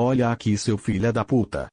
Olha 0.00 0.30
aqui 0.30 0.56
seu 0.56 0.78
filho 0.78 1.12
da 1.12 1.24
puta. 1.24 1.66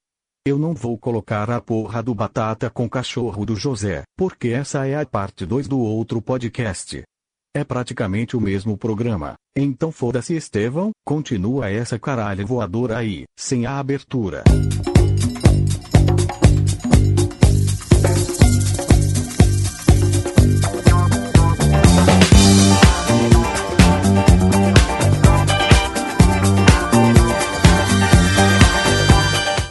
Eu 0.48 0.58
não 0.58 0.74
vou 0.74 0.98
colocar 0.98 1.48
a 1.52 1.61
porra 1.61 2.02
do 2.02 2.16
batata 2.16 2.71
com 2.71 2.90
cachorro 2.90 3.45
do 3.45 3.55
José, 3.55 4.02
porque 4.18 4.48
essa 4.48 4.88
é 4.88 5.00
a 5.00 5.05
parte 5.05 5.46
2 5.46 5.68
do 5.68 5.78
outro 5.78 6.20
podcast. 6.20 7.04
É 7.56 7.64
praticamente 7.64 8.36
o 8.36 8.42
mesmo 8.42 8.76
programa. 8.76 9.36
Então 9.56 9.92
foda-se 9.92 10.36
Estevão, 10.36 10.90
continua 11.06 11.70
essa 11.70 12.00
caralho 12.00 12.48
voadora 12.48 12.97
aí, 12.97 13.26
sem 13.38 13.67
a 13.67 13.78
abertura. 13.78 14.44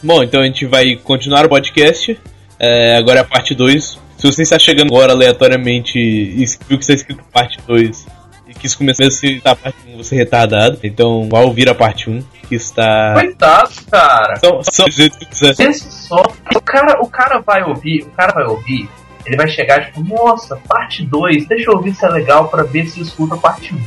Bom, 0.05 0.23
então 0.23 0.43
a 0.43 0.45
gente 0.45 0.67
vai 0.67 0.97
continuar 0.97 1.47
o 1.47 1.49
podcast. 1.49 2.21
É, 2.61 2.95
agora 2.99 3.21
é 3.21 3.23
a 3.23 3.25
parte 3.25 3.55
2. 3.55 3.99
Se 4.19 4.27
você 4.27 4.43
está 4.43 4.59
chegando 4.59 4.95
agora 4.95 5.13
aleatoriamente 5.13 5.99
e 5.99 6.45
viu 6.69 6.77
que 6.77 6.85
está 6.85 6.93
escrito 6.93 7.25
parte 7.33 7.59
2 7.67 8.07
e 8.47 8.53
quis 8.53 8.75
começar 8.75 9.07
a 9.07 9.11
citar 9.11 9.55
a 9.55 9.57
parte 9.57 9.79
1, 9.89 9.97
você 9.97 10.15
é 10.15 10.19
retardado. 10.19 10.79
Então 10.85 11.27
vá 11.31 11.41
ouvir 11.41 11.71
a 11.71 11.75
parte 11.75 12.11
1, 12.11 12.23
que 12.47 12.55
está. 12.55 13.15
Coitado, 13.15 13.71
cara. 13.91 14.37
São, 14.37 14.63
são 14.63 14.87
os 14.87 14.95
jeitos 14.95 15.19
que 15.19 15.25
quiser. 15.25 15.57
Pensa 15.57 15.91
só. 15.91 16.23
O 16.55 16.61
cara, 16.61 17.01
o 17.01 17.09
cara 17.09 17.39
vai 17.39 17.63
ouvir, 17.63 18.03
o 18.03 18.11
cara 18.11 18.35
vai 18.35 18.45
ouvir, 18.45 18.87
ele 19.25 19.37
vai 19.39 19.49
chegar 19.49 19.87
tipo, 19.87 20.05
nossa, 20.05 20.55
parte 20.69 21.03
2, 21.03 21.49
deixa 21.49 21.71
eu 21.71 21.77
ouvir 21.77 21.95
se 21.95 22.05
é 22.05 22.11
legal 22.11 22.49
pra 22.49 22.63
ver 22.63 22.87
se 22.89 23.01
escuta 23.01 23.37
a 23.37 23.39
parte 23.39 23.75
1. 23.75 23.79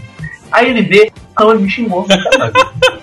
Aí 0.51 0.71
ele 0.71 0.81
vê, 0.81 1.11
não, 1.39 1.51
ele 1.51 1.61
me 1.61 1.69
xingou, 1.69 2.07
mais. 2.07 2.23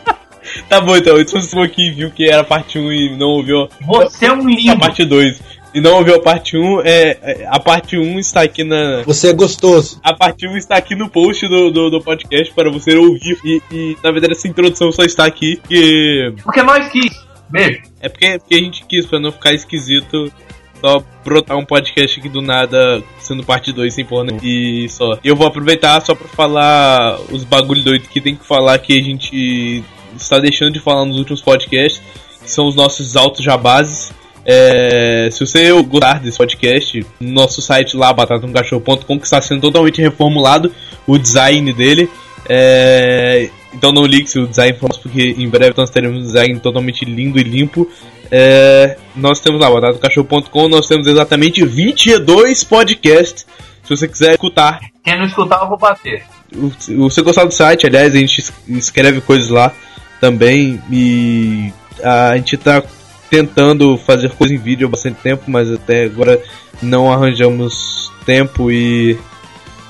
Tá 0.68 0.80
bom, 0.80 0.96
então. 0.96 1.16
Se 1.26 1.32
você 1.32 1.48
for 1.50 1.64
aqui 1.64 1.88
e 1.88 1.90
viu 1.92 2.10
que 2.10 2.24
era 2.28 2.40
a 2.40 2.44
parte 2.44 2.78
1 2.78 2.92
e 2.92 3.16
não 3.16 3.28
ouviu 3.28 3.68
Você 3.86 4.26
é 4.26 4.32
um 4.32 4.40
a 4.46 4.50
lindo. 4.50 4.78
parte 4.78 5.04
2 5.04 5.42
e 5.74 5.80
não 5.80 5.94
ouviu 5.96 6.14
a 6.14 6.20
parte 6.20 6.56
1, 6.56 6.80
é, 6.82 7.18
é- 7.20 7.46
a 7.50 7.58
parte 7.58 7.96
1 7.96 8.18
está 8.20 8.42
aqui 8.42 8.62
na. 8.62 9.02
Você 9.04 9.28
é 9.30 9.32
gostoso. 9.32 9.98
A 10.04 10.14
parte 10.14 10.46
1 10.46 10.56
está 10.56 10.76
aqui 10.76 10.94
no 10.94 11.08
post 11.08 11.48
do, 11.48 11.70
do, 11.70 11.90
do 11.90 12.00
podcast 12.00 12.54
para 12.54 12.70
você 12.70 12.96
ouvir. 12.96 13.36
E, 13.44 13.60
e, 13.72 13.96
na 14.02 14.12
verdade 14.12 14.34
essa 14.34 14.46
introdução 14.46 14.92
só 14.92 15.02
está 15.02 15.24
aqui 15.26 15.56
porque. 15.56 16.32
Porque 16.44 16.62
nós 16.62 16.88
quis. 16.90 17.12
Beijo. 17.50 17.82
É 18.00 18.08
porque, 18.08 18.38
porque 18.38 18.54
a 18.54 18.58
gente 18.58 18.84
quis, 18.86 19.04
pra 19.06 19.18
não 19.18 19.32
ficar 19.32 19.52
esquisito. 19.52 20.32
Só 20.80 21.02
brotar 21.24 21.56
um 21.56 21.64
podcast 21.64 22.20
aqui 22.20 22.28
do 22.28 22.42
nada, 22.42 23.02
sendo 23.18 23.42
parte 23.42 23.72
2 23.72 23.94
sem 23.94 24.04
porra 24.04 24.24
nenhuma. 24.24 24.44
E 24.44 24.86
só. 24.90 25.18
Eu 25.24 25.34
vou 25.34 25.46
aproveitar 25.46 25.98
só 26.02 26.14
pra 26.14 26.28
falar 26.28 27.18
os 27.32 27.42
bagulho 27.42 27.82
doido 27.82 28.06
que 28.08 28.20
tem 28.20 28.36
que 28.36 28.44
falar 28.44 28.78
que 28.78 28.96
a 28.98 29.02
gente 29.02 29.82
está 30.16 30.38
deixando 30.38 30.72
de 30.72 30.80
falar 30.80 31.04
nos 31.04 31.16
últimos 31.18 31.40
podcasts, 31.42 32.00
que 32.42 32.50
são 32.50 32.66
os 32.66 32.74
nossos 32.74 33.16
altos 33.16 33.44
jabases. 33.44 34.12
É, 34.46 35.28
se 35.32 35.40
você 35.46 35.70
gostar 35.82 36.20
desse 36.20 36.36
podcast, 36.36 37.06
no 37.20 37.32
nosso 37.32 37.62
site 37.62 37.96
lá, 37.96 38.12
batatamcachorro.com, 38.12 39.18
que 39.18 39.24
está 39.24 39.40
sendo 39.40 39.62
totalmente 39.62 40.00
reformulado, 40.02 40.70
o 41.06 41.16
design 41.16 41.72
dele. 41.72 42.10
É, 42.46 43.48
então 43.72 43.90
não 43.90 44.04
ligue 44.04 44.28
se 44.28 44.38
o 44.38 44.46
design 44.46 44.76
for 44.78 44.88
nosso, 44.88 45.00
porque 45.00 45.34
em 45.38 45.48
breve 45.48 45.74
nós 45.76 45.88
teremos 45.90 46.18
um 46.18 46.22
design 46.22 46.58
totalmente 46.60 47.04
lindo 47.04 47.38
e 47.38 47.42
limpo. 47.42 47.88
É, 48.30 48.96
nós 49.16 49.40
temos 49.40 49.60
lá, 49.60 49.70
batatamcachorro.com, 49.70 50.68
nós 50.68 50.86
temos 50.86 51.06
exatamente 51.06 51.64
22 51.64 52.64
podcasts. 52.64 53.46
Se 53.82 53.90
você 53.96 54.08
quiser 54.08 54.32
escutar 54.32 54.80
Quem 55.02 55.18
não 55.18 55.26
escutar, 55.26 55.60
eu 55.62 55.68
vou 55.68 55.78
bater. 55.78 56.22
se 56.78 56.94
você 56.94 57.20
gostar 57.22 57.44
do 57.44 57.52
site, 57.52 57.86
aliás, 57.86 58.14
a 58.14 58.18
gente 58.18 58.40
es- 58.40 58.52
escreve 58.68 59.20
coisas 59.20 59.48
lá 59.50 59.72
também 60.24 60.80
e 60.90 61.70
a 62.02 62.34
gente 62.36 62.56
tá 62.56 62.82
tentando 63.28 63.98
fazer 63.98 64.30
coisa 64.30 64.54
em 64.54 64.58
vídeo 64.58 64.86
há 64.86 64.90
bastante 64.90 65.20
tempo, 65.22 65.42
mas 65.48 65.70
até 65.70 66.04
agora 66.04 66.40
não 66.80 67.12
arranjamos 67.12 68.10
tempo 68.24 68.70
e 68.70 69.18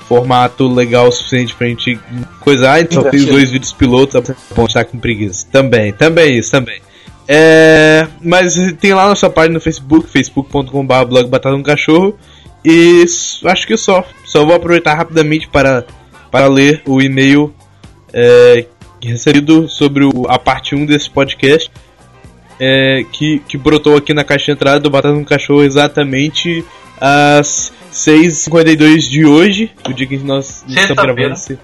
formato 0.09 0.67
legal 0.67 1.07
o 1.07 1.11
suficiente 1.11 1.55
pra 1.55 1.67
gente 1.67 1.97
coisar, 2.41 2.81
então 2.81 3.01
só 3.01 3.09
fiz 3.09 3.25
dois 3.25 3.49
vídeos 3.49 3.71
pilotos, 3.71 4.35
bom, 4.53 4.67
tá 4.67 4.83
com 4.83 4.99
preguiça. 4.99 5.47
Também, 5.49 5.93
também 5.93 6.37
isso, 6.37 6.51
também. 6.51 6.81
É, 7.25 8.05
mas 8.21 8.55
tem 8.81 8.93
lá 8.93 9.07
nossa 9.07 9.29
página 9.29 9.53
no 9.53 9.61
Facebook, 9.61 10.09
facebook.com.br 10.09 11.05
blog 11.07 11.29
Batata 11.29 11.55
no 11.55 11.63
Cachorro. 11.63 12.19
E 12.63 13.05
acho 13.45 13.65
que 13.65 13.77
só. 13.77 14.03
Só 14.25 14.43
vou 14.45 14.53
aproveitar 14.53 14.95
rapidamente 14.95 15.47
para, 15.47 15.85
para 16.29 16.47
ler 16.47 16.81
o 16.85 17.01
e-mail 17.01 17.53
é, 18.13 18.65
recebido 19.07 19.67
sobre 19.69 20.03
o- 20.05 20.25
a 20.27 20.37
parte 20.39 20.75
1 20.75 20.85
desse 20.85 21.09
podcast. 21.09 21.71
é, 22.59 23.03
que, 23.11 23.39
que 23.47 23.57
brotou 23.57 23.97
aqui 23.97 24.13
na 24.13 24.23
caixa 24.23 24.45
de 24.45 24.51
entrada 24.53 24.79
do 24.79 24.89
Batata 24.89 25.13
no 25.13 25.25
Cachorro 25.25 25.61
exatamente 25.61 26.63
às 27.01 27.73
6h52 27.91 29.09
de 29.09 29.25
hoje, 29.25 29.71
o 29.89 29.91
dia 29.91 30.07
que 30.07 30.17
nós 30.19 30.63
estamos 30.65 30.95
gravando 31.03 31.33
esse 31.33 31.59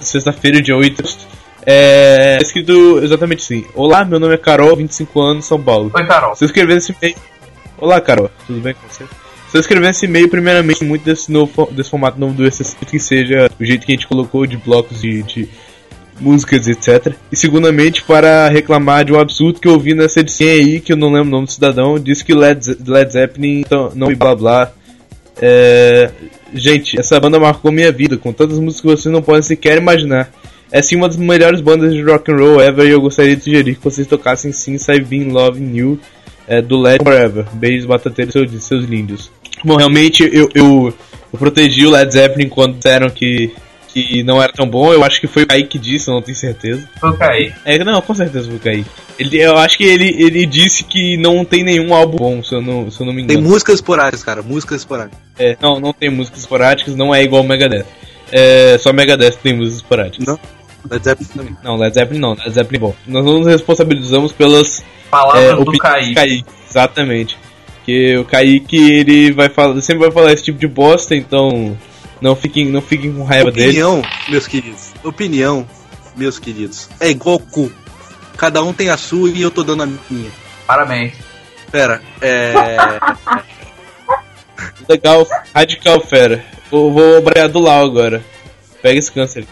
sexta-feira, 0.00 0.60
dia 0.62 0.76
8 0.76 0.94
de 0.94 1.00
agosto. 1.02 1.26
É, 1.66 2.38
é 2.40 2.42
escrito 2.42 2.98
exatamente 3.02 3.40
assim: 3.42 3.64
Olá, 3.74 4.04
meu 4.04 4.18
nome 4.18 4.34
é 4.34 4.38
Carol, 4.38 4.74
25 4.76 5.20
anos, 5.20 5.44
São 5.44 5.62
Paulo. 5.62 5.90
Oi, 5.94 6.06
Carol. 6.06 6.34
Se 6.34 6.44
eu 6.44 6.46
escrever 6.46 6.78
esse 6.78 6.92
e-mail. 6.98 7.16
Olá, 7.78 8.00
Carol, 8.00 8.30
tudo 8.46 8.60
bem 8.60 8.74
com 8.74 8.88
você? 8.88 9.04
Se 9.48 9.58
eu 9.58 9.60
escrever 9.60 9.90
esse 9.90 10.06
e-mail, 10.06 10.28
primeiramente, 10.28 10.82
muito 10.82 11.04
desse, 11.04 11.30
novo, 11.30 11.68
desse 11.72 11.90
formato 11.90 12.18
novo 12.18 12.32
do 12.32 12.46
SSC, 12.46 12.86
que 12.86 12.98
seja 12.98 13.50
o 13.60 13.64
jeito 13.64 13.84
que 13.84 13.92
a 13.92 13.94
gente 13.94 14.06
colocou 14.08 14.46
de 14.46 14.56
blocos 14.56 15.02
de, 15.02 15.22
de 15.24 15.48
músicas, 16.20 16.68
etc. 16.68 17.14
E, 17.30 17.36
segundamente, 17.36 18.02
para 18.02 18.48
reclamar 18.48 19.04
de 19.04 19.12
um 19.12 19.18
absurdo 19.18 19.60
que 19.60 19.68
eu 19.68 19.78
vi 19.78 19.94
nessa 19.94 20.20
edição 20.20 20.46
aí, 20.46 20.80
que 20.80 20.92
eu 20.92 20.96
não 20.96 21.12
lembro 21.12 21.28
o 21.28 21.30
nome 21.30 21.46
do 21.46 21.52
cidadão, 21.52 21.98
disse 21.98 22.24
que 22.24 22.34
Led, 22.34 22.76
Led 22.86 23.12
Zeppelin 23.12 23.60
então, 23.60 23.92
não 23.94 24.10
e 24.10 24.14
blá 24.14 24.34
blá. 24.34 24.72
É... 25.40 26.10
Gente, 26.54 26.98
essa 26.98 27.18
banda 27.18 27.40
marcou 27.40 27.72
minha 27.72 27.90
vida, 27.90 28.16
com 28.16 28.32
tantas 28.32 28.58
músicas 28.58 28.80
que 28.80 29.02
vocês 29.02 29.12
não 29.12 29.22
podem 29.22 29.42
sequer 29.42 29.78
imaginar. 29.78 30.30
É 30.70 30.80
sim 30.80 30.96
uma 30.96 31.06
das 31.06 31.18
melhores 31.18 31.60
bandas 31.60 31.92
de 31.92 32.02
rock 32.02 32.32
and 32.32 32.36
roll 32.36 32.60
ever 32.60 32.86
e 32.86 32.90
eu 32.90 33.00
gostaria 33.00 33.36
de 33.36 33.44
sugerir 33.44 33.74
que 33.74 33.84
vocês 33.84 34.06
tocassem 34.06 34.52
Since 34.52 34.90
I've 34.90 35.04
Been 35.04 35.30
Loving 35.30 35.76
You 35.76 36.00
é, 36.46 36.62
do 36.62 36.80
Led 36.80 37.04
Forever. 37.04 37.44
Beijos, 37.52 37.86
batateiros, 37.86 38.32
seus, 38.32 38.64
seus 38.64 38.84
lindos. 38.86 39.30
Bom, 39.64 39.76
realmente 39.76 40.22
eu, 40.22 40.48
eu, 40.54 40.94
eu 41.32 41.38
protegi 41.38 41.86
o 41.86 41.90
Led 41.90 42.10
Zeppelin 42.12 42.48
quando 42.48 42.76
disseram 42.76 43.10
que, 43.10 43.52
que 43.92 44.22
não 44.22 44.42
era 44.42 44.52
tão 44.52 44.66
bom. 44.66 44.92
Eu 44.92 45.04
acho 45.04 45.20
que 45.20 45.26
foi 45.26 45.42
o 45.42 45.46
Kaique 45.46 45.68
que 45.68 45.78
disse, 45.78 46.08
eu 46.08 46.14
não 46.14 46.22
tenho 46.22 46.36
certeza. 46.36 46.88
Foi 46.98 47.10
o 47.10 47.16
Kaique. 47.16 47.54
É, 47.64 47.82
não, 47.84 48.00
com 48.00 48.14
certeza 48.14 48.46
foi 48.46 48.56
o 48.56 48.60
Kaique. 48.60 48.90
Ele, 49.18 49.40
eu 49.40 49.56
acho 49.58 49.76
que 49.76 49.84
ele, 49.84 50.08
ele 50.18 50.46
disse 50.46 50.84
que 50.84 51.16
não 51.16 51.44
tem 51.44 51.62
nenhum 51.62 51.94
álbum 51.94 52.16
bom, 52.16 52.42
se 52.42 52.54
eu 52.54 52.62
não, 52.62 52.90
se 52.90 53.00
eu 53.00 53.06
não 53.06 53.12
me 53.12 53.24
Tem 53.26 53.36
engano. 53.36 53.50
músicas 53.50 53.76
esporádicas, 53.76 54.24
cara. 54.24 54.42
Músicas 54.42 54.78
esporádicas. 54.80 55.18
É, 55.38 55.56
não, 55.60 55.78
não 55.78 55.92
tem 55.92 56.10
músicas 56.10 56.40
esporádicas, 56.40 56.96
não 56.96 57.14
é 57.14 57.22
igual 57.22 57.42
o 57.42 57.46
Megadeth. 57.46 57.86
É, 58.30 58.78
só 58.78 58.92
Megadeth 58.92 59.36
tem 59.42 59.54
músicas 59.54 59.76
esporádicas. 59.76 60.26
Não. 60.26 60.38
Led 60.90 61.04
Zeppelin 61.04 61.28
também. 61.28 61.56
Não, 61.62 61.76
Led 61.76 61.94
Zeppelin 61.94 62.18
não, 62.20 62.34
Led 62.34 62.50
Zeppelin 62.50 62.76
é 62.76 62.80
bom. 62.80 62.94
Nós 63.06 63.24
não 63.24 63.38
nos 63.38 63.46
responsabilizamos 63.46 64.32
pelas 64.32 64.82
Palavras 65.10 65.44
é, 65.44 65.54
do 65.54 65.78
Kaique. 65.78 66.14
Kaique. 66.14 66.44
Exatamente. 66.68 67.38
Que 67.84 68.16
o 68.16 68.24
Kaique, 68.24 68.76
ele 68.76 69.32
vai 69.32 69.48
falar, 69.48 69.80
sempre 69.80 70.04
vai 70.04 70.10
falar 70.10 70.32
esse 70.32 70.44
tipo 70.44 70.58
de 70.58 70.66
bosta, 70.66 71.14
então 71.14 71.76
não 72.22 72.36
fiquem, 72.36 72.70
não 72.70 72.80
fiquem 72.80 73.12
com 73.12 73.24
raiva 73.24 73.50
dele. 73.50 73.82
Opinião, 73.82 74.02
meus 74.28 74.46
queridos. 74.46 74.92
Opinião, 75.02 75.66
meus 76.16 76.38
queridos. 76.38 76.88
É 77.00 77.08
igual 77.08 77.40
cu. 77.40 77.70
Cada 78.36 78.62
um 78.62 78.72
tem 78.72 78.88
a 78.88 78.96
sua 78.96 79.28
e 79.28 79.42
eu 79.42 79.50
tô 79.50 79.64
dando 79.64 79.82
a 79.82 79.86
minha. 80.08 80.30
Parabéns. 80.66 81.14
Pera, 81.70 82.00
é. 82.20 82.52
Legal, 84.88 85.26
radical, 85.52 86.00
fera. 86.00 86.44
Vou, 86.70 86.92
vou 86.92 87.18
obrigar 87.18 87.48
do 87.48 87.58
Lau 87.58 87.84
agora. 87.84 88.24
Pega 88.80 88.98
esse 88.98 89.10
câncer. 89.10 89.44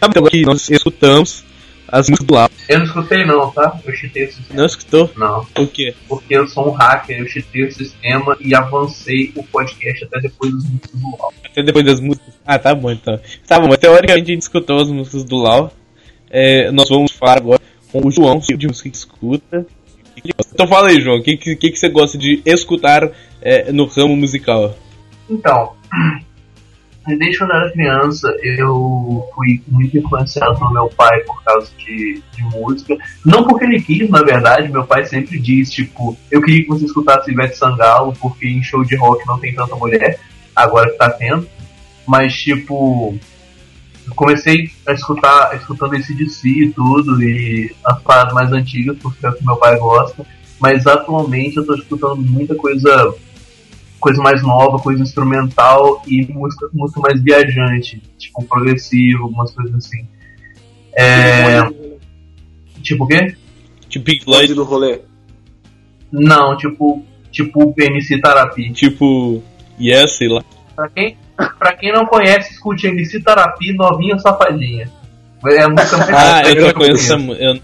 Aquela 0.00 0.30
que 0.30 0.42
nós 0.42 0.68
escutamos 0.70 1.44
as 1.88 2.08
músicas 2.08 2.26
do 2.26 2.34
Lau. 2.34 2.50
Eu 2.68 2.78
não 2.78 2.86
escutei 2.86 3.24
não, 3.26 3.50
tá? 3.50 3.80
Eu 3.84 3.92
chitei 3.92 4.24
o 4.24 4.32
sistema. 4.32 4.60
Não 4.60 4.66
escutou? 4.66 5.10
Não, 5.16 5.46
O 5.58 5.66
quê? 5.66 5.94
porque 6.08 6.36
eu 6.36 6.46
sou 6.46 6.68
um 6.68 6.70
hacker, 6.70 7.18
eu 7.18 7.26
chitei 7.26 7.64
o 7.64 7.72
sistema 7.72 8.36
e 8.40 8.54
avancei 8.54 9.32
o 9.34 9.42
podcast 9.42 10.04
até 10.04 10.20
depois 10.20 10.52
dos 10.52 10.64
músicos 10.64 11.00
do 11.00 11.06
LOL. 11.08 11.32
Até 11.44 11.62
depois 11.62 11.84
das 11.84 12.00
músicas. 12.00 12.34
Ah, 12.46 12.58
tá 12.58 12.74
bom 12.74 12.90
então. 12.90 13.18
Tá 13.46 13.58
bom, 13.58 13.68
mas 13.68 13.78
teoricamente 13.78 14.30
a 14.30 14.34
gente 14.34 14.42
escutou 14.42 14.80
as 14.80 14.88
músicas 14.88 15.24
do 15.24 15.36
Lau. 15.36 15.72
É, 16.30 16.70
nós 16.70 16.88
vamos 16.88 17.12
falar 17.12 17.38
agora 17.38 17.60
com 17.90 18.06
o 18.06 18.10
João, 18.10 18.38
de 18.38 18.66
música 18.68 18.88
que 18.88 18.96
escuta. 18.96 19.66
Então 20.52 20.66
fala 20.68 20.88
aí, 20.88 21.00
João, 21.00 21.18
o 21.18 21.22
que, 21.22 21.36
que, 21.36 21.56
que 21.56 21.76
você 21.76 21.88
gosta 21.88 22.16
de 22.16 22.40
escutar 22.44 23.10
é, 23.42 23.72
no 23.72 23.86
ramo 23.86 24.14
musical? 24.16 24.76
Então, 25.28 25.72
desde 27.16 27.38
quando 27.38 27.50
eu 27.50 27.56
era 27.56 27.72
criança, 27.72 28.36
eu 28.42 29.28
fui 29.34 29.62
muito 29.68 29.96
influenciado 29.96 30.58
pelo 30.58 30.72
meu 30.72 30.88
pai 30.88 31.20
por 31.20 31.42
causa 31.42 31.70
de, 31.78 32.22
de 32.34 32.42
música. 32.44 32.96
Não 33.24 33.44
porque 33.44 33.64
ele 33.64 33.80
quis, 33.80 34.08
na 34.08 34.22
verdade, 34.22 34.70
meu 34.70 34.84
pai 34.84 35.04
sempre 35.04 35.38
diz, 35.38 35.70
tipo, 35.70 36.16
eu 36.30 36.40
queria 36.42 36.62
que 36.62 36.68
você 36.68 36.84
escutasse 36.84 37.30
Ivete 37.30 37.56
Sangalo, 37.56 38.12
porque 38.20 38.46
em 38.46 38.62
show 38.62 38.84
de 38.84 38.96
rock 38.96 39.26
não 39.26 39.38
tem 39.38 39.54
tanta 39.54 39.76
mulher, 39.76 40.18
agora 40.54 40.90
que 40.90 40.98
tá 40.98 41.10
tendo. 41.10 41.48
Mas, 42.06 42.34
tipo, 42.34 43.18
comecei 44.14 44.70
a 44.86 44.92
escutar, 44.92 45.54
escutando 45.56 45.94
esse 45.94 46.14
DC 46.14 46.48
e 46.48 46.70
tudo, 46.70 47.22
e 47.22 47.74
as 47.84 48.02
paradas 48.02 48.34
mais 48.34 48.52
antigas, 48.52 48.98
porque 48.98 49.24
é 49.24 49.28
o 49.28 49.32
que 49.32 49.44
meu 49.44 49.56
pai 49.56 49.78
gosta. 49.78 50.26
Mas 50.58 50.86
atualmente 50.86 51.56
eu 51.56 51.64
tô 51.64 51.74
escutando 51.74 52.16
muita 52.16 52.54
coisa 52.54 53.14
coisa 54.00 54.20
mais 54.22 54.42
nova, 54.42 54.78
coisa 54.78 55.02
instrumental 55.02 56.02
e 56.06 56.24
música 56.32 56.68
muito 56.72 56.98
mais 57.00 57.20
viajante, 57.22 58.02
tipo 58.18 58.42
progressivo, 58.44 59.24
algumas 59.24 59.50
coisas 59.52 59.74
assim. 59.74 60.06
É, 60.96 61.62
tipo 62.82 63.04
o 63.04 63.06
quê? 63.06 63.34
Tipo 63.88 64.04
Pink 64.04 64.24
Lloyd 64.26 64.46
Floyd, 64.46 64.54
do 64.54 64.64
rolê. 64.64 65.00
Não, 66.12 66.56
tipo, 66.56 67.04
tipo 67.30 67.74
MC 67.78 68.18
Tarapi. 68.20 68.72
tipo 68.72 69.42
Yes, 69.80 70.12
sei 70.18 70.28
lá. 70.28 70.42
Pra 70.74 70.88
quem, 70.88 71.16
pra 71.58 71.72
quem 71.76 71.92
não 71.92 72.06
conhece, 72.06 72.52
escute 72.52 72.86
MC 72.88 73.20
Tarapi, 73.20 73.72
novinha 73.72 74.18
safadinha. 74.18 74.90
É 75.46 75.62
a 75.62 75.68
música 75.68 75.96
mais 75.96 76.10
Ah, 76.10 76.42
eu 76.50 76.64
essa 76.66 76.74
conheço. 76.74 77.18
mu- 77.18 77.34
eu- 77.34 77.60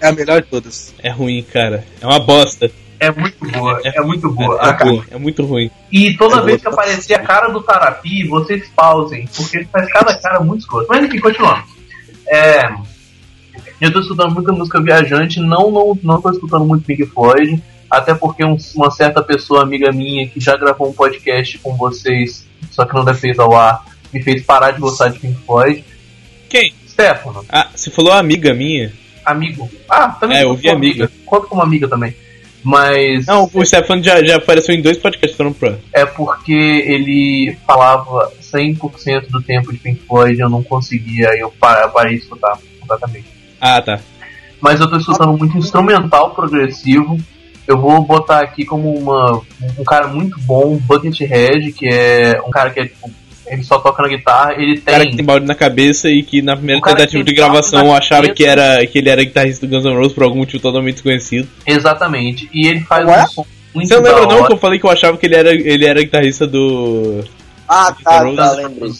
É 0.00 0.08
a 0.08 0.12
melhor 0.12 0.40
de 0.40 0.48
todas. 0.48 0.94
É 1.02 1.10
ruim, 1.10 1.42
cara. 1.42 1.84
É 2.00 2.06
uma 2.06 2.18
bosta. 2.18 2.70
É 3.00 3.10
muito 3.10 3.50
boa, 3.50 3.80
é 3.82 4.00
muito 4.02 4.30
boa. 4.30 4.56
É, 4.62 4.68
A 4.68 4.72
ca- 4.74 4.84
ruim, 4.84 5.02
é 5.10 5.18
muito 5.18 5.42
ruim. 5.44 5.70
E 5.90 6.12
toda 6.18 6.36
É 6.36 6.42
vez 6.42 6.60
que 6.60 6.68
aparecer 6.68 7.14
a 7.14 7.20
cara 7.20 7.48
do 7.48 7.62
Tarapi, 7.62 8.28
vocês 8.28 8.68
pausem, 8.76 9.26
porque 9.34 9.56
ele 9.58 9.68
faz 9.72 9.90
cada 9.90 10.16
cara 10.20 10.40
muito 10.40 10.60
escroto. 10.60 10.86
Mas 10.88 11.02
enfim, 11.04 11.18
continuando. 11.18 11.62
É, 12.28 12.70
eu 13.80 13.90
tô 13.92 14.00
escutando 14.00 14.34
muita 14.34 14.52
música 14.52 14.80
viajante, 14.82 15.40
não, 15.40 15.70
não, 15.70 15.98
não 16.02 16.20
tô 16.20 16.30
escutando 16.30 16.64
muito 16.66 16.84
Pink 16.84 17.06
Floyd, 17.06 17.62
até 17.90 18.14
porque 18.14 18.44
um- 18.44 18.58
uma 18.76 18.90
certa 18.90 19.22
pessoa 19.22 19.62
amiga 19.62 19.90
minha 19.90 20.28
que 20.28 20.38
já 20.38 20.54
gravou 20.56 20.88
um 20.90 20.92
podcast 20.92 21.56
com 21.58 21.74
vocês, 21.76 22.46
só 22.70 22.84
que 22.84 22.94
não 22.94 23.04
deve 23.04 23.34
ao 23.40 23.56
ar, 23.56 23.84
me 24.12 24.22
fez 24.22 24.44
parar 24.44 24.72
de 24.72 24.80
gostar 24.80 25.08
de 25.08 25.18
Pink 25.18 25.40
Floyd. 25.46 25.82
Quem? 26.50 26.74
Stefano, 26.86 27.44
Ah, 27.48 27.68
você 27.74 27.90
falou 27.90 28.12
amiga 28.12 28.52
minha? 28.52 28.92
amigo. 29.24 29.70
Ah, 29.88 30.08
também 30.08 30.36
É, 30.38 30.42
eu 30.42 30.48
conto 30.48 30.56
ouvi 30.56 30.62
como 30.68 30.76
amiga. 30.76 31.12
Conta 31.24 31.46
como 31.46 31.62
amiga 31.62 31.88
também. 31.88 32.14
Mas. 32.62 33.26
Não, 33.26 33.48
o 33.52 33.64
Stefano 33.64 34.02
já, 34.02 34.22
já 34.24 34.36
apareceu 34.36 34.74
em 34.74 34.82
dois 34.82 34.98
podcasts 34.98 35.36
foram 35.36 35.52
pro. 35.52 35.78
é 35.92 36.04
porque 36.04 36.52
ele 36.52 37.56
falava 37.66 38.30
100% 38.42 39.28
do 39.30 39.40
tempo 39.42 39.72
de 39.72 39.78
Pink 39.78 40.02
Floyd 40.06 40.38
eu 40.38 40.48
não 40.50 40.62
conseguia, 40.62 41.28
eu 41.38 41.50
pa- 41.50 41.88
parei 41.88 42.16
de 42.16 42.22
escutar 42.22 42.58
completamente. 42.80 43.26
Ah, 43.60 43.80
tá. 43.80 44.00
Mas 44.60 44.78
eu 44.80 44.90
tô 44.90 44.96
escutando 44.98 45.36
muito 45.38 45.56
instrumental 45.56 46.30
progressivo. 46.34 47.18
Eu 47.66 47.78
vou 47.78 48.02
botar 48.02 48.40
aqui 48.40 48.64
como 48.64 48.92
uma, 48.92 49.40
um 49.78 49.84
cara 49.84 50.08
muito 50.08 50.38
bom, 50.40 50.76
Buckethead, 50.76 51.72
que 51.72 51.86
é 51.88 52.40
um 52.44 52.50
cara 52.50 52.70
que 52.70 52.80
é 52.80 52.84
tipo, 52.86 53.10
ele 53.50 53.62
só 53.64 53.78
toca 53.78 54.02
na 54.02 54.08
guitarra, 54.08 54.54
ele 54.54 54.78
O 54.78 54.82
cara 54.82 55.00
que 55.00 55.08
tem. 55.08 55.16
tem 55.16 55.24
balde 55.24 55.46
na 55.46 55.54
cabeça 55.54 56.08
e 56.10 56.22
que 56.22 56.40
na 56.40 56.56
primeira 56.56 56.80
tentativa 56.80 57.22
de 57.24 57.34
tem 57.34 57.34
gravação 57.34 57.86
cabeça. 57.98 58.32
que, 58.34 58.44
era, 58.44 58.86
que 58.86 58.98
ele 58.98 59.08
era 59.08 59.24
guitarrista 59.24 59.66
do 59.66 59.70
Guns 59.74 59.84
N' 59.84 59.94
Roses 59.96 60.12
por 60.12 60.22
algum 60.24 60.38
motivo 60.38 60.62
totalmente 60.62 60.94
desconhecido. 60.94 61.48
Exatamente. 61.66 62.48
E 62.52 62.66
ele 62.66 62.80
faz 62.80 63.06
Ué? 63.06 63.22
um 63.22 63.26
som 63.26 63.46
muito 63.74 63.88
Você 63.88 63.94
não 64.00 64.02
lembra 64.02 64.26
não 64.36 64.46
que 64.46 64.52
eu 64.52 64.56
falei 64.58 64.78
que 64.78 64.86
eu 64.86 64.90
achava 64.90 65.16
que 65.16 65.26
ele 65.26 65.36
era, 65.36 65.52
ele 65.52 65.84
era 65.86 66.02
guitarrista 66.02 66.46
do. 66.46 67.22
Ah, 67.68 67.92
Guitar 67.96 68.18
tá, 68.20 68.24
Rose. 68.24 68.36
tá, 68.36 68.52
lembrei. 68.52 68.90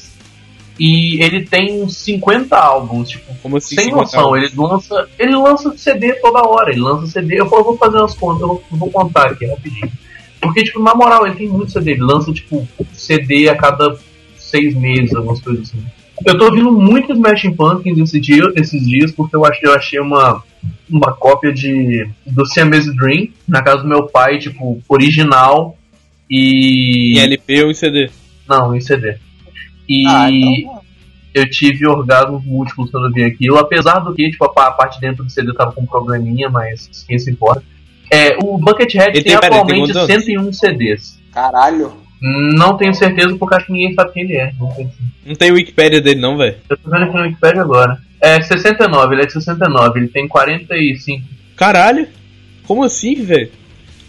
E 0.78 1.22
ele 1.22 1.44
tem 1.44 1.82
uns 1.82 1.96
50 1.98 2.56
álbuns, 2.56 3.10
tipo, 3.10 3.34
Como 3.42 3.58
assim? 3.58 3.74
sem 3.74 3.84
50 3.86 4.00
noção, 4.02 4.34
ele 4.36 4.50
lança, 4.56 5.08
ele 5.18 5.36
lança 5.36 5.76
CD 5.76 6.14
toda 6.14 6.42
hora, 6.48 6.70
ele 6.70 6.80
lança 6.80 7.06
CD, 7.06 7.38
eu 7.38 7.46
vou, 7.46 7.58
eu 7.58 7.64
vou 7.64 7.76
fazer 7.76 7.98
umas 7.98 8.14
contas, 8.14 8.40
eu 8.40 8.48
vou, 8.48 8.64
eu 8.72 8.78
vou 8.78 8.90
contar 8.90 9.26
aqui 9.26 9.44
rapidinho. 9.46 9.92
Porque, 10.40 10.62
tipo, 10.62 10.82
na 10.82 10.94
moral, 10.94 11.26
ele 11.26 11.36
tem 11.36 11.48
muito 11.48 11.70
CD, 11.70 11.90
ele 11.90 12.00
lança, 12.02 12.32
tipo, 12.32 12.66
CD 12.94 13.50
a 13.50 13.56
cada 13.56 13.94
seis 14.50 14.74
meses, 14.74 15.14
algumas 15.14 15.40
coisas 15.40 15.68
assim. 15.70 15.82
Eu 16.26 16.36
tô 16.36 16.44
ouvindo 16.46 16.70
muito 16.72 17.12
Smashing 17.12 17.54
Pumpkins 17.54 17.98
esse 17.98 18.20
dia, 18.20 18.42
esses 18.56 18.86
dias, 18.86 19.10
porque 19.12 19.34
eu 19.34 19.44
achei, 19.46 19.68
eu 19.68 19.74
achei 19.74 19.98
uma, 20.00 20.42
uma 20.90 21.12
cópia 21.14 21.50
de 21.52 22.06
do 22.26 22.44
Siamese 22.44 22.94
Dream 22.94 23.28
na 23.48 23.62
casa 23.62 23.82
do 23.82 23.88
meu 23.88 24.06
pai, 24.06 24.38
tipo, 24.38 24.82
original 24.88 25.78
e... 26.28 27.18
Em 27.18 27.22
LP 27.22 27.64
ou 27.64 27.70
em 27.70 27.74
CD? 27.74 28.10
Não, 28.48 28.74
em 28.74 28.80
CD. 28.80 29.16
E 29.88 30.06
Ah, 30.06 30.30
então. 30.30 30.80
eu 31.34 31.48
tive 31.50 31.86
orgasmos 31.86 32.44
múltiplos 32.44 32.90
quando 32.90 33.06
eu 33.06 33.12
vi 33.12 33.24
aquilo, 33.24 33.56
apesar 33.58 34.00
do 34.00 34.14
que, 34.14 34.30
tipo, 34.30 34.44
a 34.44 34.48
pa- 34.52 34.68
a 34.68 34.72
parte 34.72 35.00
dentro 35.00 35.24
do 35.24 35.30
CD 35.30 35.52
tava 35.54 35.72
com 35.72 35.82
um 35.82 35.86
probleminha, 35.86 36.48
mas 36.50 37.04
quem 37.08 37.18
se 37.18 37.30
importa. 37.30 37.62
É, 38.12 38.36
o 38.42 38.58
Buckethead 38.58 39.12
tem, 39.12 39.22
tem- 39.22 39.38
pera, 39.38 39.46
ele 39.46 39.50
tem 39.50 39.60
atualmente 39.60 39.92
quantos 39.92 40.10
anos? 40.10 40.24
101 40.24 40.52
CDs. 40.52 41.18
Caralho. 41.32 41.92
Não 42.20 42.76
tenho 42.76 42.92
certeza 42.94 43.34
porque 43.36 43.54
acho 43.54 43.66
que 43.66 43.72
ninguém 43.72 43.94
sabe 43.94 44.12
quem 44.12 44.24
ele 44.24 44.36
é. 44.36 44.52
Não 44.58 44.90
Não 45.24 45.34
tem 45.34 45.52
Wikipedia 45.52 46.00
dele 46.00 46.20
não, 46.20 46.36
velho. 46.36 46.56
Eu 46.68 46.76
tô 46.76 46.90
vendo 46.90 47.04
aqui 47.04 47.14
no 47.16 47.22
Wikipedia 47.22 47.62
agora. 47.62 47.98
É 48.20 48.40
69, 48.42 49.14
ele 49.14 49.22
é 49.22 49.26
de 49.26 49.32
69, 49.32 49.98
ele 50.00 50.08
tem 50.08 50.28
45. 50.28 51.24
Caralho! 51.56 52.06
Como 52.66 52.84
assim, 52.84 53.24
velho? 53.24 53.50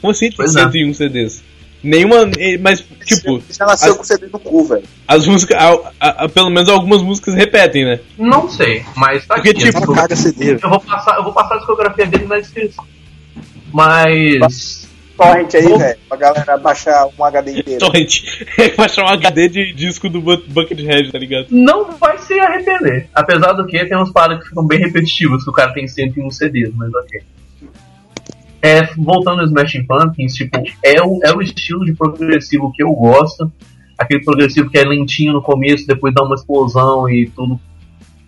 Como 0.02 0.12
assim 0.12 0.28
tem 0.28 0.36
Pois 0.38 0.56
é. 0.56 0.60
101 0.64 0.94
CDs? 0.94 1.44
Nenhuma. 1.84 2.30
eh, 2.38 2.58
Mas, 2.60 2.82
tipo, 3.06 3.40
Você 3.40 3.54
já 3.54 3.66
nasceu 3.66 3.92
as- 3.94 3.98
com 3.98 4.04
CD 4.04 4.28
no 4.28 4.40
cu, 4.40 4.66
velho. 4.66 4.84
as 5.08 5.26
músicas. 5.26 5.58
a- 5.58 5.92
a- 6.00 6.26
a- 6.26 6.30
pelo 6.30 6.50
menos 6.50 6.68
algumas 6.70 7.02
músicas 7.02 7.34
repetem, 7.34 7.86
né? 7.86 8.00
Não 8.18 8.50
sei, 8.50 8.84
mas 8.96 9.26
tá 9.26 9.36
Porque, 9.36 9.50
aqui. 9.52 9.64
tipo, 9.64 9.80
eu, 9.80 9.94
Caga 9.96 10.16
CD. 10.16 10.60
eu 10.62 10.70
vou 10.70 10.80
passar, 10.82 11.16
eu 11.18 11.24
vou 11.24 11.34
passar 11.34 11.56
a 11.56 11.58
discografia 11.58 12.06
dele 12.06 12.26
na 12.26 12.40
descrição. 12.40 12.86
Mas 13.74 14.81
Torrent 15.28 15.54
aí, 15.56 15.78
velho, 15.78 16.00
pra 16.08 16.18
galera 16.18 16.58
baixar 16.58 17.08
um 17.18 17.24
HD 17.26 17.60
inteiro. 17.60 17.80
Torrent. 17.80 18.22
Vai 18.78 18.86
achar 18.86 19.04
um 19.06 19.08
HD 19.10 19.50
de 19.50 19.74
disco 19.74 20.10
do 20.10 20.22
Bu- 20.22 20.44
Buckethead, 20.48 21.12
tá 21.12 21.18
ligado? 21.20 21.48
não 21.50 21.92
vai 21.98 22.18
se 22.18 22.40
arrepender. 22.40 23.08
Apesar 23.14 23.54
do 23.54 23.66
que 23.66 23.84
tem 23.86 23.98
uns 23.98 24.12
paradas 24.12 24.44
que 24.44 24.50
ficam 24.50 24.66
bem 24.66 24.80
repetitivos, 24.80 25.44
que 25.44 25.50
o 25.50 25.54
cara 25.54 25.74
tem 25.74 25.88
101 25.88 26.30
CDs, 26.32 26.72
mas 26.76 26.94
ok. 26.94 27.22
É, 28.64 28.84
voltando 28.96 29.40
ao 29.42 29.46
Smashing 29.48 29.86
Pumpkins, 29.88 30.34
tipo, 30.36 30.58
é 30.84 31.02
o, 31.02 31.20
é 31.24 31.34
o 31.34 31.42
estilo 31.42 31.84
de 31.84 31.94
progressivo 31.94 32.72
que 32.74 32.84
eu 32.84 32.92
gosto. 32.94 33.52
Aquele 33.98 34.24
progressivo 34.24 34.70
que 34.70 34.78
é 34.78 34.84
lentinho 34.84 35.34
no 35.34 35.42
começo, 35.42 35.88
depois 35.88 36.14
dá 36.14 36.24
uma 36.24 36.36
explosão 36.36 37.10
e 37.10 37.28
tudo. 37.36 37.60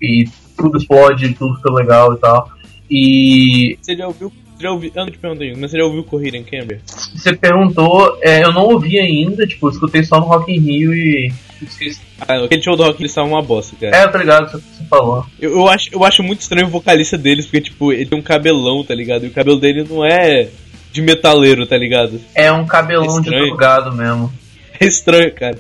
E 0.01 0.25
tudo 0.57 0.77
explode, 0.77 1.33
tudo 1.35 1.55
fica 1.55 1.71
legal 1.71 2.13
e 2.13 2.17
tal. 2.17 2.49
E 2.89 3.77
Você 3.81 3.95
já 3.95 4.07
ouviu. 4.07 4.31
Já 4.63 4.71
ouviu 4.71 4.91
eu 4.95 5.03
não 5.03 5.11
te 5.11 5.17
perguntei, 5.17 5.53
mas 5.57 5.71
você 5.71 5.77
já 5.77 5.83
ouviu 5.83 6.05
Corrida 6.05 6.37
em 6.37 6.43
Camber? 6.45 6.79
você 7.13 7.35
perguntou, 7.35 8.17
é, 8.21 8.45
eu 8.45 8.53
não 8.53 8.63
ouvi 8.63 8.97
ainda, 8.97 9.45
tipo, 9.45 9.69
escutei 9.69 10.05
só 10.05 10.21
no 10.21 10.25
Rock 10.25 10.53
in 10.53 10.59
Rio 10.61 10.93
e 10.93 11.33
esqueci. 11.61 11.99
Ah, 12.17 12.45
aquele 12.45 12.61
show 12.61 12.77
do 12.77 12.83
Rock 12.83 13.01
eles 13.01 13.11
estavam 13.11 13.31
uma 13.31 13.41
bosta, 13.41 13.75
cara. 13.75 13.93
É, 13.93 14.07
tá 14.07 14.17
ligado, 14.17 14.49
você, 14.49 14.63
falou. 14.89 15.25
Eu, 15.37 15.51
eu, 15.51 15.67
acho, 15.67 15.89
eu 15.91 16.05
acho 16.05 16.23
muito 16.23 16.39
estranho 16.39 16.67
o 16.67 16.69
vocalista 16.69 17.17
deles, 17.17 17.45
porque, 17.45 17.59
tipo, 17.59 17.91
ele 17.91 18.05
tem 18.05 18.17
um 18.17 18.21
cabelão, 18.21 18.85
tá 18.85 18.95
ligado? 18.95 19.25
E 19.25 19.27
o 19.27 19.33
cabelo 19.33 19.59
dele 19.59 19.83
não 19.83 20.05
é 20.05 20.47
de 20.93 21.01
metaleiro, 21.01 21.67
tá 21.67 21.75
ligado? 21.75 22.21
É 22.33 22.49
um 22.49 22.65
cabelão 22.65 23.19
de 23.19 23.27
Estranho. 23.27 23.47
drogado 23.47 23.93
mesmo. 23.93 24.31
É 24.79 24.87
estranho, 24.87 25.31
cara. 25.31 25.59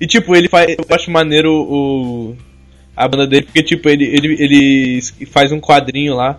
E 0.00 0.06
tipo, 0.06 0.34
ele 0.34 0.48
faz. 0.48 0.68
Eu 0.76 0.84
acho 0.90 1.10
maneiro 1.12 1.52
o. 1.52 2.36
A 2.96 3.06
banda 3.06 3.26
dele, 3.26 3.44
porque 3.44 3.62
tipo, 3.62 3.88
ele, 3.88 4.04
ele, 4.04 4.36
ele 4.42 5.00
faz 5.30 5.52
um 5.52 5.60
quadrinho 5.60 6.14
lá. 6.14 6.36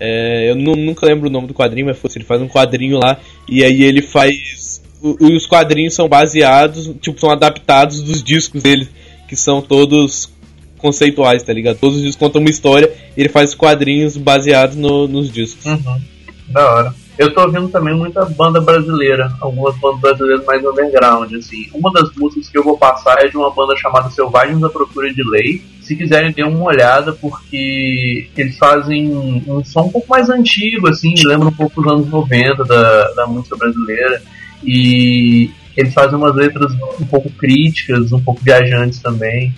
É, 0.00 0.50
eu 0.50 0.54
nu- 0.54 0.76
nunca 0.76 1.04
lembro 1.06 1.28
o 1.28 1.32
nome 1.32 1.48
do 1.48 1.54
quadrinho, 1.54 1.86
mas 1.86 1.98
fosse, 1.98 2.18
ele 2.18 2.24
faz 2.24 2.40
um 2.40 2.48
quadrinho 2.48 2.98
lá. 2.98 3.18
E 3.48 3.64
aí 3.64 3.82
ele 3.82 4.00
faz. 4.02 4.80
o- 5.02 5.16
Os 5.34 5.46
quadrinhos 5.46 5.94
são 5.94 6.08
baseados, 6.08 6.90
tipo, 7.00 7.18
são 7.20 7.30
adaptados 7.30 8.00
dos 8.02 8.22
discos 8.22 8.62
dele, 8.62 8.88
que 9.28 9.36
são 9.36 9.60
todos 9.60 10.30
conceituais, 10.78 11.42
tá 11.42 11.52
ligado? 11.52 11.78
Todos 11.78 11.96
os 11.96 12.02
discos 12.02 12.18
contam 12.26 12.40
uma 12.40 12.50
história, 12.50 12.90
ele 13.16 13.28
faz 13.28 13.54
quadrinhos 13.54 14.16
baseados 14.16 14.76
no- 14.76 15.08
nos 15.08 15.30
discos. 15.30 15.66
Uhum. 15.66 16.00
Da 16.48 16.72
hora. 16.74 16.94
Eu 17.18 17.34
tô 17.34 17.42
ouvindo 17.42 17.68
também 17.68 17.96
muita 17.96 18.24
banda 18.26 18.60
brasileira, 18.60 19.34
algumas 19.40 19.76
bandas 19.78 20.00
brasileiras 20.00 20.46
mais 20.46 20.64
underground, 20.64 21.34
assim. 21.34 21.68
Uma 21.74 21.92
das 21.92 22.14
músicas 22.14 22.48
que 22.48 22.56
eu 22.56 22.62
vou 22.62 22.78
passar 22.78 23.18
é 23.24 23.26
de 23.26 23.36
uma 23.36 23.50
banda 23.50 23.76
chamada 23.76 24.08
Selvagens 24.08 24.62
à 24.62 24.70
Procura 24.70 25.12
de 25.12 25.28
Lei. 25.28 25.60
Se 25.82 25.96
quiserem, 25.96 26.30
dê 26.30 26.44
uma 26.44 26.62
olhada, 26.62 27.12
porque 27.12 28.28
eles 28.36 28.56
fazem 28.56 29.10
um 29.10 29.64
som 29.64 29.86
um 29.86 29.90
pouco 29.90 30.08
mais 30.08 30.30
antigo, 30.30 30.88
assim, 30.88 31.12
lembra 31.24 31.48
um 31.48 31.52
pouco 31.52 31.82
dos 31.82 31.92
anos 31.92 32.08
90 32.08 32.64
da, 32.64 33.10
da 33.14 33.26
música 33.26 33.56
brasileira. 33.56 34.22
E 34.62 35.50
eles 35.76 35.92
fazem 35.92 36.16
umas 36.16 36.36
letras 36.36 36.72
um 37.00 37.06
pouco 37.06 37.28
críticas, 37.30 38.12
um 38.12 38.20
pouco 38.20 38.40
viajantes 38.44 39.00
também. 39.00 39.52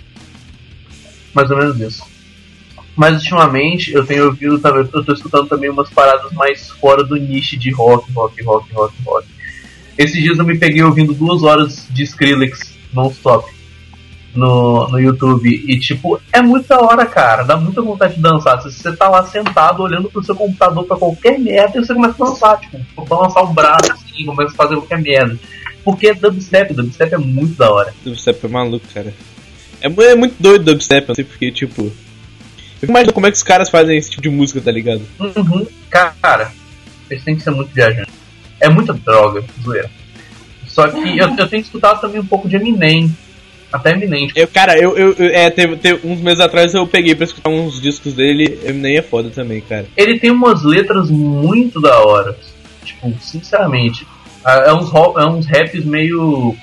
Mais 1.31 1.51
ou 1.51 1.57
menos 1.57 1.79
isso. 1.79 2.10
Mas 2.95 3.15
ultimamente 3.15 3.93
eu 3.93 4.05
tenho 4.05 4.25
ouvido 4.25 4.59
também, 4.59 4.87
eu 4.93 5.03
tô 5.03 5.13
escutando 5.13 5.47
também 5.47 5.69
umas 5.69 5.89
paradas 5.89 6.31
mais 6.33 6.69
fora 6.69 7.03
do 7.03 7.15
nicho 7.15 7.57
de 7.57 7.71
rock, 7.71 8.11
rock, 8.11 8.43
rock, 8.43 8.73
rock, 8.73 8.95
rock. 9.05 9.27
Esses 9.97 10.21
dias 10.21 10.37
eu 10.37 10.45
me 10.45 10.57
peguei 10.57 10.83
ouvindo 10.83 11.13
duas 11.13 11.43
horas 11.43 11.87
de 11.89 12.03
Skrillex 12.03 12.73
non-stop 12.93 13.49
no, 14.35 14.87
no 14.89 14.99
YouTube. 14.99 15.49
E 15.49 15.79
tipo, 15.79 16.19
é 16.31 16.41
muita 16.41 16.81
hora, 16.81 17.05
cara. 17.05 17.43
Dá 17.43 17.57
muita 17.57 17.81
vontade 17.81 18.15
de 18.15 18.21
dançar. 18.21 18.61
Se 18.61 18.71
você 18.71 18.95
tá 18.95 19.09
lá 19.09 19.25
sentado 19.25 19.83
olhando 19.83 20.09
pro 20.09 20.23
seu 20.23 20.35
computador 20.35 20.85
pra 20.85 20.97
qualquer 20.97 21.39
merda, 21.39 21.79
e 21.79 21.85
você 21.85 21.93
começa 21.93 22.23
a 22.23 22.27
dançar, 22.27 22.59
tipo, 22.59 23.05
balançar 23.05 23.43
o 23.43 23.53
braço 23.53 23.91
assim, 23.91 24.25
começa 24.25 24.53
a 24.53 24.55
fazer 24.55 24.75
qualquer 24.75 25.01
merda. 25.01 25.39
Porque 25.83 26.07
é 26.07 26.13
dubstep, 26.13 26.73
dubstep 26.73 27.13
é 27.13 27.17
muito 27.17 27.55
da 27.55 27.71
hora. 27.71 27.93
Dubstep 28.03 28.45
é 28.45 28.49
maluco, 28.49 28.85
cara. 28.93 29.13
É, 29.81 29.87
é 29.87 30.15
muito 30.15 30.35
doido 30.39 30.65
dubstep, 30.65 31.13
sei 31.15 31.23
porque, 31.23 31.51
tipo. 31.51 31.91
Imaginando 32.83 33.13
como 33.13 33.27
é 33.27 33.31
que 33.31 33.37
os 33.37 33.43
caras 33.43 33.69
fazem 33.69 33.97
esse 33.97 34.09
tipo 34.09 34.21
de 34.23 34.29
música, 34.29 34.59
tá 34.61 34.71
ligado? 34.71 35.01
Uhum. 35.19 35.65
Cara, 35.89 36.51
eles 37.09 37.23
têm 37.23 37.35
que 37.35 37.43
ser 37.43 37.51
muito 37.51 37.73
viajantes. 37.73 38.13
É 38.59 38.69
muita 38.69 38.93
droga, 38.93 39.43
zoeira. 39.63 39.89
Só 40.67 40.87
que 40.87 41.17
eu, 41.17 41.35
eu 41.37 41.47
tenho 41.47 41.61
escutado 41.61 41.99
também 42.01 42.21
um 42.21 42.25
pouco 42.25 42.47
de 42.47 42.55
Eminem. 42.55 43.15
Até 43.71 43.91
Eminem. 43.91 44.27
tipo, 44.27 44.39
Eu, 44.39 44.47
cara, 44.47 44.77
eu, 44.77 44.97
eu, 44.97 45.13
eu- 45.13 45.29
é, 45.33 45.49
teve, 45.49 45.75
teve 45.77 46.05
uns 46.07 46.19
meses 46.21 46.39
atrás 46.39 46.73
eu 46.73 46.85
peguei 46.87 47.13
pra 47.15 47.25
escutar 47.25 47.49
uns 47.49 47.79
discos 47.81 48.13
dele, 48.13 48.59
Eminem 48.65 48.97
é 48.97 49.01
foda 49.01 49.29
também, 49.29 49.61
cara. 49.61 49.85
Ele 49.95 50.19
tem 50.19 50.31
umas 50.31 50.63
letras 50.63 51.09
muito 51.09 51.79
da 51.81 51.99
hora. 52.01 52.37
Tipo, 52.85 53.13
sinceramente. 53.21 54.05
É 54.45 54.69
é 54.69 54.73
uns, 54.73 54.91
é 54.93 55.25
uns 55.25 55.45
raps 55.45 55.85
meio. 55.85 56.55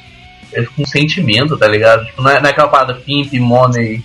é 0.52 0.62
com 0.64 0.84
sentimento, 0.84 1.56
tá 1.56 1.68
ligado? 1.68 2.04
Tipo, 2.06 2.22
não 2.22 2.30
é, 2.30 2.40
não 2.40 2.48
é 2.48 2.52
aquela 2.52 2.68
parada 2.68 2.94
pimp, 2.94 3.32
money, 3.34 4.02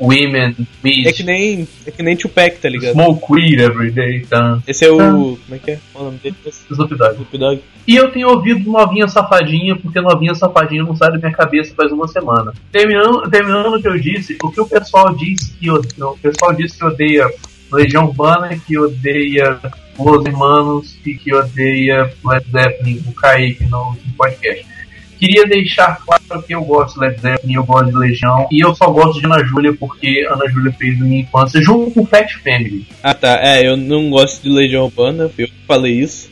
women, 0.00 0.54
É 0.84 1.12
que 1.12 1.22
nem, 1.22 1.66
é 1.86 1.90
que 1.90 2.02
nem 2.02 2.16
Tupac, 2.16 2.58
tá 2.58 2.68
ligado? 2.68 2.92
smoke 2.92 3.24
weed 3.30 3.60
every 3.60 3.90
day, 3.90 4.20
tá? 4.28 4.58
Esse 4.66 4.84
é 4.84 4.90
o. 4.90 4.96
Como 4.98 5.40
é 5.52 5.58
que 5.58 5.70
é? 5.72 5.74
É 5.74 5.98
o 5.98 6.04
nome 6.04 6.18
dele? 6.18 6.36
Snoop 6.70 6.94
Dogg. 6.96 7.12
Snoop 7.14 7.38
Dogg. 7.38 7.62
E 7.86 7.96
eu 7.96 8.10
tenho 8.10 8.28
ouvido 8.28 8.70
Novinha 8.70 9.08
Safadinha, 9.08 9.76
porque 9.76 10.00
Novinha 10.00 10.34
Safadinha 10.34 10.82
não 10.82 10.94
sai 10.96 11.12
da 11.12 11.18
minha 11.18 11.32
cabeça 11.32 11.74
faz 11.74 11.92
uma 11.92 12.08
semana. 12.08 12.52
Terminando, 12.72 13.28
terminando 13.30 13.74
o 13.74 13.80
que 13.80 13.88
eu 13.88 13.98
disse, 13.98 14.36
o 14.42 14.50
que 14.50 14.60
o 14.60 14.66
pessoal 14.66 15.14
diz 15.14 15.54
que 15.58 15.70
o 15.70 15.82
pessoal 16.20 16.52
diz 16.52 16.74
que 16.74 16.84
odeia 16.84 17.30
Legião 17.72 18.06
Urbana, 18.06 18.56
que 18.66 18.78
odeia 18.78 19.58
Los 19.98 20.26
Hermanos 20.26 20.96
e 21.06 21.14
que 21.14 21.34
odeia 21.34 22.10
Led 22.24 22.46
Zeppelin, 22.50 23.02
o 23.06 23.12
Kaique 23.12 23.64
no 23.64 23.96
podcast. 24.16 24.66
Queria 25.18 25.44
deixar 25.46 26.00
claro 26.04 26.42
que 26.42 26.54
eu 26.54 26.62
gosto 26.62 26.94
de 26.94 27.06
Led 27.06 27.20
Zeppelin, 27.20 27.54
eu 27.54 27.64
gosto 27.64 27.90
de 27.90 27.96
Legião, 27.96 28.46
e 28.50 28.64
eu 28.64 28.74
só 28.74 28.90
gosto 28.90 29.18
de 29.20 29.26
Ana 29.26 29.42
Júlia 29.44 29.72
porque 29.78 30.26
Ana 30.30 30.48
Júlia 30.48 30.72
fez 30.72 31.00
a 31.00 31.04
minha 31.04 31.22
infância 31.22 31.60
junto 31.62 31.90
com 31.90 32.06
Fat 32.06 32.28
Family. 32.42 32.86
Ah 33.02 33.14
tá, 33.14 33.38
é, 33.42 33.66
eu 33.66 33.76
não 33.76 34.10
gosto 34.10 34.42
de 34.42 34.48
Legião 34.50 34.84
Urbana, 34.84 35.30
eu 35.38 35.48
falei 35.66 35.92
isso. 35.94 36.30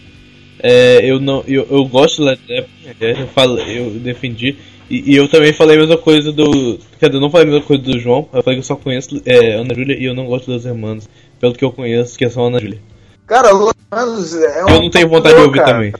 É, 0.62 1.00
eu 1.04 1.20
não, 1.20 1.42
eu, 1.46 1.66
eu 1.70 1.84
gosto 1.86 2.16
de 2.22 2.28
Led 2.28 2.40
Zeppelin, 2.46 2.96
é, 3.00 3.22
eu, 3.22 3.28
falei, 3.28 3.78
eu 3.78 3.90
defendi. 4.00 4.56
E, 4.88 5.12
e 5.12 5.16
eu 5.16 5.28
também 5.28 5.52
falei 5.52 5.76
a 5.76 5.80
mesma 5.80 5.96
coisa 5.96 6.30
do. 6.30 6.78
Quer 7.00 7.06
dizer, 7.06 7.16
eu 7.16 7.20
não 7.20 7.30
falei 7.30 7.48
a 7.48 7.50
mesma 7.50 7.66
coisa 7.66 7.82
do 7.82 7.98
João, 7.98 8.28
eu 8.32 8.42
falei 8.42 8.56
que 8.56 8.60
eu 8.60 8.66
só 8.66 8.76
conheço 8.76 9.20
é, 9.24 9.54
Ana 9.54 9.74
Júlia 9.74 9.96
e 9.98 10.04
eu 10.04 10.14
não 10.14 10.26
gosto 10.26 10.50
das 10.50 10.64
irmãs, 10.66 11.08
pelo 11.40 11.54
que 11.54 11.64
eu 11.64 11.72
conheço, 11.72 12.18
que 12.18 12.24
é 12.24 12.30
só 12.30 12.46
Ana 12.46 12.60
Júlia. 12.60 12.80
Cara, 13.26 13.50
Los 13.50 13.72
Hermanos 13.90 14.34
é 14.34 14.64
um. 14.64 14.68
Eu 14.68 14.82
não 14.82 14.90
tenho 14.90 15.08
vontade 15.08 15.34
de 15.36 15.40
ouvir 15.40 15.58
cara. 15.58 15.72
também. 15.72 15.92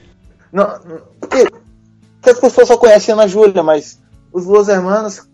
Não, 0.53 0.65
não- 0.67 1.64
porque 2.25 2.31
as 2.31 2.39
pessoas 2.41 2.69
só 2.69 2.77
conhecem 2.79 3.13
a 3.13 3.19
Ana 3.19 3.29
Júlia, 3.29 3.63
mas 3.63 4.01
os 4.33 4.47
Los 4.47 4.69
Hermanos. 4.69 5.29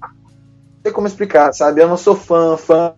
Não 0.00 0.10
sei 0.82 0.92
como 0.92 1.06
explicar, 1.06 1.52
sabe? 1.52 1.82
Eu 1.82 1.88
não 1.88 1.96
sou 1.96 2.16
fã, 2.16 2.56
fã, 2.56 2.92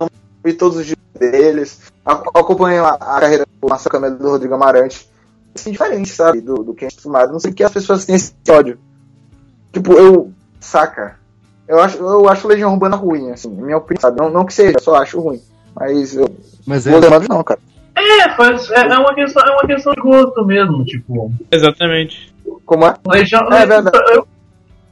vi 0.45 0.52
todos 0.52 0.78
os 0.78 0.87
discos 0.87 1.04
deles. 1.18 1.80
Ac- 2.04 2.30
Acompanhei 2.35 2.78
a, 2.78 2.90
a 2.90 3.21
carreira 3.21 3.45
do 3.61 3.68
Márcio 3.68 3.90
Camelo 3.90 4.16
do 4.16 4.30
Rodrigo 4.30 4.54
Amarante. 4.54 5.09
Assim, 5.54 5.73
diferente, 5.73 6.09
sabe? 6.11 6.40
Do, 6.40 6.62
do 6.62 6.75
que 6.75 6.85
a 6.85 6.88
gente 6.88 6.95
é 6.95 6.99
acostumado. 6.99 7.33
Não 7.33 7.40
sei 7.40 7.50
porque 7.50 7.64
as 7.64 7.73
pessoas 7.73 8.04
têm 8.04 8.14
esse 8.16 8.33
ódio. 8.49 8.78
Tipo, 9.73 9.92
eu. 9.95 10.33
Saca? 10.61 11.16
Eu 11.66 11.80
acho, 11.80 11.99
eu 11.99 12.28
acho 12.28 12.47
Legião 12.47 12.73
Urbana 12.73 12.97
ruim, 12.97 13.30
assim, 13.33 13.49
minha 13.50 13.76
opinião, 13.76 14.00
sabe? 14.00 14.21
Não, 14.21 14.30
não 14.30 14.45
que 14.45 14.54
seja, 14.54 14.76
eu 14.78 14.83
só 14.83 14.95
acho 14.97 15.18
ruim. 15.21 15.40
Mas 15.75 16.14
eu. 16.14 16.28
Mas 16.64 16.87
é, 16.87 16.92
Los 16.95 17.04
Hermanos 17.04 17.28
não, 17.28 17.42
cara. 17.42 17.59
É, 17.97 18.37
faz, 18.37 18.71
é, 18.71 18.87
é 18.87 18.99
uma 18.99 19.14
questão, 19.14 19.42
é 19.42 19.50
uma 19.52 19.66
questão 19.66 19.92
de 19.95 20.00
gosto 20.00 20.45
mesmo, 20.45 20.85
tipo. 20.85 21.33
Exatamente. 21.50 22.35
Como 22.66 22.85
é? 22.85 22.94
Legião. 23.06 23.50
É 23.52 23.64
verdade. 23.64 23.96
Eu, 24.12 24.26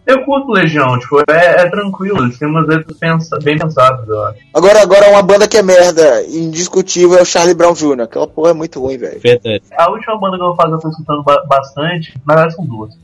eu 0.06 0.24
curto 0.24 0.52
Legião, 0.52 0.98
tipo, 0.98 1.18
é, 1.28 1.62
é 1.62 1.70
tranquilo, 1.70 2.22
eles 2.24 2.38
têm 2.38 2.46
umas 2.48 2.66
letras 2.68 2.96
pensa, 2.98 3.38
bem 3.42 3.58
pensadas, 3.58 4.06
eu 4.08 4.22
acho. 4.24 4.38
Agora, 4.54 4.80
agora 4.82 5.10
uma 5.10 5.22
banda 5.22 5.48
que 5.48 5.56
é 5.56 5.62
merda, 5.62 6.22
indiscutível, 6.26 7.18
é 7.18 7.22
o 7.22 7.26
Charlie 7.26 7.54
Brown 7.54 7.72
Jr. 7.74 8.02
Aquela 8.02 8.28
porra 8.28 8.50
é 8.50 8.54
muito 8.54 8.80
ruim, 8.80 8.96
velho. 8.98 9.18
Verdade. 9.20 9.62
A 9.76 9.90
última 9.90 10.18
banda 10.18 10.36
que 10.36 10.42
eu 10.42 10.48
vou 10.48 10.56
fazer, 10.56 10.74
eu 10.74 10.78
tô 10.78 10.88
escutando 10.90 11.22
ba- 11.22 11.44
bastante, 11.48 12.14
na 12.26 12.34
verdade 12.34 12.54
são 12.54 12.64
duas. 12.66 12.94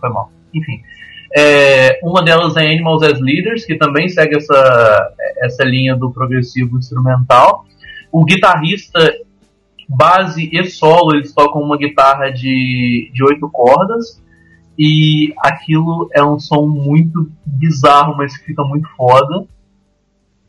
Foi 0.00 0.10
mal. 0.10 0.30
Enfim. 0.54 0.80
É, 1.36 1.98
uma 2.02 2.22
delas 2.22 2.56
é 2.56 2.60
Animals 2.72 3.02
as 3.02 3.20
Leaders, 3.20 3.64
que 3.64 3.76
também 3.76 4.08
segue 4.08 4.36
essa, 4.36 5.12
essa 5.38 5.64
linha 5.64 5.94
do 5.96 6.10
progressivo 6.10 6.78
instrumental. 6.78 7.64
O 8.12 8.24
guitarrista, 8.24 8.98
base 9.88 10.50
e 10.52 10.64
solo, 10.64 11.14
eles 11.14 11.32
tocam 11.32 11.62
uma 11.62 11.78
guitarra 11.78 12.30
de, 12.30 13.10
de 13.12 13.24
oito 13.24 13.48
cordas. 13.50 14.22
E 14.78 15.34
aquilo 15.38 16.08
é 16.14 16.22
um 16.22 16.38
som 16.38 16.66
muito 16.66 17.30
bizarro, 17.44 18.16
mas 18.16 18.36
que 18.36 18.44
fica 18.44 18.62
muito 18.62 18.88
foda. 18.96 19.44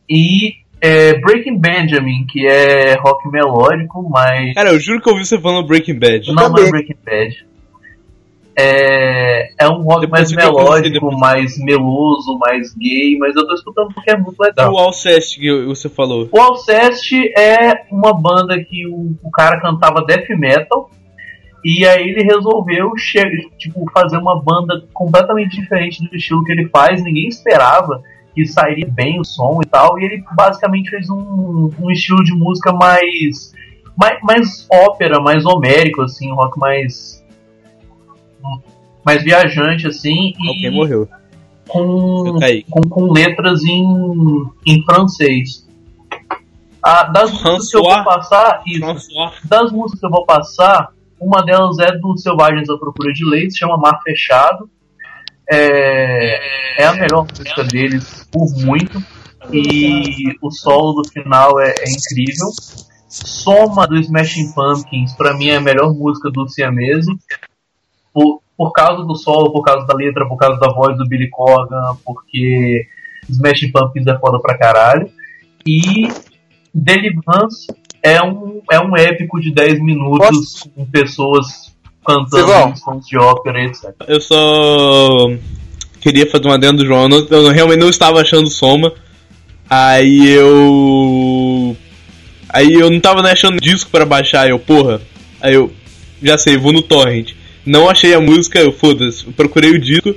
E 0.07 0.53
é, 0.81 1.19
Breaking 1.19 1.57
Benjamin, 1.57 2.25
que 2.27 2.45
é 2.45 2.93
rock 2.99 3.27
melódico, 3.29 4.07
mas 4.09 4.53
Cara, 4.53 4.71
eu 4.71 4.79
juro 4.79 5.01
que 5.01 5.09
eu 5.09 5.13
ouvi 5.13 5.25
você 5.25 5.39
falando 5.39 5.67
Breaking 5.67 5.97
Bad. 5.97 6.27
não, 6.27 6.35
não 6.35 6.43
é 6.43 6.47
Também. 6.49 6.69
Breaking 6.71 6.97
Bad. 7.03 7.48
É, 8.61 9.53
é 9.57 9.69
um 9.69 9.83
rock 9.83 10.01
Depois 10.01 10.31
mais 10.31 10.31
melódico, 10.33 10.93
depois. 10.93 11.17
mais 11.17 11.57
meloso, 11.57 12.37
mais 12.39 12.73
gay, 12.75 13.17
mas 13.17 13.33
eu 13.35 13.47
tô 13.47 13.53
escutando 13.53 13.93
porque 13.93 14.11
é 14.11 14.17
muito 14.17 14.37
legal. 14.37 14.73
o 14.73 14.77
Alcest 14.77 15.39
que 15.39 15.65
você 15.65 15.87
falou. 15.87 16.27
O 16.29 16.39
Alceste 16.39 17.31
é 17.37 17.85
uma 17.89 18.13
banda 18.13 18.61
que 18.61 18.85
o, 18.87 19.15
o 19.23 19.31
cara 19.31 19.61
cantava 19.61 20.03
death 20.05 20.27
metal 20.37 20.89
e 21.63 21.85
aí 21.85 22.09
ele 22.09 22.23
resolveu 22.23 22.91
tipo, 23.57 23.85
fazer 23.93 24.17
uma 24.17 24.41
banda 24.41 24.83
completamente 24.93 25.59
diferente 25.59 26.07
do 26.07 26.15
estilo 26.15 26.43
que 26.43 26.51
ele 26.51 26.67
faz, 26.69 27.03
ninguém 27.03 27.27
esperava 27.27 28.01
que 28.33 28.45
sairia 28.45 28.87
bem 28.89 29.19
o 29.19 29.25
som 29.25 29.59
e 29.63 29.67
tal, 29.67 29.99
e 29.99 30.05
ele 30.05 30.23
basicamente 30.35 30.89
fez 30.89 31.09
um, 31.09 31.69
um 31.79 31.91
estilo 31.91 32.23
de 32.23 32.33
música 32.33 32.71
mais, 32.71 33.53
mais 33.97 34.19
mais 34.21 34.67
ópera, 34.71 35.19
mais 35.19 35.45
homérico 35.45 36.01
assim, 36.01 36.31
um 36.31 36.35
rock 36.35 36.57
mais 36.57 37.18
mais 39.05 39.23
viajante 39.23 39.87
assim 39.87 40.33
Alguém 40.39 40.65
e 40.65 40.69
morreu. 40.71 41.07
com, 41.67 42.37
caí. 42.39 42.63
com, 42.69 42.81
com 42.81 43.11
letras 43.11 43.63
em, 43.63 43.83
em 44.65 44.83
francês. 44.83 45.67
Ah, 46.83 47.03
das 47.03 47.31
músicas 47.31 47.69
que 47.69 47.77
eu 47.77 47.83
vou 47.83 48.03
passar, 48.03 48.61
isso, 48.65 48.79
François. 48.79 49.31
das 49.43 49.71
músicas 49.71 49.99
que 49.99 50.05
eu 50.05 50.11
vou 50.11 50.25
passar, 50.25 50.89
uma 51.19 51.43
delas 51.43 51.77
é 51.79 51.91
do 51.97 52.17
Selvagens 52.17 52.69
à 52.69 52.77
Procura 52.77 53.11
de 53.11 53.25
Leite, 53.25 53.51
se 53.51 53.59
chama 53.59 53.77
Mar 53.77 54.01
Fechado. 54.03 54.69
É, 55.51 56.81
é 56.83 56.85
a 56.85 56.93
melhor 56.93 57.25
música 57.27 57.63
deles 57.63 58.27
por 58.31 58.47
muito. 58.63 59.03
E 59.51 60.35
o 60.41 60.51
solo 60.51 61.01
do 61.01 61.09
final 61.09 61.59
é, 61.59 61.69
é 61.79 61.89
incrível. 61.89 62.47
Soma 63.07 63.87
do 63.87 63.97
Smashing 63.97 64.53
Pumpkins, 64.53 65.13
pra 65.13 65.33
mim 65.35 65.47
é 65.49 65.55
a 65.57 65.61
melhor 65.61 65.91
música 65.93 66.29
do 66.29 66.47
Siamese. 66.47 67.11
Por, 68.19 68.41
por 68.57 68.71
causa 68.73 69.03
do 69.05 69.15
solo, 69.15 69.51
por 69.53 69.63
causa 69.63 69.85
da 69.87 69.93
letra, 69.95 70.27
por 70.27 70.35
causa 70.37 70.59
da 70.59 70.67
voz 70.73 70.97
do 70.97 71.07
Billy 71.07 71.29
Corgan, 71.29 71.95
porque 72.05 72.85
Smashing 73.29 73.71
Pumpkins 73.71 74.07
é 74.07 74.17
foda 74.19 74.39
pra 74.41 74.57
caralho. 74.57 75.09
E 75.65 76.09
Deliverance 76.73 77.67
é 78.03 78.21
um, 78.21 78.61
é 78.71 78.79
um 78.79 78.95
épico 78.97 79.39
de 79.39 79.51
10 79.53 79.81
minutos 79.81 80.63
com 80.75 80.85
pessoas 80.85 81.73
cantando 82.05 82.77
sons 82.77 83.05
de 83.07 83.17
ópera, 83.17 83.63
etc. 83.63 83.93
Eu 84.07 84.19
só 84.19 85.29
queria 86.01 86.29
fazer 86.29 86.45
uma 86.45 86.55
adendo 86.55 86.79
do 86.83 86.85
João. 86.85 87.03
Eu, 87.03 87.09
não- 87.09 87.27
eu 87.29 87.49
realmente 87.51 87.79
não 87.79 87.89
estava 87.89 88.19
achando 88.21 88.49
soma. 88.49 88.91
Aí 89.69 90.27
eu. 90.29 91.75
Aí 92.49 92.73
eu 92.73 92.89
não 92.89 92.99
tava 92.99 93.21
achando 93.21 93.61
disco 93.61 93.89
pra 93.91 94.05
baixar. 94.05 94.49
Eu, 94.49 94.59
porra. 94.59 95.01
Aí 95.41 95.53
eu. 95.53 95.71
já 96.21 96.37
sei, 96.37 96.57
vou 96.57 96.73
no 96.73 96.81
torrent. 96.81 97.33
Não 97.69 97.87
achei 97.87 98.15
a 98.15 98.19
música, 98.19 98.57
eu 98.57 98.71
foda-se, 98.71 99.23
procurei 99.25 99.69
o 99.69 99.79
disco, 99.79 100.15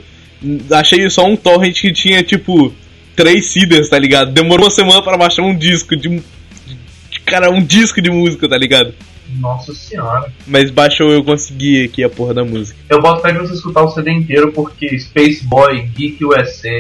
achei 0.70 1.08
só 1.10 1.26
um 1.26 1.36
torrent 1.36 1.78
que 1.82 1.92
tinha 1.92 2.22
tipo 2.22 2.72
três 3.14 3.48
CDs, 3.48 3.90
tá 3.90 3.98
ligado? 3.98 4.32
Demorou 4.32 4.64
uma 4.64 4.70
semana 4.70 5.02
para 5.02 5.18
baixar 5.18 5.42
um 5.42 5.54
disco 5.54 5.94
de, 5.94 6.08
de 6.08 7.20
cara, 7.26 7.50
um 7.50 7.62
disco 7.62 8.00
de 8.00 8.10
música, 8.10 8.48
tá 8.48 8.56
ligado? 8.56 8.94
Nossa 9.38 9.74
senhora. 9.74 10.32
Mas 10.46 10.70
baixou 10.70 11.10
eu 11.12 11.22
consegui 11.22 11.84
aqui 11.84 12.02
a 12.02 12.08
porra 12.08 12.32
da 12.32 12.42
música. 12.42 12.78
Eu 12.88 13.02
boto 13.02 13.20
que 13.20 13.32
você 13.34 13.52
escutar 13.52 13.82
o 13.82 13.90
CD 13.90 14.12
inteiro 14.12 14.50
porque 14.52 14.98
Space 14.98 15.44
Boy, 15.44 15.82
Geek 15.94 16.24
USA, 16.24 16.70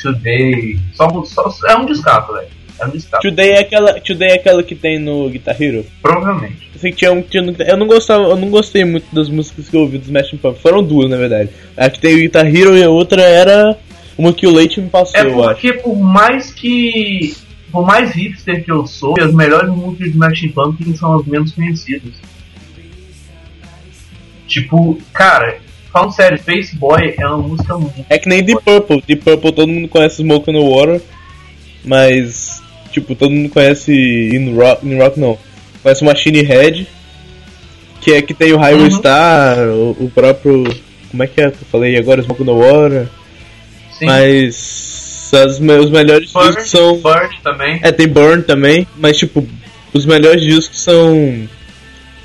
Today, 0.00 0.80
só, 0.94 1.22
só 1.22 1.68
é 1.68 1.76
um 1.76 1.84
descato, 1.84 2.32
velho. 2.32 2.48
Descato. 2.86 3.28
Today 3.28 3.50
é 3.50 3.58
aquela, 3.60 3.94
Today 4.00 4.28
é 4.30 4.34
aquela 4.34 4.62
que 4.62 4.74
tem 4.74 4.98
no 4.98 5.28
Guitar 5.28 5.60
Hero. 5.60 5.84
Provavelmente. 6.00 6.68
Eu 6.74 6.80
sei 6.80 6.90
que 6.92 6.98
tinha 6.98 7.12
um, 7.12 7.22
tinha, 7.22 7.42
eu 7.66 7.76
não 7.76 7.86
gostava, 7.86 8.24
eu 8.24 8.36
não 8.36 8.48
gostei 8.50 8.84
muito 8.84 9.12
das 9.14 9.28
músicas 9.28 9.68
que 9.68 9.76
eu 9.76 9.80
ouvi 9.80 9.98
do 9.98 10.04
Smashing 10.04 10.36
Pumpkins. 10.36 10.62
Foram 10.62 10.82
duas, 10.84 11.10
na 11.10 11.16
verdade. 11.16 11.50
A 11.76 11.90
que 11.90 11.98
tem 12.00 12.14
o 12.14 12.18
Guitar 12.20 12.46
Hero 12.46 12.76
e 12.76 12.82
a 12.84 12.88
outra 12.90 13.22
era 13.22 13.76
uma 14.16 14.32
que 14.32 14.46
o 14.46 14.52
Leite 14.52 14.80
me 14.80 14.88
passou, 14.88 15.18
É 15.20 15.24
eu 15.24 15.42
acho. 15.44 15.60
porque 15.60 15.72
por 15.74 15.96
mais 15.96 16.50
que. 16.52 17.34
Por 17.70 17.84
mais 17.86 18.12
hipster 18.12 18.64
que 18.64 18.72
eu 18.72 18.86
sou, 18.86 19.14
as 19.20 19.34
melhores 19.34 19.68
músicas 19.68 20.06
de 20.06 20.12
Smashing 20.12 20.48
Pumpkins 20.52 20.98
são 20.98 21.16
as 21.18 21.26
menos 21.26 21.52
conhecidas. 21.52 22.14
Tipo, 24.46 24.98
cara, 25.12 25.58
falando 25.92 26.12
sério, 26.12 26.38
Space 26.38 26.74
Boy 26.76 27.14
é 27.18 27.26
uma 27.26 27.38
música 27.38 27.76
muito. 27.76 28.06
É 28.08 28.18
que 28.18 28.28
nem 28.28 28.42
Deep 28.42 28.62
Purple. 28.64 29.02
Deep 29.06 29.22
Purple 29.22 29.52
todo 29.52 29.68
mundo 29.68 29.88
conhece 29.88 30.16
Smoke 30.22 30.50
on 30.50 30.54
the 30.54 30.60
Water, 30.60 31.02
mas 31.84 32.62
tipo, 33.00 33.14
todo 33.14 33.30
mundo 33.30 33.48
conhece 33.48 33.92
In 33.92 34.54
Rock, 34.54 34.86
In 34.86 34.98
Rock 34.98 35.18
não. 35.18 35.38
Conhece 35.82 36.04
Machine 36.04 36.42
Head, 36.42 36.86
que 38.00 38.12
é 38.12 38.22
que 38.22 38.34
tem 38.34 38.52
o 38.52 38.58
Highway 38.58 38.84
Uhum. 38.84 38.90
Star, 38.90 39.58
o, 39.68 39.96
o 40.00 40.10
próprio. 40.14 40.64
Como 41.10 41.22
é 41.22 41.26
que 41.26 41.40
é 41.40 41.50
que 41.50 41.62
eu 41.62 41.66
falei 41.70 41.96
agora? 41.96 42.22
Smoke 42.22 42.42
on 42.42 42.46
the 42.46 42.52
Water. 42.52 43.08
Sim. 43.98 44.06
Mas 44.06 45.30
as, 45.34 45.58
os 45.58 45.90
melhores 45.90 46.32
Bird, 46.32 46.48
discos 46.48 46.70
são. 46.70 46.96
Bird 46.96 47.40
também. 47.42 47.80
É, 47.82 47.92
tem 47.92 48.08
Burn 48.08 48.42
também, 48.42 48.86
mas 48.96 49.16
tipo, 49.16 49.46
os 49.92 50.06
melhores 50.06 50.42
discos 50.42 50.80
são. 50.80 51.48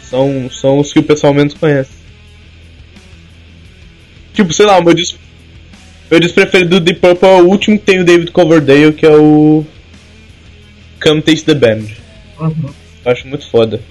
São, 0.02 0.50
são 0.52 0.80
os 0.80 0.94
que 0.94 1.00
o 1.00 1.04
pessoal 1.04 1.34
menos 1.34 1.56
conhece. 1.56 1.92
Tipo, 4.34 4.54
sei 4.54 4.66
lá, 4.66 4.78
o 4.78 4.84
meu 4.84 4.94
disco. 4.94 5.18
Meu 6.10 6.20
disco 6.20 6.36
preferido 6.36 6.80
do 6.80 6.80
Deep 6.80 7.00
Purple 7.00 7.28
é 7.28 7.42
o 7.42 7.48
último 7.48 7.80
que 7.80 7.86
tem 7.86 8.00
o 8.00 8.06
David 8.06 8.32
Coverdale, 8.32 8.94
que 8.94 9.06
é 9.06 9.16
o. 9.16 9.66
Come 11.04 11.22
Taste 11.22 11.46
the 11.46 11.54
Band. 11.54 11.86
Uhum. 12.40 12.70
Eu 13.06 13.12
acho 13.12 13.28
muito 13.28 13.50
foda. 13.52 13.82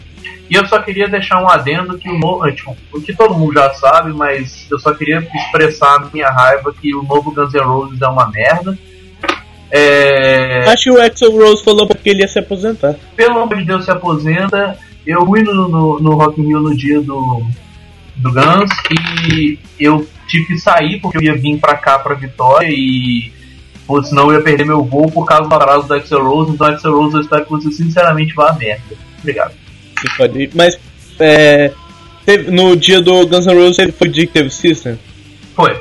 E 0.51 0.55
eu 0.55 0.67
só 0.67 0.79
queria 0.81 1.09
deixar 1.09 1.43
um 1.43 1.49
adendo 1.49 1.97
que 1.99 2.09
o 2.11 2.19
novo. 2.19 2.51
Tipo, 2.53 2.77
o 2.93 3.01
que 3.01 3.15
todo 3.15 3.35
mundo 3.35 3.55
já 3.55 3.73
sabe, 3.75 4.13
mas 4.13 4.67
eu 4.71 4.79
só 4.79 4.93
queria 4.95 5.19
expressar 5.35 5.97
a 5.97 6.09
minha 6.13 6.29
raiva 6.29 6.75
que 6.79 6.95
o 6.95 7.03
novo 7.03 7.31
Guns 7.31 7.53
N' 7.55 7.61
Roses 7.63 8.01
é 8.03 8.07
uma 8.09 8.31
merda. 8.31 8.77
É, 9.71 10.65
Acho 10.69 10.85
que 10.85 10.91
o 10.91 11.01
Axel 11.01 11.31
Rose 11.33 11.65
falou 11.65 11.87
porque 11.87 12.11
ele 12.11 12.21
ia 12.21 12.29
se 12.29 12.39
aposentar. 12.39 12.95
pelo 13.17 13.39
amor 13.39 13.57
de 13.57 13.65
Deus, 13.65 13.85
se 13.85 13.91
aposenta. 13.91 14.77
Eu 15.07 15.25
fui 15.25 15.43
no, 15.43 15.69
no, 15.69 15.99
no 16.01 16.15
Rock 16.15 16.41
in 16.41 16.47
Rio 16.49 16.61
no 16.61 16.77
dia 16.77 17.01
do, 17.01 17.43
do 18.17 18.33
Guns 18.33 18.71
e 19.35 19.59
eu 19.81 20.07
tive 20.29 20.47
que 20.49 20.59
sair 20.59 21.01
porque 21.01 21.19
eu 21.19 21.23
ia 21.23 21.35
vir 21.35 21.59
pra 21.59 21.75
cá, 21.77 21.99
pra 21.99 22.15
Vitória 22.15 22.69
e 22.71 23.33
pô, 23.87 24.03
senão 24.03 24.31
eu 24.31 24.39
ia 24.39 24.43
perder 24.43 24.65
meu 24.65 24.85
voo 24.85 25.11
por 25.11 25.25
causa 25.27 25.49
do 25.49 25.55
atraso 25.55 25.87
do 25.87 25.95
Axel 25.95 26.25
Rose. 26.25 26.53
Então, 26.53 26.67
Axel 26.67 26.93
Rose, 26.97 27.15
eu 27.17 27.21
espero 27.23 27.45
que 27.45 27.51
você 27.51 27.71
sinceramente 27.71 28.35
vá 28.35 28.51
a 28.51 28.53
merda. 28.55 28.83
Obrigado. 29.21 29.53
Mas, 30.55 30.79
é. 31.21 31.73
teve- 32.27 32.51
no 32.51 32.77
dia 32.77 33.01
do 33.01 33.27
Guns 33.27 33.47
N' 33.47 33.55
Roses 33.55 33.95
foi 33.97 34.09
o 34.09 34.11
dia 34.11 34.27
que 34.27 34.33
teve 34.33 34.49
o 34.49 34.51
System? 34.51 34.99
Foi. 35.55 35.81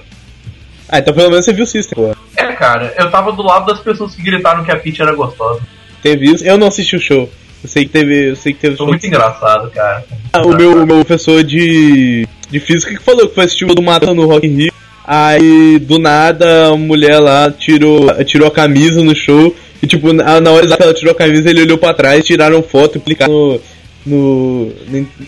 Ah, 0.89 0.99
então 0.99 1.13
pelo 1.13 1.29
menos 1.29 1.45
você 1.45 1.53
viu 1.53 1.63
o 1.63 1.67
System, 1.67 1.95
pô. 1.95 2.15
É, 2.35 2.51
cara, 2.53 2.93
eu 2.97 3.09
tava 3.09 3.31
do 3.31 3.41
lado 3.41 3.65
das 3.65 3.79
pessoas 3.79 4.13
que 4.15 4.21
gritaram 4.21 4.63
que 4.63 4.71
a 4.71 4.75
Peach 4.75 5.01
era 5.01 5.13
gostosa. 5.15 5.61
Teve 6.03 6.25
isso. 6.25 6.43
Eu 6.43 6.57
não 6.57 6.67
assisti 6.67 6.95
o 6.95 6.99
show. 7.01 7.29
Eu 7.63 7.69
sei 7.69 7.85
que 7.85 7.91
teve. 7.91 8.31
Eu 8.31 8.35
sei 8.35 8.53
que 8.53 8.59
teve 8.59 8.75
Foi 8.75 8.85
show. 8.85 8.87
muito 8.87 9.05
engraçado, 9.07 9.69
cara. 9.71 10.03
Ah, 10.33 10.41
o, 10.41 10.55
meu, 10.55 10.83
o 10.83 10.85
meu 10.85 11.05
professor 11.05 11.43
de, 11.43 12.27
de 12.49 12.59
física 12.59 12.91
que 12.95 13.03
falou 13.03 13.27
que 13.29 13.35
foi 13.35 13.45
assistir 13.45 13.65
o 13.65 13.75
do 13.75 13.81
Mata 13.81 14.13
no 14.13 14.25
Rock 14.25 14.47
in 14.47 14.55
Rio. 14.55 14.70
Aí, 15.05 15.79
do 15.79 15.97
nada, 15.99 16.67
a 16.67 16.77
mulher 16.77 17.19
lá 17.19 17.51
tirou, 17.51 18.07
tirou 18.23 18.47
a 18.47 18.51
camisa 18.51 19.03
no 19.03 19.15
show. 19.15 19.55
E, 19.81 19.87
tipo, 19.87 20.13
na, 20.13 20.39
na 20.39 20.51
hora 20.51 20.67
que 20.67 20.83
ela 20.83 20.93
tirou 20.93 21.11
a 21.11 21.15
camisa, 21.15 21.49
ele 21.49 21.61
olhou 21.63 21.77
pra 21.77 21.93
trás, 21.93 22.23
tiraram 22.25 22.61
foto 22.61 22.97
e 22.97 23.01
clicaram 23.01 23.33
no. 23.33 23.61
No. 24.05 24.71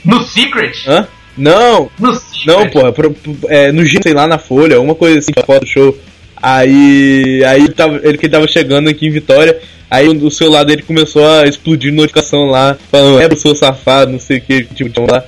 no 0.06 0.24
Secret? 0.24 0.74
hã? 0.88 1.08
Não! 1.38 1.90
No 2.00 2.14
Secret? 2.14 2.46
Não, 2.46 2.70
porra, 2.70 2.92
pro- 2.92 3.12
pro- 3.12 3.36
é, 3.48 3.72
no 3.72 3.84
Gino, 3.86 4.04
sei 4.04 4.14
lá, 4.14 4.28
na 4.28 4.38
Folha, 4.38 4.76
alguma 4.76 4.94
coisa 4.96 5.18
assim, 5.20 5.32
foto 5.46 5.62
do 5.62 5.68
show. 5.68 5.98
Aí, 6.42 7.44
aí 7.46 7.62
ele, 7.62 7.70
tava, 7.74 8.00
ele 8.04 8.18
que 8.18 8.26
ele 8.26 8.32
tava 8.34 8.48
chegando 8.48 8.90
aqui 8.90 9.08
em 9.08 9.12
Vitória, 9.12 9.58
aí 9.90 10.08
o, 10.10 10.26
o 10.26 10.30
celular 10.30 10.64
dele 10.66 10.82
começou 10.82 11.26
a 11.28 11.46
explodir 11.48 11.92
notificação 11.94 12.46
lá, 12.46 12.78
falando, 12.92 13.22
é 13.22 13.28
pro 13.28 13.40
seu 13.40 13.56
safado, 13.56 14.12
não 14.12 14.20
sei 14.20 14.38
o 14.38 14.42
que, 14.42 14.64
tipo, 14.66 14.90
tinha 14.90 15.08
lá, 15.10 15.24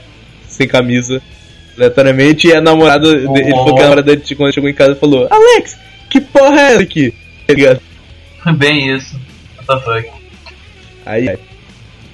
sem 0.48 0.68
camisa, 0.68 1.22
aleatoriamente, 1.78 2.48
e 2.48 2.54
a 2.56 2.62
namorada, 2.62 3.12
dele- 3.12 3.28
ele 3.42 3.52
falou 3.52 3.74
que 3.76 3.80
a 3.80 3.84
namorada 3.84 4.16
dele, 4.16 4.36
quando 4.36 4.54
chegou 4.54 4.70
em 4.70 4.74
casa, 4.74 4.96
falou, 4.96 5.28
Alex, 5.30 5.78
que 6.10 6.22
porra 6.22 6.60
é 6.60 6.72
essa 6.74 6.82
aqui? 6.84 7.14
Tá 7.48 7.54
ligado? 7.54 7.80
Bem 8.58 8.96
isso. 8.96 9.20
What 9.68 9.68
the 9.68 9.80
fuck? 10.04 10.10
Aí, 11.06 11.30
aí. 11.30 11.38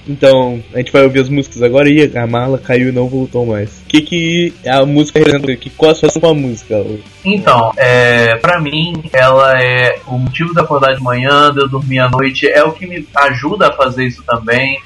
Então, 0.08 0.60
a 0.74 0.78
gente 0.78 0.90
vai 0.90 1.04
ouvir 1.04 1.20
as 1.20 1.28
músicas 1.28 1.62
agora 1.62 1.88
e 1.88 2.10
a 2.18 2.26
mala 2.26 2.58
caiu 2.58 2.88
e 2.88 2.92
não 2.92 3.06
voltou 3.06 3.46
mais. 3.46 3.70
O 3.70 3.86
que 3.86 4.00
que 4.00 4.52
a 4.66 4.84
música 4.84 5.20
representa? 5.20 5.54
Que, 5.54 5.70
qual 5.70 5.92
a 5.92 5.94
sua 5.94 6.08
relação 6.08 6.20
com 6.20 6.28
a 6.28 6.34
música? 6.34 6.84
Então, 7.24 7.70
é, 7.76 8.34
pra 8.38 8.60
mim, 8.60 8.94
ela 9.12 9.52
é 9.62 10.00
o 10.08 10.18
motivo 10.18 10.52
de 10.52 10.60
acordar 10.60 10.96
de 10.96 11.00
manhã, 11.02 11.52
de 11.52 11.60
eu 11.60 11.68
dormir 11.68 12.00
à 12.00 12.08
noite, 12.10 12.48
é 12.48 12.64
o 12.64 12.72
que 12.72 12.84
me 12.84 13.06
ajuda 13.14 13.68
a 13.68 13.72
fazer 13.72 14.04
isso 14.04 14.24
também. 14.24 14.80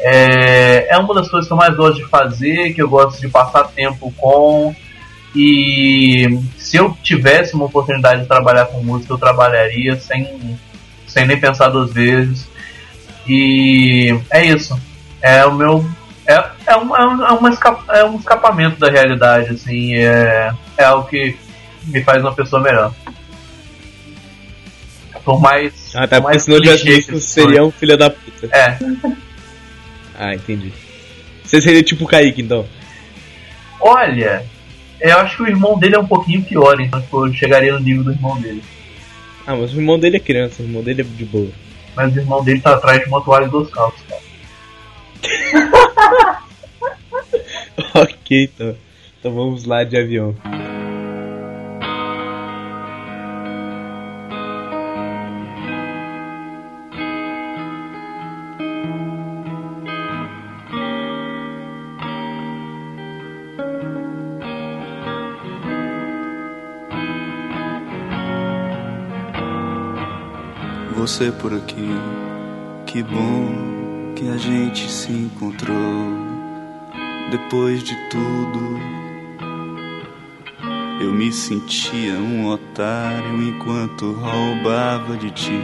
É, 0.00 0.53
é 0.94 0.98
uma 0.98 1.14
das 1.14 1.28
coisas 1.28 1.46
que 1.46 1.52
eu 1.52 1.56
mais 1.56 1.74
gosto 1.76 1.96
de 2.02 2.06
fazer, 2.08 2.72
que 2.74 2.82
eu 2.82 2.88
gosto 2.88 3.20
de 3.20 3.28
passar 3.28 3.64
tempo 3.64 4.12
com. 4.16 4.74
E 5.36 6.38
se 6.56 6.76
eu 6.76 6.96
tivesse 7.02 7.54
uma 7.54 7.64
oportunidade 7.64 8.22
de 8.22 8.28
trabalhar 8.28 8.66
com 8.66 8.82
música, 8.82 9.12
eu 9.12 9.18
trabalharia 9.18 9.96
sem, 9.96 10.58
sem 11.06 11.26
nem 11.26 11.38
pensar 11.40 11.68
duas 11.70 11.92
vezes. 11.92 12.48
E 13.26 14.16
é 14.30 14.44
isso. 14.46 14.78
É 15.20 15.44
o 15.44 15.52
meu. 15.54 15.84
É, 16.26 16.42
é, 16.66 16.76
uma, 16.76 16.96
é, 16.98 17.04
um- 17.06 17.26
é, 17.26 17.32
uma 17.32 17.50
esca- 17.50 17.84
é 17.88 18.04
um 18.04 18.16
escapamento 18.16 18.78
da 18.78 18.88
realidade, 18.90 19.50
assim. 19.50 19.94
É, 19.96 20.52
é 20.78 20.84
algo 20.84 21.08
que 21.08 21.36
me 21.86 22.02
faz 22.02 22.22
uma 22.22 22.32
pessoa 22.34 22.62
melhor. 22.62 22.94
Por 25.24 25.40
mais. 25.40 25.92
Ah, 25.94 26.06
tá, 26.06 26.16
por 26.20 26.22
porque 26.22 26.22
mais 26.24 26.42
se 26.42 26.50
não 26.50 26.60
tivesse 26.60 26.82
clichê 26.82 26.96
música, 26.96 27.12
que 27.12 27.20
você 27.20 27.42
seria 27.42 27.64
um 27.64 27.70
filho 27.70 27.96
da 27.96 28.10
puta. 28.10 28.46
É. 28.52 28.78
Ah, 30.24 30.34
entendi. 30.34 30.72
Você 31.44 31.60
seria 31.60 31.82
tipo 31.82 32.04
o 32.04 32.08
Kaique, 32.08 32.40
então. 32.40 32.64
Olha, 33.78 34.46
eu 34.98 35.18
acho 35.18 35.36
que 35.36 35.42
o 35.42 35.46
irmão 35.46 35.78
dele 35.78 35.96
é 35.96 35.98
um 35.98 36.06
pouquinho 36.06 36.42
pior, 36.42 36.80
então 36.80 36.98
tipo, 37.00 37.26
eu 37.26 37.34
chegaria 37.34 37.74
no 37.74 37.80
nível 37.80 38.04
do 38.04 38.12
irmão 38.12 38.40
dele. 38.40 38.62
Ah, 39.46 39.54
mas 39.54 39.74
o 39.74 39.76
irmão 39.76 39.98
dele 39.98 40.16
é 40.16 40.20
criança, 40.20 40.62
o 40.62 40.64
irmão 40.64 40.82
dele 40.82 41.02
é 41.02 41.04
de 41.04 41.24
boa. 41.26 41.50
Mas 41.94 42.14
o 42.14 42.18
irmão 42.18 42.42
dele 42.42 42.60
tá 42.62 42.72
atrás 42.72 43.00
de 43.00 43.08
uma 43.08 43.22
toalha 43.22 43.48
duas 43.48 43.68
calças, 43.68 44.00
cara. 44.08 44.22
ok, 48.02 48.44
então. 48.44 48.74
Então 49.20 49.34
vamos 49.34 49.64
lá 49.64 49.84
de 49.84 49.98
avião. 49.98 50.34
Você 71.04 71.30
por 71.30 71.52
aqui, 71.52 71.90
que 72.86 73.02
bom 73.02 74.14
que 74.16 74.26
a 74.26 74.38
gente 74.38 74.90
se 74.90 75.12
encontrou. 75.12 75.76
Depois 77.30 77.82
de 77.82 77.94
tudo, 78.08 78.80
eu 81.02 81.12
me 81.12 81.30
sentia 81.30 82.14
um 82.14 82.46
otário 82.46 83.42
enquanto 83.42 84.12
roubava 84.12 85.14
de 85.18 85.30
ti 85.30 85.60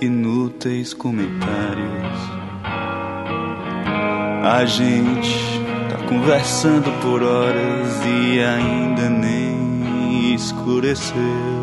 inúteis 0.00 0.94
comentários. 0.94 2.18
A 4.50 4.64
gente 4.64 5.60
tá 5.90 5.98
conversando 6.08 6.90
por 7.02 7.22
horas 7.22 8.00
e 8.06 8.40
ainda 8.40 9.10
nem 9.10 10.34
escureceu. 10.34 11.53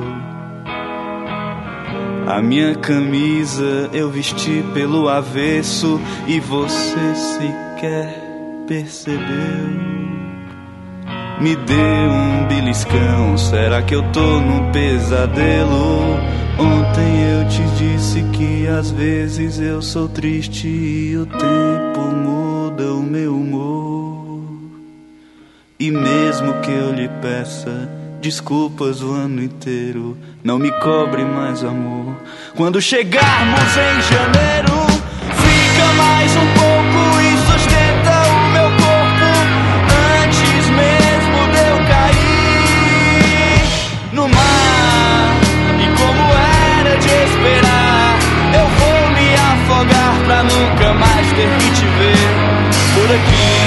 A 2.31 2.41
minha 2.41 2.73
camisa 2.75 3.89
eu 3.91 4.09
vesti 4.09 4.63
pelo 4.73 5.09
avesso 5.09 5.99
e 6.25 6.39
você 6.39 7.13
sequer 7.13 8.07
percebeu. 8.65 9.19
me 11.41 11.57
dê 11.57 11.73
um 11.73 12.47
beliscão. 12.47 13.37
Será 13.37 13.81
que 13.81 13.93
eu 13.93 14.01
tô 14.13 14.39
num 14.39 14.71
pesadelo? 14.71 16.15
Ontem 16.57 17.33
eu 17.33 17.49
te 17.49 17.63
disse 17.75 18.23
que 18.31 18.65
às 18.65 18.91
vezes 18.91 19.59
eu 19.59 19.81
sou 19.81 20.07
triste 20.07 20.69
e 20.69 21.17
o 21.17 21.25
tempo 21.25 21.99
muda 22.15 22.93
o 22.93 23.03
meu 23.03 23.35
humor. 23.35 24.41
E 25.77 25.91
mesmo 25.91 26.53
que 26.61 26.71
eu 26.71 26.93
lhe 26.93 27.09
peça 27.21 28.00
desculpas 28.21 29.01
o 29.01 29.12
ano 29.12 29.43
inteiro, 29.43 30.15
não 30.43 30.60
me 30.60 30.71
cobre 30.79 31.25
mais 31.25 31.63
amor. 31.63 32.15
Quando 32.55 32.79
chegarmos 32.79 33.60
em 33.60 34.01
janeiro, 34.13 34.86
fica 35.41 35.86
mais 35.97 36.31
um 36.38 36.47
pouco 36.53 37.19
e 37.19 37.36
sustenta 37.51 38.13
o 38.29 38.47
meu 38.53 38.69
corpo 38.77 39.25
antes 40.23 40.69
mesmo 40.69 41.39
de 41.51 41.62
eu 41.67 41.77
cair 41.89 42.53
no 44.13 44.27
mar. 44.29 45.39
E 45.79 45.88
como 45.97 46.23
era 46.77 46.95
de 46.97 47.10
esperar, 47.10 48.19
eu 48.53 48.67
vou 48.77 49.10
me 49.15 49.34
afogar 49.34 50.13
pra 50.25 50.43
nunca 50.43 50.93
mais 50.93 51.27
ter 51.31 51.49
que 51.57 51.71
te 51.71 51.86
ver 51.97 52.29
por 52.93 53.10
aqui. 53.15 53.61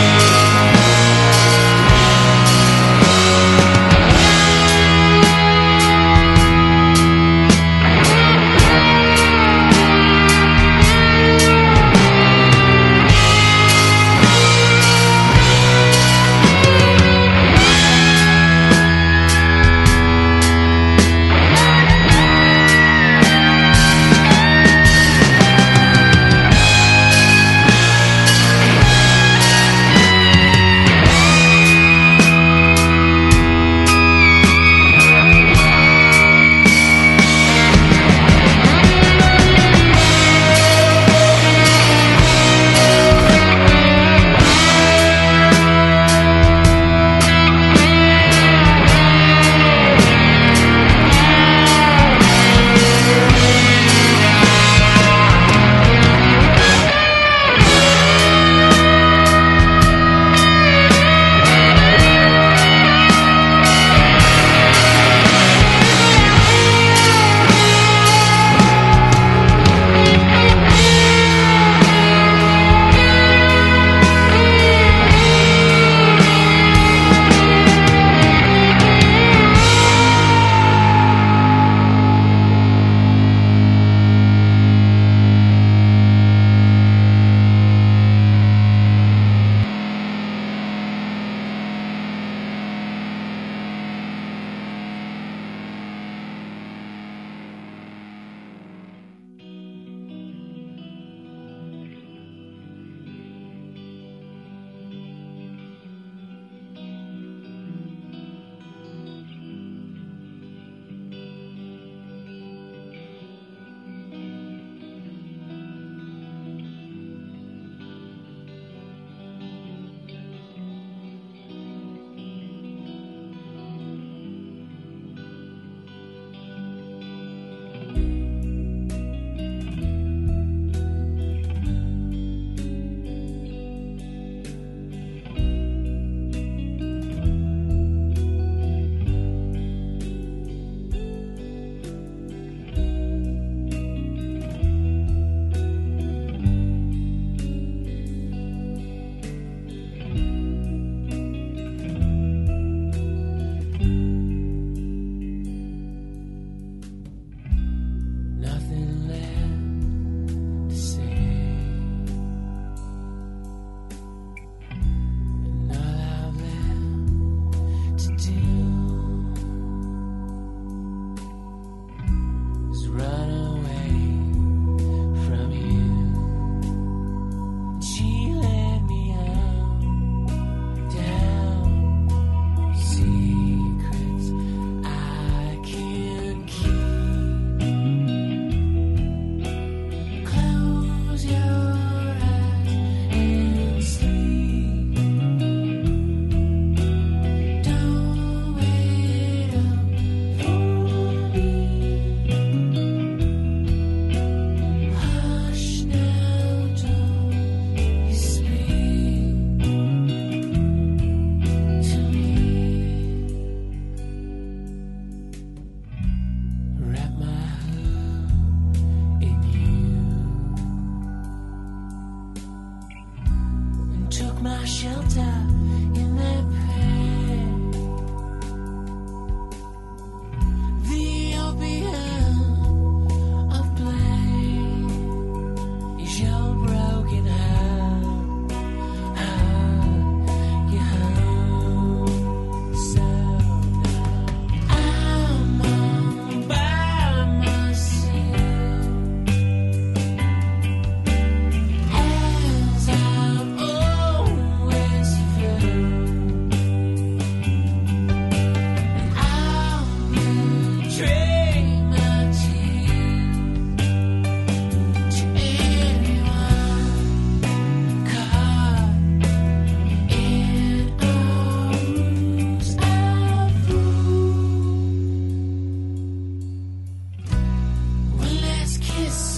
peace. 279.05 279.34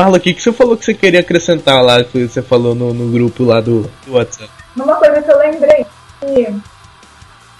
Marla, 0.00 0.16
o 0.16 0.20
que, 0.20 0.32
que 0.32 0.40
você 0.40 0.50
falou 0.50 0.78
que 0.78 0.84
você 0.86 0.94
queria 0.94 1.20
acrescentar 1.20 1.84
lá, 1.84 2.02
que 2.02 2.26
você 2.26 2.40
falou 2.40 2.74
no, 2.74 2.94
no 2.94 3.12
grupo 3.12 3.44
lá 3.44 3.60
do, 3.60 3.82
do 4.06 4.14
WhatsApp? 4.14 4.48
Uma 4.74 4.96
coisa 4.96 5.20
que 5.20 5.30
eu 5.30 5.38
lembrei, 5.38 5.86
que 6.20 6.60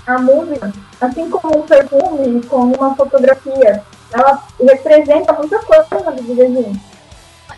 a 0.07 0.19
música, 0.19 0.73
assim 1.03 1.29
como 1.29 1.59
um 1.59 1.63
perfume, 1.67 2.43
como 2.45 2.75
uma 2.77 2.97
fotografia, 2.97 3.83
ela 4.11 4.43
representa 4.59 5.35
muita 5.35 5.59
coisa 5.59 6.03
na 6.03 6.13
vida 6.13 6.35
da 6.35 6.47
gente. 6.47 6.81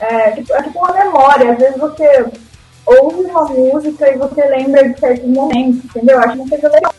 É 0.00 0.30
tipo, 0.32 0.52
é 0.52 0.62
tipo 0.64 0.78
uma 0.80 0.92
memória, 0.92 1.52
às 1.52 1.58
vezes 1.58 1.78
você 1.78 2.26
ouve 2.84 3.22
uma 3.30 3.44
música 3.44 4.12
e 4.12 4.18
você 4.18 4.44
lembra 4.48 4.88
de 4.88 4.98
certos 4.98 5.28
momentos, 5.28 5.84
entendeu? 5.84 6.18
Acho 6.18 6.34
uma 6.34 6.48
coisa 6.48 6.68
legal. 6.68 6.92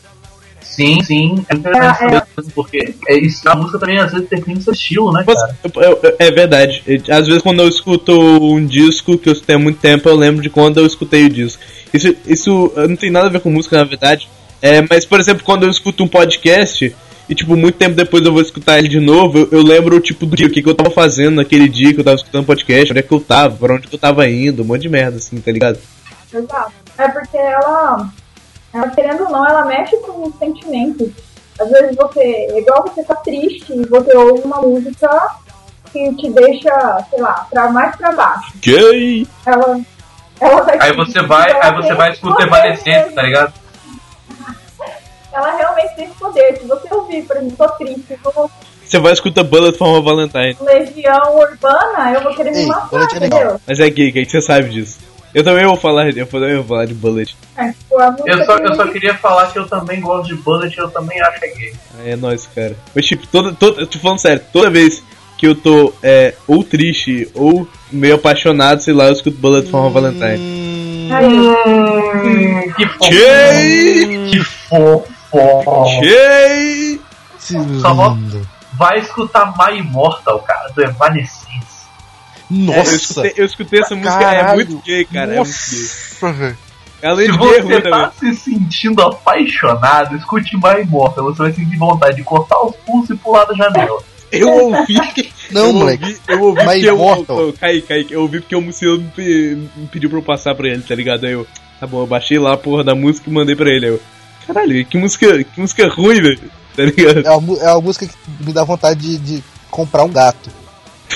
Sim, 0.74 1.02
sim, 1.04 1.44
é 1.48 1.54
interessante 1.54 2.02
É, 2.14 2.16
é. 2.18 2.22
porque 2.54 2.94
é 3.08 3.16
isso, 3.18 3.48
a 3.48 3.54
música 3.54 3.78
também 3.78 3.98
às 3.98 4.10
vezes 4.12 4.28
define 4.28 4.60
seu 4.60 4.72
estilo, 4.72 5.12
né, 5.12 5.24
cara? 5.24 5.56
eu- 5.76 5.98
eu- 6.02 6.16
é 6.18 6.30
verdade. 6.30 6.82
Às 7.10 7.26
vezes 7.26 7.42
quando 7.42 7.60
eu 7.60 7.68
escuto 7.68 8.12
um 8.12 8.64
disco 8.64 9.16
que 9.16 9.28
eu 9.28 9.32
escutei 9.32 9.54
há 9.54 9.58
muito 9.58 9.78
tempo, 9.78 10.08
eu 10.08 10.16
lembro 10.16 10.42
de 10.42 10.50
quando 10.50 10.78
eu 10.78 10.86
escutei 10.86 11.26
o 11.26 11.30
disco. 11.30 11.62
Isso, 11.92 12.14
isso 12.26 12.72
não 12.88 12.96
tem 12.96 13.10
nada 13.10 13.26
a 13.26 13.30
ver 13.30 13.40
com 13.40 13.50
música, 13.50 13.76
na 13.76 13.84
verdade. 13.84 14.28
É, 14.60 14.82
mas, 14.88 15.04
por 15.04 15.20
exemplo, 15.20 15.44
quando 15.44 15.62
eu 15.62 15.70
escuto 15.70 16.02
um 16.02 16.08
podcast 16.08 16.92
e, 17.28 17.34
tipo, 17.34 17.54
muito 17.56 17.76
tempo 17.76 17.94
depois 17.94 18.24
eu 18.24 18.32
vou 18.32 18.42
escutar 18.42 18.78
ele 18.78 18.88
de 18.88 18.98
novo, 18.98 19.38
eu, 19.38 19.48
eu 19.52 19.62
lembro, 19.62 20.00
tipo, 20.00 20.26
do 20.26 20.34
dia, 20.34 20.46
o 20.46 20.50
que, 20.50 20.60
que 20.62 20.68
eu 20.68 20.74
tava 20.74 20.90
fazendo 20.90 21.36
naquele 21.36 21.68
dia 21.68 21.94
que 21.94 22.00
eu 22.00 22.04
tava 22.04 22.16
escutando 22.16 22.44
podcast, 22.46 22.90
onde 22.90 22.98
é 22.98 23.02
que 23.02 23.12
eu 23.12 23.20
tava, 23.20 23.54
pra 23.56 23.74
onde 23.76 23.86
que 23.86 23.94
eu 23.94 23.98
tava 23.98 24.28
indo, 24.28 24.62
um 24.62 24.64
monte 24.66 24.82
de 24.82 24.88
merda, 24.88 25.18
assim, 25.18 25.36
tá 25.38 25.52
ligado? 25.52 25.78
Exato. 26.32 26.72
É 26.98 27.08
porque 27.08 27.36
ela, 27.36 28.08
ela, 28.74 28.88
querendo 28.90 29.22
ou 29.22 29.30
não, 29.30 29.46
ela 29.46 29.64
mexe 29.64 29.96
com 29.98 30.26
os 30.26 30.34
sentimentos. 30.36 31.08
Às 31.60 31.70
vezes 31.70 31.94
você, 31.94 32.58
igual 32.58 32.82
você 32.82 33.04
tá 33.04 33.14
triste 33.14 33.72
e 33.72 33.86
você 33.86 34.16
ouve 34.16 34.42
uma 34.42 34.60
música 34.60 35.08
que 35.92 36.12
te 36.16 36.28
deixa, 36.30 37.06
sei 37.08 37.20
lá, 37.20 37.46
pra 37.48 37.70
mais 37.70 37.94
pra 37.94 38.10
baixo. 38.10 38.52
Gay! 38.60 39.28
Ela, 39.46 39.80
ela 40.40 40.62
vai 40.62 40.78
Aí 40.80 40.96
você 40.96 41.22
vai, 41.22 41.52
aí 41.52 41.72
você 41.76 41.88
tem 41.88 41.96
vai 41.96 42.10
escutar 42.10 42.34
poder 42.34 42.46
Evanescence, 42.48 43.14
tá 43.14 43.22
ligado? 43.22 43.54
Ela 45.32 45.56
realmente 45.56 45.96
tem 45.96 46.04
esse 46.06 46.14
poder. 46.14 46.56
Se 46.58 46.66
você 46.66 46.94
ouvir, 46.94 47.22
por 47.22 47.36
exemplo, 47.36 47.56
tô 47.56 47.68
triste, 47.74 48.18
vou 48.22 48.50
Você 48.84 48.98
vai 48.98 49.12
escutar 49.12 49.44
Bullet 49.44 49.76
for 49.78 50.02
Valentine. 50.02 50.56
Legião 50.60 51.38
Urbana, 51.38 52.12
eu 52.12 52.22
vou 52.22 52.34
querer 52.34 52.50
me 52.50 52.58
Ei, 52.58 52.66
matar, 52.66 52.88
Bullet 52.88 53.14
é 53.14 53.16
entendeu? 53.16 53.60
Mas 53.66 53.78
é 53.78 53.90
gay, 53.90 54.12
que 54.12 54.24
você 54.24 54.40
sabe 54.40 54.68
disso. 54.68 55.13
Eu 55.34 55.42
também 55.42 55.66
vou 55.66 55.76
falar, 55.76 56.08
eu 56.16 56.26
também 56.26 56.54
vou 56.54 56.64
falar 56.64 56.86
de 56.86 56.94
Bullet. 56.94 57.36
É, 57.56 57.64
música 57.64 58.22
Eu 58.26 58.44
só, 58.44 58.56
eu 58.58 58.74
só 58.74 58.86
queria 58.86 59.14
falar 59.14 59.50
que 59.52 59.58
eu 59.58 59.66
também 59.66 60.00
gosto 60.00 60.28
de 60.28 60.34
Bullet 60.36 60.74
e 60.74 60.80
eu 60.80 60.88
também 60.90 61.20
acho 61.20 61.40
que 61.40 61.46
é 61.46 61.54
gay. 61.54 61.74
É 62.06 62.16
nóis, 62.16 62.48
cara. 62.54 62.76
Mas 62.94 63.04
tipo, 63.04 63.26
toda, 63.26 63.52
toda, 63.52 63.80
eu 63.82 63.86
tô 63.86 63.98
falando 63.98 64.20
sério, 64.20 64.42
toda 64.52 64.70
vez 64.70 65.02
que 65.36 65.46
eu 65.46 65.54
tô 65.54 65.92
é, 66.02 66.34
ou 66.46 66.62
triste 66.62 67.28
ou 67.34 67.68
meio 67.90 68.14
apaixonado, 68.14 68.80
sei 68.80 68.94
lá, 68.94 69.06
eu 69.06 69.12
escuto 69.12 69.36
Bullet 69.36 69.68
for 69.68 69.80
uma 69.80 69.90
Valentine. 69.90 70.38
Hum, 70.38 70.74
Hum, 71.10 72.72
que 72.76 72.86
fofo. 72.86 73.10
Que 74.30 74.44
fofo. 74.44 76.00
Que 76.00 77.00
Só. 77.80 78.16
Vai 78.72 78.98
escutar 78.98 79.54
My 79.56 79.78
Immortal, 79.78 80.40
cara, 80.40 80.68
do 80.74 80.82
Evanescence. 80.82 81.73
Eu 82.50 82.56
Nossa. 82.58 82.94
escutei, 82.96 83.32
eu 83.36 83.44
escutei 83.46 83.80
essa 83.80 83.94
música, 83.94 84.14
é 84.16 84.36
Caralho. 84.36 84.54
muito 84.66 84.84
gay, 84.84 85.04
cara. 85.06 85.34
É 85.34 85.36
muito 85.36 85.48
gay. 85.50 85.80
Nossa, 85.80 86.32
velho. 86.32 86.58
Além 87.02 87.26
Se 87.26 87.32
de 87.32 87.38
gay, 87.38 87.48
é 87.56 87.62
você 87.62 87.80
também. 87.82 87.90
tá 87.90 88.12
se 88.18 88.34
sentindo 88.36 89.02
apaixonado, 89.02 90.16
escute 90.16 90.56
My 90.56 90.82
Immortal. 90.82 91.24
Você 91.26 91.38
vai 91.42 91.52
sentir 91.52 91.76
vontade 91.76 92.16
de 92.16 92.22
cortar 92.22 92.60
os 92.64 92.74
pulsos 92.76 93.10
e 93.10 93.14
pular 93.16 93.44
da 93.44 93.54
janela. 93.54 94.02
Eu 94.32 94.48
ouvi. 94.50 94.94
Não, 95.50 95.66
eu 95.66 95.72
moleque. 95.72 96.04
Ouvi, 96.04 96.20
eu 96.28 96.42
ouvi 96.42 96.60
My 96.60 96.66
porque 96.66 96.88
eu, 96.90 96.94
Immortal. 96.94 97.38
eu, 97.40 97.52
Caí, 97.52 97.82
caí, 97.82 98.06
eu 98.10 98.22
ouvi 98.22 98.40
porque 98.40 98.56
o 98.56 98.60
Muciano 98.60 98.98
me, 98.98 99.08
pe- 99.10 99.68
me 99.76 99.86
pediu 99.88 100.08
pra 100.10 100.18
eu 100.18 100.22
passar 100.22 100.54
pra 100.54 100.68
ele, 100.68 100.82
tá 100.82 100.94
ligado? 100.94 101.24
Aí 101.26 101.32
eu, 101.32 101.46
tá 101.78 101.86
bom, 101.86 102.00
eu 102.02 102.06
baixei 102.06 102.38
lá 102.38 102.54
a 102.54 102.56
porra 102.56 102.82
da 102.82 102.94
música 102.94 103.28
e 103.28 103.32
mandei 103.32 103.54
pra 103.54 103.70
ele. 103.70 103.86
Aí 103.86 103.92
eu, 103.92 104.00
caralho, 104.46 104.84
que 104.86 104.96
música, 104.98 105.44
que 105.44 105.60
música 105.60 105.88
ruim, 105.88 106.20
velho. 106.20 106.40
Tá 106.76 106.82
ligado? 106.84 107.24
É 107.26 107.30
uma, 107.30 107.58
é 107.58 107.70
uma 107.72 107.80
música 107.82 108.06
que 108.06 108.14
me 108.44 108.52
dá 108.52 108.64
vontade 108.64 108.98
de, 109.00 109.18
de 109.18 109.44
comprar 109.70 110.02
um 110.04 110.10
gato. 110.10 110.50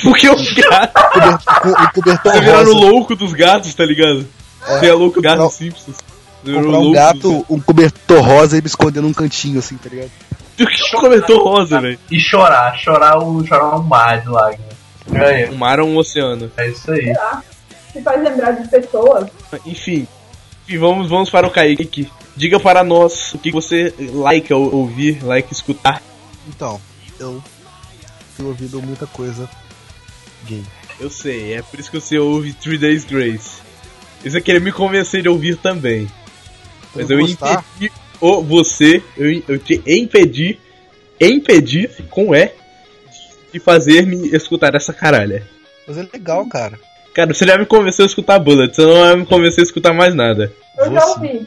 Porque 0.03 0.29
o 0.31 0.37
gato 0.37 1.11
Cobertor, 1.13 1.61
com, 1.63 1.69
um 1.71 1.87
cobertor 1.93 2.33
rosa. 2.45 2.73
louco 2.73 3.17
dos 3.17 3.33
gatos, 3.33 3.75
tá 3.75 3.85
ligado? 3.85 4.27
Você 4.67 4.87
é 4.87 4.93
louco 4.93 5.21
gato 5.21 5.43
dos 5.43 5.55
Simpsons. 5.55 5.97
Você 5.97 6.53
virou 6.53 6.63
Comprar 6.63 6.79
um 6.79 6.83
louco 6.83 6.95
gato, 6.95 7.47
um 7.51 7.61
cobertor 7.61 8.21
rosa 8.23 8.59
e 8.59 8.61
me 8.61 8.67
esconder 8.67 9.01
num 9.01 9.13
cantinho, 9.13 9.59
assim, 9.59 9.77
tá 9.77 9.89
ligado? 9.89 10.11
dos- 10.57 10.69
Que 10.69 10.97
comentou 10.97 11.43
rosa, 11.45 11.81
velho. 11.81 11.99
E 12.11 12.19
chorar, 12.21 12.77
chorar, 12.79 13.19
o, 13.19 13.47
chorar 13.47 13.77
um 13.79 13.83
mar 13.83 14.21
de 14.21 14.29
lágrimas. 14.29 14.75
Ganha. 15.09 15.51
Um 15.53 15.57
mar 15.57 15.81
ou 15.81 15.89
um 15.89 15.97
oceano. 15.97 16.51
É 16.57 16.69
isso 16.69 16.91
aí. 16.91 17.13
se 17.93 18.03
faz 18.03 18.23
lembrar 18.23 18.53
de 18.53 18.69
pessoas. 18.69 19.29
Enfim. 19.65 20.07
Enfim, 20.67 20.79
vamos, 20.79 21.09
vamos 21.09 21.31
para 21.31 21.47
o 21.47 21.51
Kaique. 21.51 22.11
Diga 22.37 22.61
para 22.61 22.85
nós 22.85 23.33
o 23.35 23.39
que 23.39 23.51
você 23.51 23.95
like 23.99 24.53
ou- 24.53 24.75
ouvir, 24.75 25.25
like 25.25 25.53
escutar. 25.53 26.03
Então, 26.49 26.81
eu 27.19 27.43
tenho 28.37 28.49
ouvido 28.49 28.83
muita 28.83 29.07
coisa 29.07 29.49
gay. 30.47 30.63
Eu 31.01 31.11
sei, 31.11 31.55
é 31.55 31.63
por 31.63 31.79
isso 31.79 31.91
que 31.91 32.01
você 32.01 32.19
ouve 32.19 32.53
Three 32.53 32.79
Days 32.79 33.05
Grace. 33.05 33.61
Isso 34.25 34.37
é 34.37 34.41
querer 34.41 34.61
me 34.61 34.73
convencer 34.73 35.23
de 35.23 35.29
ouvir 35.29 35.57
também. 35.57 36.09
Mas 36.95 37.09
eu 37.09 37.19
gostar, 37.19 37.65
impedi 37.79 37.93
o 38.21 38.43
você, 38.43 39.03
eu, 39.17 39.43
eu 39.47 39.59
te 39.59 39.81
impedi, 39.87 40.59
impedir 41.21 41.91
com 42.11 42.35
E, 42.35 42.53
de 43.53 43.61
fazer 43.61 44.05
me 44.07 44.29
escutar 44.35 44.75
essa 44.75 44.93
caralha. 44.93 45.47
mas 45.87 45.97
é 45.99 46.07
legal, 46.13 46.47
cara. 46.49 46.79
Cara, 47.15 47.33
você 47.33 47.47
já 47.47 47.57
me 47.57 47.67
convenceu 47.67 48.05
a 48.05 48.07
escutar 48.07 48.39
Bullet, 48.39 48.75
você 48.75 48.83
não 48.83 49.01
vai 49.01 49.17
me 49.17 49.27
convencer 49.27 49.61
a 49.61 49.67
escutar 49.67 49.93
mais 49.93 50.15
nada. 50.15 50.53
Eu 50.77 50.93
já 50.93 51.07
ouvi. 51.07 51.47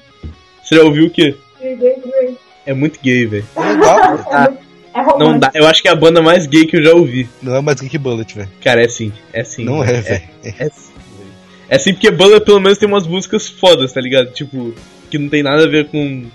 Você 0.64 0.76
já 0.76 0.84
ouviu 0.84 1.08
o 1.08 1.10
quê? 1.10 1.36
Three 1.60 1.76
Days 1.76 2.02
Grace. 2.04 2.38
É 2.66 2.74
muito 2.74 3.00
gay, 3.02 3.26
velho. 3.26 3.46
É 3.56 3.60
legal, 3.60 4.18
cara. 4.30 4.58
É, 4.94 4.98
muito- 4.98 5.10
é 5.10 5.14
romântico. 5.14 5.32
Não 5.32 5.40
dá, 5.40 5.52
eu 5.54 5.68
acho 5.68 5.82
que 5.82 5.88
é 5.88 5.92
a 5.92 5.96
banda 5.96 6.22
mais 6.22 6.46
gay 6.48 6.66
que 6.66 6.78
eu 6.78 6.84
já 6.84 6.94
ouvi. 6.94 7.30
Não 7.42 7.56
é 7.56 7.62
mais 7.62 7.80
gay 7.80 7.90
que 7.90 7.98
Bullet, 7.98 8.34
velho. 8.36 8.50
Cara, 8.62 8.84
é 8.84 8.88
sim, 8.88 9.12
é 9.34 9.44
sim. 9.44 9.64
Não 9.64 9.84
é, 9.84 10.02
velho. 10.02 10.24
É 10.44 10.50
sim, 10.70 10.92
velho. 11.18 11.32
É 11.70 11.80
sim 11.80 11.94
porque 11.94 12.12
Bullet 12.12 12.44
pelo 12.46 12.60
menos 12.60 12.78
tem 12.78 12.88
umas 12.88 13.08
músicas 13.08 13.48
fodas, 13.48 13.94
tá 13.94 14.02
ligado? 14.02 14.32
Tipo, 14.32 14.74
que 15.10 15.18
não 15.18 15.30
tem 15.30 15.42
nada 15.44 15.64
a 15.64 15.68
ver 15.68 15.88
com. 15.88 16.26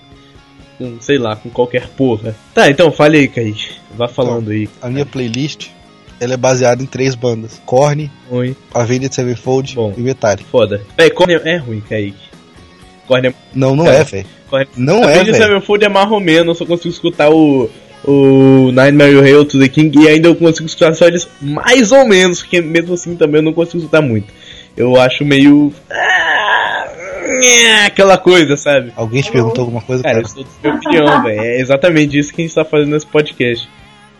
com, 0.79 0.97
sei 1.01 1.19
lá, 1.19 1.37
com 1.37 1.51
qualquer 1.51 1.89
porra. 1.89 2.35
Tá, 2.55 2.71
então 2.71 2.91
fale 2.91 3.19
aí, 3.19 3.29
Kaique. 3.29 3.69
Vá 3.97 4.09
falando 4.09 4.51
aí. 4.51 4.69
A 4.81 4.89
minha 4.89 5.05
playlist, 5.07 5.69
ela 6.21 6.35
é 6.35 6.37
baseada 6.37 6.83
em 6.83 6.87
três 6.87 7.15
bandas. 7.15 7.61
Korn, 7.67 8.11
Ruim, 8.31 8.57
Avenged 8.75 9.15
Sevenfold 9.15 9.75
Bom. 9.75 9.93
e 9.97 10.01
Metallica. 10.01 10.49
foda. 10.51 10.83
É, 10.97 11.09
Korn 11.11 11.35
é, 11.35 11.41
é 11.45 11.57
ruim, 11.59 11.83
Kaique. 11.87 12.17
Korn 13.07 13.29
é. 13.29 13.35
Não, 13.55 13.77
não 13.77 13.85
Cara, 13.85 13.99
é, 13.99 14.05
velho. 14.05 14.27
Korn... 14.49 14.67
Não 14.77 14.99
é, 15.05 15.15
Avenged 15.15 15.33
velho. 15.33 15.45
Sevenfold 15.45 15.85
é 15.85 15.89
mais 15.89 16.09
romeno, 16.09 16.51
eu 16.51 16.55
só 16.55 16.65
consigo 16.65 16.89
escutar 16.93 17.31
o. 17.31 17.71
O 18.05 18.71
Nightmare 18.73 19.19
Hail 19.21 19.45
to 19.45 19.59
the 19.59 19.69
King 19.69 19.99
e 19.99 20.09
ainda 20.09 20.29
eu 20.29 20.37
consigo 20.37 20.67
escutar 20.67 20.95
só 20.95 21.07
eles 21.07 21.29
mais 21.41 21.91
ou 21.91 22.07
menos, 22.07 22.41
porque 22.41 22.61
mesmo 22.61 22.95
assim 22.95 23.17
também 23.17 23.41
eu 23.41 23.45
não 23.45 23.53
consigo 23.53 23.79
escutar 23.79 24.01
muito. 24.01 24.33
Eu 24.77 25.01
acho 25.01 25.25
meio. 25.25 25.73
ah, 25.91 26.87
nhé, 27.41 27.87
Aquela 27.87 28.17
coisa, 28.19 28.57
sabe? 28.57 28.93
Alguém 28.95 29.23
te 29.23 29.33
perguntou 29.33 29.63
alguma 29.63 29.81
coisa, 29.81 30.03
Cara, 30.03 30.23
cara? 30.23 30.35
eu 30.37 30.45
dando 30.45 30.49
minha 30.63 30.75
opinião, 30.77 31.23
velho. 31.25 31.41
É 31.41 31.61
exatamente 31.61 32.17
isso 32.19 32.33
que 32.33 32.43
a 32.43 32.45
gente 32.45 32.55
tá 32.55 32.65
fazendo 32.65 32.91
nesse 32.93 33.07
podcast. 33.07 33.69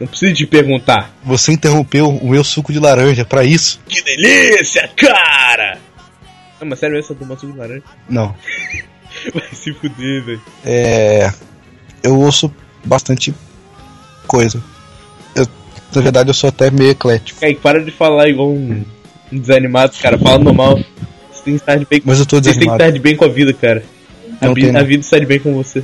Não 0.01 0.07
preciso 0.07 0.35
te 0.35 0.47
perguntar. 0.47 1.15
Você 1.25 1.53
interrompeu 1.53 2.09
o 2.09 2.29
meu 2.31 2.43
suco 2.45 2.73
de 2.73 2.79
laranja 2.79 3.25
pra 3.25 3.45
isso? 3.45 3.81
Que 3.89 4.03
delícia, 4.03 4.89
cara! 4.97 5.79
Não, 6.61 6.69
mas 6.69 6.79
sério, 6.81 6.99
essa 6.99 7.15
tomar 7.15 7.39
suco 7.39 7.53
de 7.53 7.59
laranja? 7.59 7.83
Não. 8.09 8.35
Vai 9.33 9.45
se 9.53 9.73
fuder, 9.75 10.25
velho. 10.25 10.43
É. 10.65 11.31
Eu 12.03 12.19
ouço 12.19 12.53
bastante 12.85 13.35
coisa. 14.27 14.61
Eu, 15.35 15.47
na 15.95 16.03
verdade, 16.03 16.29
eu 16.31 16.35
sou 16.35 16.49
até 16.49 16.71
meio 16.71 16.91
eclético. 16.91 17.41
Kaique, 17.41 17.61
para 17.61 17.83
de 17.83 17.91
falar 17.91 18.29
igual 18.29 18.51
um, 18.51 18.85
um 19.33 19.39
desanimado, 19.39 19.93
cara. 20.01 20.19
Fala 20.19 20.39
normal. 20.39 20.77
Você 21.33 21.43
tem 21.45 21.55
que 21.55 21.61
estar 21.61 21.77
de 21.77 21.87
bem 21.87 22.01
com 22.01 22.09
Mas 22.11 22.19
eu 22.19 22.27
tô 22.27 22.37
Você 22.37 22.43
tem 22.43 22.53
que 22.53 22.59
desanimado. 22.59 22.83
estar 22.83 22.91
de 22.93 22.99
bem 23.01 23.17
com 23.17 23.25
a 23.25 23.29
vida, 23.29 23.53
cara. 23.55 23.83
A, 24.41 24.47
Não 24.47 24.55
vi- 24.55 24.63
tem, 24.63 24.73
não. 24.73 24.81
a 24.81 24.83
vida 24.85 25.01
está 25.03 25.19
de 25.19 25.27
bem 25.27 25.39
com 25.41 25.55
você. 25.55 25.83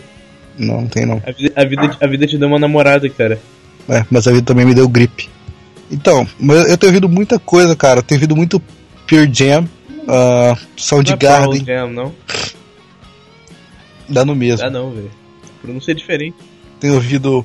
Não, 0.59 0.83
não 0.83 0.87
tem 0.89 1.07
não. 1.07 1.23
A 1.27 1.33
vida, 1.33 1.53
a, 1.57 1.65
vida, 1.65 1.97
a 2.01 2.07
vida 2.07 2.27
te 2.27 2.37
deu 2.37 2.49
uma 2.49 2.59
namorada, 2.59 3.09
cara. 3.09 3.41
É, 3.89 4.05
mas 4.11 4.27
a 4.27 4.33
vida 4.33 4.45
também 4.45 4.67
me 4.67 4.75
deu 4.75 4.89
gripe. 4.89 5.29
Então, 5.91 6.27
mas 6.39 6.69
eu 6.71 6.77
tenho 6.77 6.91
ouvido 6.91 7.09
muita 7.09 7.39
coisa, 7.39 7.75
cara. 7.75 8.01
Eu 8.01 8.03
tenho 8.03 8.19
ouvido 8.19 8.37
muito 8.37 8.61
Pure 9.07 9.31
Jam, 9.33 9.63
uh, 9.63 9.67
Não 10.07 10.53
é 10.53 10.55
Pearl 10.55 10.63
Soundgarden, 10.77 11.65
Jam, 11.65 11.91
não? 11.91 12.13
dá 14.09 14.25
no 14.25 14.35
mesmo. 14.35 14.59
Dá 14.59 14.71
não, 14.71 14.91
velho. 14.91 15.11
Pronúncia 15.63 15.93
é 15.93 15.95
diferente. 15.95 16.37
Tenho 16.81 16.95
ouvido 16.95 17.45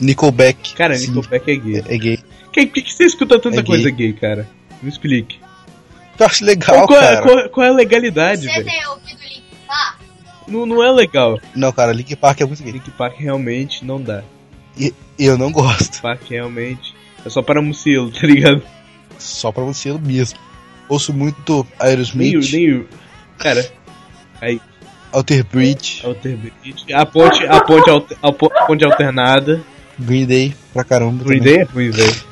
Nickelback. 0.00 0.74
Cara, 0.74 0.96
Sim, 0.96 1.08
Nickelback 1.08 1.50
é 1.50 1.56
gay. 1.56 1.76
é, 1.88 1.94
é 1.94 1.98
gay. 1.98 2.16
Que- 2.52 2.66
Por 2.66 2.72
que, 2.74 2.82
que 2.82 2.92
você 2.92 3.04
escuta 3.04 3.38
tanta 3.38 3.56
É 3.56 3.62
gay. 3.62 3.66
coisa 3.66 3.90
gay, 3.90 4.12
cara? 4.12 4.48
Me 4.82 4.88
explique. 4.88 5.38
Eu 6.18 6.26
acho 6.26 6.44
legal, 6.44 6.86
qual, 6.86 6.98
é, 6.98 7.02
cara. 7.02 7.22
qual- 7.22 7.48
qual 7.50 7.66
é 7.66 7.68
a 7.70 7.72
legalidade, 7.72 8.42
Você 8.42 8.52
velho? 8.52 8.64
tem 8.64 8.86
ouvido 8.88 9.20
Link 9.22 9.42
Park? 9.66 10.00
Não, 10.48 10.64
não 10.66 10.82
é 10.82 10.90
legal. 10.92 11.38
Não, 11.54 11.72
cara, 11.72 11.92
Link 11.92 12.14
Park 12.16 12.40
é 12.40 12.44
muito 12.46 12.62
gay. 12.62 12.72
Link 12.72 12.90
Park 12.92 13.16
realmente 13.18 13.84
não 13.84 14.00
dá. 14.00 14.22
E 14.78 14.92
eu 15.18 15.36
não 15.38 15.50
gosto. 15.52 16.00
Park 16.02 16.22
realmente 16.30 16.94
é 17.24 17.28
só 17.28 17.42
para 17.42 17.60
mucilo, 17.62 18.10
tá 18.10 18.26
ligado? 18.26 18.62
Só 19.18 19.50
pra 19.52 19.62
você 19.64 19.92
mesmo. 19.92 20.38
Ouço 20.88 21.12
muito 21.12 21.66
Nem, 21.80 21.88
Aerosmith, 21.88 22.52
nem. 22.52 22.86
Cara, 23.38 23.66
aí, 24.40 24.60
Alter 25.12 25.44
Bridge, 25.44 26.00
Alter 26.04 26.36
Bridge. 26.36 26.92
A 26.92 27.04
ponte, 27.06 27.44
a 27.46 27.60
ponte, 27.60 27.90
alter- 27.90 28.18
a 28.22 28.32
po- 28.32 28.52
ponte 28.66 28.84
alternada. 28.84 29.62
Green 29.98 30.26
Day 30.26 30.54
pra 30.72 30.84
caramba. 30.84 31.24
Green 31.24 31.38
também. 31.38 31.54
Day 31.54 31.62
é 31.62 31.64
ruim, 31.64 31.90
velho. 31.90 32.22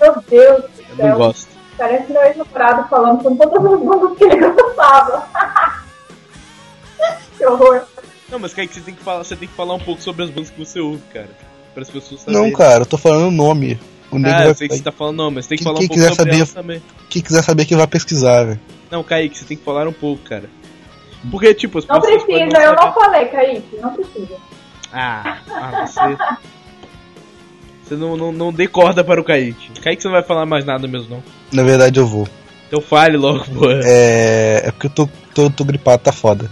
Meu 0.00 0.14
Deus 0.28 0.62
do 0.62 0.70
Eu 0.88 0.96
não 0.96 0.96
céu. 0.96 1.16
gosto. 1.16 1.48
Parece 1.76 2.10
meu 2.12 2.22
ex-namorado 2.22 2.88
falando 2.88 3.22
com 3.22 3.28
as 3.30 3.36
bandas 3.38 4.18
que 4.18 4.24
ele 4.24 4.50
gostava. 4.50 5.28
que 7.36 7.44
horror. 7.46 7.82
Não, 8.28 8.38
mas 8.38 8.54
Kaique, 8.54 8.74
você 8.74 8.80
tem 8.80 8.94
que 8.94 9.02
falar, 9.02 9.22
você 9.24 9.36
tem 9.36 9.46
que 9.48 9.54
falar 9.54 9.74
um 9.74 9.78
pouco 9.80 10.00
sobre 10.02 10.24
as 10.24 10.30
bandas 10.30 10.50
que 10.50 10.58
você 10.58 10.80
ouve, 10.80 11.02
cara. 11.12 11.28
Para 11.74 11.82
as 11.82 11.90
pessoas 11.90 12.24
Não, 12.26 12.34
saberem. 12.34 12.52
cara, 12.56 12.82
eu 12.82 12.86
tô 12.86 12.96
falando 12.96 13.28
o 13.28 13.30
nome. 13.30 13.78
O 14.10 14.16
Ah, 14.16 14.20
vai. 14.20 14.48
eu 14.48 14.54
sei 14.54 14.68
que 14.68 14.76
você 14.76 14.82
tá 14.82 14.92
falando, 14.92 15.16
não, 15.16 15.30
mas 15.30 15.46
tem 15.46 15.58
que 15.58 15.64
Quem- 15.64 15.72
falar 15.72 15.78
quem 15.78 15.84
um 15.84 15.88
pouco 15.88 16.00
quiser 16.00 16.14
sobre 16.14 16.24
saber- 16.24 16.36
elas 16.36 16.52
também. 16.52 16.82
Quem 17.10 17.22
quiser 17.22 17.42
saber 17.42 17.64
que 17.66 17.76
vai 17.76 17.86
pesquisar, 17.86 18.44
velho. 18.44 18.60
Não, 18.90 19.02
Kaique, 19.04 19.36
você 19.36 19.44
tem 19.44 19.56
que 19.56 19.64
falar 19.64 19.86
um 19.86 19.92
pouco, 19.92 20.22
cara. 20.22 20.48
Porque, 21.30 21.52
tipo, 21.54 21.78
as 21.78 21.86
Não 21.86 22.00
precisa, 22.00 22.24
eu 22.30 22.50
saber- 22.50 22.76
não 22.76 22.92
falei, 22.94 23.26
Kaique. 23.26 23.76
Não 23.80 23.92
precisa. 23.92 24.36
Ah, 24.92 25.38
ah, 25.50 25.86
você. 25.86 26.00
Você 27.86 27.94
não, 27.94 28.16
não, 28.16 28.32
não 28.32 28.52
dê 28.52 28.66
corda 28.66 29.04
para 29.04 29.20
o 29.20 29.24
Kaique. 29.24 29.70
Kaique, 29.80 30.02
você 30.02 30.08
não 30.08 30.14
vai 30.14 30.22
falar 30.24 30.44
mais 30.46 30.64
nada 30.64 30.88
mesmo, 30.88 31.08
não. 31.10 31.22
Na 31.52 31.62
verdade 31.62 32.00
eu 32.00 32.06
vou. 32.06 32.26
Então 32.66 32.80
fale 32.80 33.16
logo, 33.16 33.44
porra. 33.46 33.80
É. 33.84 34.62
É 34.64 34.70
porque 34.72 34.86
eu 34.86 34.90
tô, 34.90 35.08
tô, 35.34 35.50
tô 35.50 35.64
gripado, 35.64 36.02
tá 36.02 36.12
foda. 36.12 36.50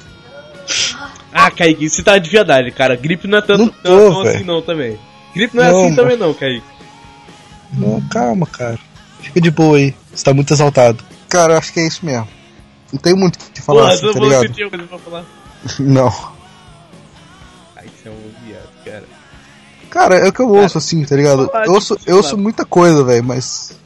Ah, 1.36 1.50
Kaique, 1.50 1.90
você 1.90 2.00
tá 2.00 2.16
de 2.16 2.30
verdade, 2.30 2.70
cara. 2.70 2.94
Gripe 2.94 3.26
não 3.26 3.38
é 3.38 3.42
tanto, 3.42 3.58
Não 3.58 3.66
tô, 3.68 3.74
tanto 3.82 4.22
velho. 4.22 4.36
assim, 4.36 4.44
não, 4.44 4.62
também. 4.62 4.96
Gripe 5.34 5.56
não 5.56 5.64
é 5.64 5.68
Não, 5.72 5.78
assim 5.80 5.86
mas- 5.88 5.96
também, 5.96 6.16
não, 6.16 6.32
Kaique. 6.32 6.64
Não, 7.72 8.00
calma, 8.02 8.46
cara. 8.46 8.78
Fica 9.20 9.40
de 9.40 9.50
boa 9.50 9.76
aí. 9.76 9.92
Você 10.14 10.22
tá 10.24 10.32
muito 10.32 10.54
exaltado. 10.54 11.02
Cara, 11.28 11.54
eu 11.54 11.58
acho 11.58 11.72
que 11.72 11.80
é 11.80 11.88
isso 11.88 12.06
mesmo. 12.06 12.28
Não 12.92 13.00
tem 13.00 13.14
muito 13.14 13.34
o 13.34 13.50
que 13.50 13.60
falar 13.60 13.80
Porra, 13.80 13.94
assim, 13.94 14.06
não 14.06 14.12
tá 14.12 14.18
falou 14.20 14.30
que 14.30 14.36
ligado? 14.36 14.54
tinha 14.54 14.70
coisa 14.70 14.84
pra 14.86 14.98
falar. 14.98 15.24
Não. 15.80 16.33
Cara, 19.94 20.16
é 20.16 20.28
o 20.28 20.32
que 20.32 20.40
eu 20.40 20.48
ouço, 20.50 20.76
assim, 20.76 21.04
tá 21.04 21.14
ligado? 21.14 21.48
Eu 21.64 21.72
ouço, 21.72 21.94
tipo, 21.96 22.10
eu 22.10 22.16
ouço 22.16 22.36
muita 22.36 22.64
coisa, 22.64 23.04
velho, 23.04 23.22
mas. 23.22 23.78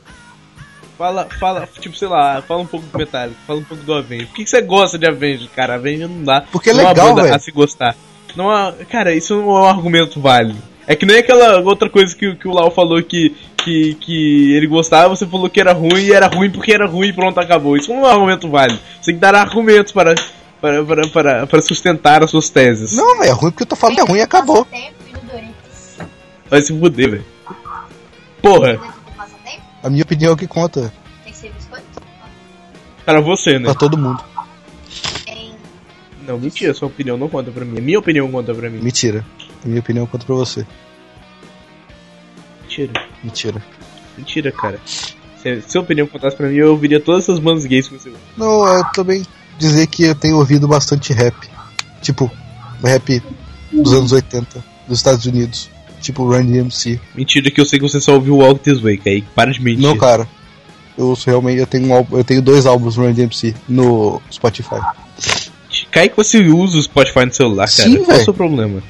Fala, 0.96 1.28
fala, 1.38 1.68
tipo, 1.78 1.94
sei 1.94 2.09
lá, 2.09 2.42
fala 2.48 2.62
um 2.62 2.66
pouco 2.66 2.86
do 2.86 2.98
Metallica, 2.98 3.36
fala 3.46 3.59
um 3.61 3.64
pouco 3.64 3.84
do 3.84 3.92
Avenged. 3.94 4.26
Por 4.28 4.36
que, 4.36 4.44
que 4.44 4.50
você 4.50 4.62
gosta 4.62 4.98
de 4.98 5.06
Avenged, 5.06 5.48
cara? 5.54 5.74
Avenged 5.74 6.09
não 6.09 6.24
dá. 6.24 6.40
Porque 6.50 6.70
é 6.70 6.72
não 6.72 6.80
uma 6.80 6.88
legal, 6.88 7.14
velho. 7.14 7.34
a 7.34 7.38
se 7.38 7.52
gostar. 7.52 7.94
Não 8.34 8.50
há, 8.50 8.72
cara, 8.90 9.14
isso 9.14 9.36
não 9.36 9.42
é 9.56 9.61
um 9.61 9.64
argumento 9.66 10.18
válido. 10.20 10.59
É 10.86 10.96
que 10.96 11.04
nem 11.04 11.18
aquela 11.18 11.61
outra 11.61 11.90
coisa 11.90 12.16
que, 12.16 12.26
o- 12.26 12.36
que 12.36 12.48
o 12.48 12.52
Lau 12.52 12.70
falou 12.70 13.00
que, 13.02 13.36
que, 13.59 13.94
que 14.00 14.54
ele 14.56 14.66
gostava, 14.66 15.14
você 15.14 15.26
falou 15.26 15.50
que 15.50 15.61
era 15.61 15.72
ruim 15.74 16.04
e 16.06 16.12
era 16.12 16.26
ruim 16.26 16.50
porque 16.50 16.72
era 16.72 16.86
ruim 16.86 17.09
e 17.09 17.12
pronto, 17.12 17.38
acabou. 17.38 17.76
Isso 17.76 17.92
não 17.92 17.98
é 17.98 18.09
um 18.09 18.11
argumento 18.11 18.48
válido. 18.50 18.80
Você 18.98 19.06
tem 19.12 19.14
que 19.16 19.20
dar 19.20 19.34
argumentos 19.34 19.92
para, 19.92 20.14
para, 20.61 20.82
para, 20.84 21.09
para, 21.09 21.46
para 21.46 21.61
sustentar 21.61 22.24
as 22.24 22.30
suas 22.30 22.48
teses. 22.48 22.94
Não, 22.96 23.18
velho, 23.18 23.28
é 23.30 23.32
ruim 23.34 23.50
porque 23.50 23.64
eu 23.64 23.66
tô 23.68 23.76
falando 23.76 23.96
que 23.96 24.00
é 24.00 24.04
ruim 24.04 24.18
e 24.18 24.22
acabou. 24.22 24.64
Doritos. 24.64 25.07
Vai 26.51 26.62
se 26.62 26.78
fuder, 26.78 27.11
velho. 27.11 27.24
Porra, 28.42 28.78
A 29.82 29.90
minha 29.90 30.03
opinião 30.03 30.30
é 30.30 30.34
o 30.34 30.36
que 30.36 30.46
conta 30.46 30.92
tem 31.24 31.32
que 31.32 31.38
ser 31.38 31.53
biscoito. 31.53 31.84
para 33.05 33.20
você, 33.20 33.59
né? 33.59 33.64
pra 33.66 33.74
todo 33.74 33.99
mundo. 33.99 34.22
Tem 35.24 35.55
Não, 36.26 36.38
mentira, 36.38 36.72
sua 36.74 36.88
opinião 36.88 37.16
não 37.16 37.28
conta 37.28 37.51
pra 37.51 37.64
mim. 37.64 37.78
A 37.78 37.80
minha 37.82 37.99
opinião 37.99 38.30
conta 38.30 38.55
pra 38.55 38.70
mim. 38.70 38.80
Mentira. 38.80 39.24
A 39.64 39.68
minha 39.68 39.80
opinião 39.80 40.07
conta 40.07 40.24
pra 40.24 40.34
você. 40.34 40.66
Mentira. 42.62 42.92
Mentira. 43.22 43.62
Mentira, 44.16 44.53
cara. 44.53 44.80
Se 44.86 45.62
se 45.62 45.78
a 45.78 45.80
opinião 45.80 46.07
contasse 46.07 46.36
pra 46.36 46.49
mim, 46.49 46.57
eu 46.57 46.70
ouviria 46.70 47.01
todas 47.01 47.24
essas 47.24 47.38
bandas 47.38 47.64
gays 47.64 47.88
que 47.88 47.94
você. 47.99 48.12
Não, 48.36 48.66
eu 48.66 48.84
também 48.92 49.24
dizer 49.59 49.86
que 49.86 50.05
eu 50.05 50.14
tenho 50.14 50.36
ouvido 50.36 50.66
bastante 50.68 51.12
rap. 51.12 51.34
Tipo, 52.03 52.30
rap 52.82 53.22
dos 53.72 53.92
anos 53.92 54.12
80, 54.12 54.64
dos 54.86 54.99
Estados 54.99 55.26
Unidos. 55.26 55.70
Tipo 56.09 56.24
Run 56.24 56.46
DMC. 56.46 56.98
Mentira 57.14 57.50
que 57.50 57.61
eu 57.61 57.66
sei 57.66 57.78
que 57.78 57.86
você 57.86 58.00
só 58.00 58.14
ouviu 58.14 58.36
o 58.36 58.38
Walk 58.38 58.61
This 58.61 58.80
Way, 58.80 58.96
Kaique. 58.96 59.26
Para 59.34 59.52
de 59.52 59.61
mentir. 59.62 59.82
Não, 59.82 59.94
cara. 59.96 60.26
Eu 60.96 61.09
ouço 61.09 61.28
realmente, 61.28 61.59
eu 61.61 61.66
tenho, 61.66 61.86
um 61.86 61.92
álbum- 61.94 62.16
eu 62.16 62.24
tenho 62.24 62.40
dois 62.40 62.64
álbuns 62.64 62.96
Run 62.96 63.12
DMC 63.12 63.54
no 63.68 64.22
Spotify. 64.32 64.80
Kaique, 65.90 66.16
você 66.16 66.38
usa 66.38 66.78
o 66.78 66.82
Spotify 66.82 67.26
no 67.26 67.32
celular, 67.34 67.68
cara? 67.68 67.88
Sim, 67.90 68.04
Qual 68.04 68.16
é 68.16 68.20
o 68.20 68.24
seu 68.24 68.32
problema? 68.34 68.82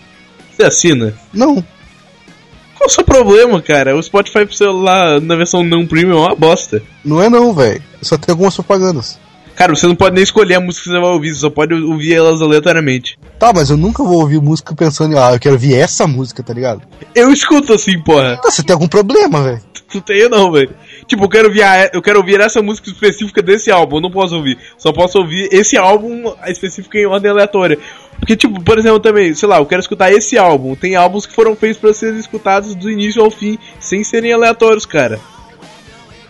Você 0.56 0.62
assina? 0.64 1.12
Não, 1.32 1.54
Qual 1.56 2.82
é 2.82 2.86
o 2.86 2.88
seu 2.88 3.04
problema, 3.04 3.60
cara? 3.60 3.96
O 3.96 4.02
Spotify 4.02 4.44
pro 4.46 4.54
celular 4.54 5.20
na 5.20 5.34
versão 5.34 5.64
não 5.64 5.84
premium 5.86 6.18
é 6.18 6.26
uma 6.28 6.34
bosta. 6.36 6.80
não 7.04 7.20
é 7.20 7.28
não, 7.28 7.52
velho. 7.52 7.82
Só 8.00 8.16
tem 8.16 8.32
algumas 8.32 8.54
propagandas. 8.54 9.18
Cara, 9.59 9.74
você 9.74 9.88
não 9.88 9.96
pode 9.96 10.14
nem 10.14 10.22
escolher 10.22 10.54
a 10.54 10.61
música 10.61 10.84
que 10.84 10.90
você 10.90 11.00
vai 11.00 11.11
ouvir, 11.11 11.34
você 11.34 11.40
só 11.40 11.50
pode 11.50 11.74
ouvir 11.74 12.14
elas 12.14 12.40
aleatoriamente. 12.40 13.18
Tá, 13.40 13.52
mas 13.52 13.70
eu 13.70 13.76
nunca 13.76 14.04
vou 14.04 14.20
ouvir 14.20 14.40
música 14.40 14.72
pensando 14.74 15.14
em, 15.14 15.18
ah, 15.18 15.32
eu 15.32 15.40
quero 15.40 15.56
ouvir 15.56 15.74
essa 15.74 16.06
música, 16.06 16.44
tá 16.44 16.54
ligado? 16.54 16.80
Eu 17.12 17.32
escuto 17.32 17.72
assim, 17.74 18.00
porra. 18.00 18.36
Tá, 18.36 18.50
você 18.52 18.62
tem 18.62 18.72
algum 18.72 18.86
problema, 18.86 19.42
velho. 19.42 19.61
Não 19.94 20.00
tenho 20.02 20.28
não, 20.28 20.52
velho. 20.52 20.70
Tipo, 21.06 21.24
eu 21.24 21.28
quero, 21.30 21.48
ouvir 21.48 21.62
a- 21.62 21.90
eu 21.94 22.02
quero 22.02 22.18
ouvir 22.18 22.38
essa 22.40 22.61
música 22.61 22.90
específica 22.90 23.40
desse 23.40 23.70
álbum, 23.70 23.96
eu 23.96 24.00
não 24.02 24.11
posso 24.11 24.36
ouvir. 24.36 24.59
Só 24.76 24.92
posso 24.92 25.18
ouvir 25.18 25.48
esse 25.50 25.78
álbum 25.78 26.30
específico 26.46 26.94
em 26.98 27.06
ordem 27.06 27.30
aleatória. 27.30 27.78
Porque, 28.18 28.36
tipo, 28.36 28.61
por 28.62 28.78
exemplo, 28.78 29.00
também, 29.00 29.32
sei 29.34 29.48
lá, 29.48 29.56
eu 29.56 29.64
quero 29.64 29.80
escutar 29.80 30.12
esse 30.12 30.36
álbum. 30.36 30.74
Tem 30.74 30.94
álbuns 30.94 31.24
que 31.24 31.32
foram 31.34 31.56
feitos 31.56 31.80
pra 31.80 31.94
serem 31.94 32.18
escutados 32.20 32.74
do 32.74 32.90
início 32.90 33.22
ao 33.24 33.30
fim, 33.30 33.59
sem 33.80 34.04
serem 34.04 34.30
aleatórios, 34.30 34.84
cara. 34.84 35.18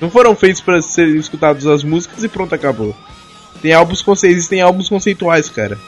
Não 0.01 0.09
foram 0.09 0.37
feitos 0.37 0.61
pra 0.61 0.81
serem 0.81 1.17
escutados 1.17 1.67
as 1.67 1.83
músicas 1.83 2.23
e 2.23 2.29
pronto, 2.29 2.55
acabou. 2.55 2.95
Tem 3.61 3.73
álbuns 3.73 4.03
conce... 4.03 4.27
existem 4.29 4.61
álbuns 4.61 4.89
conceituais, 4.89 5.49
cara. 5.49 5.79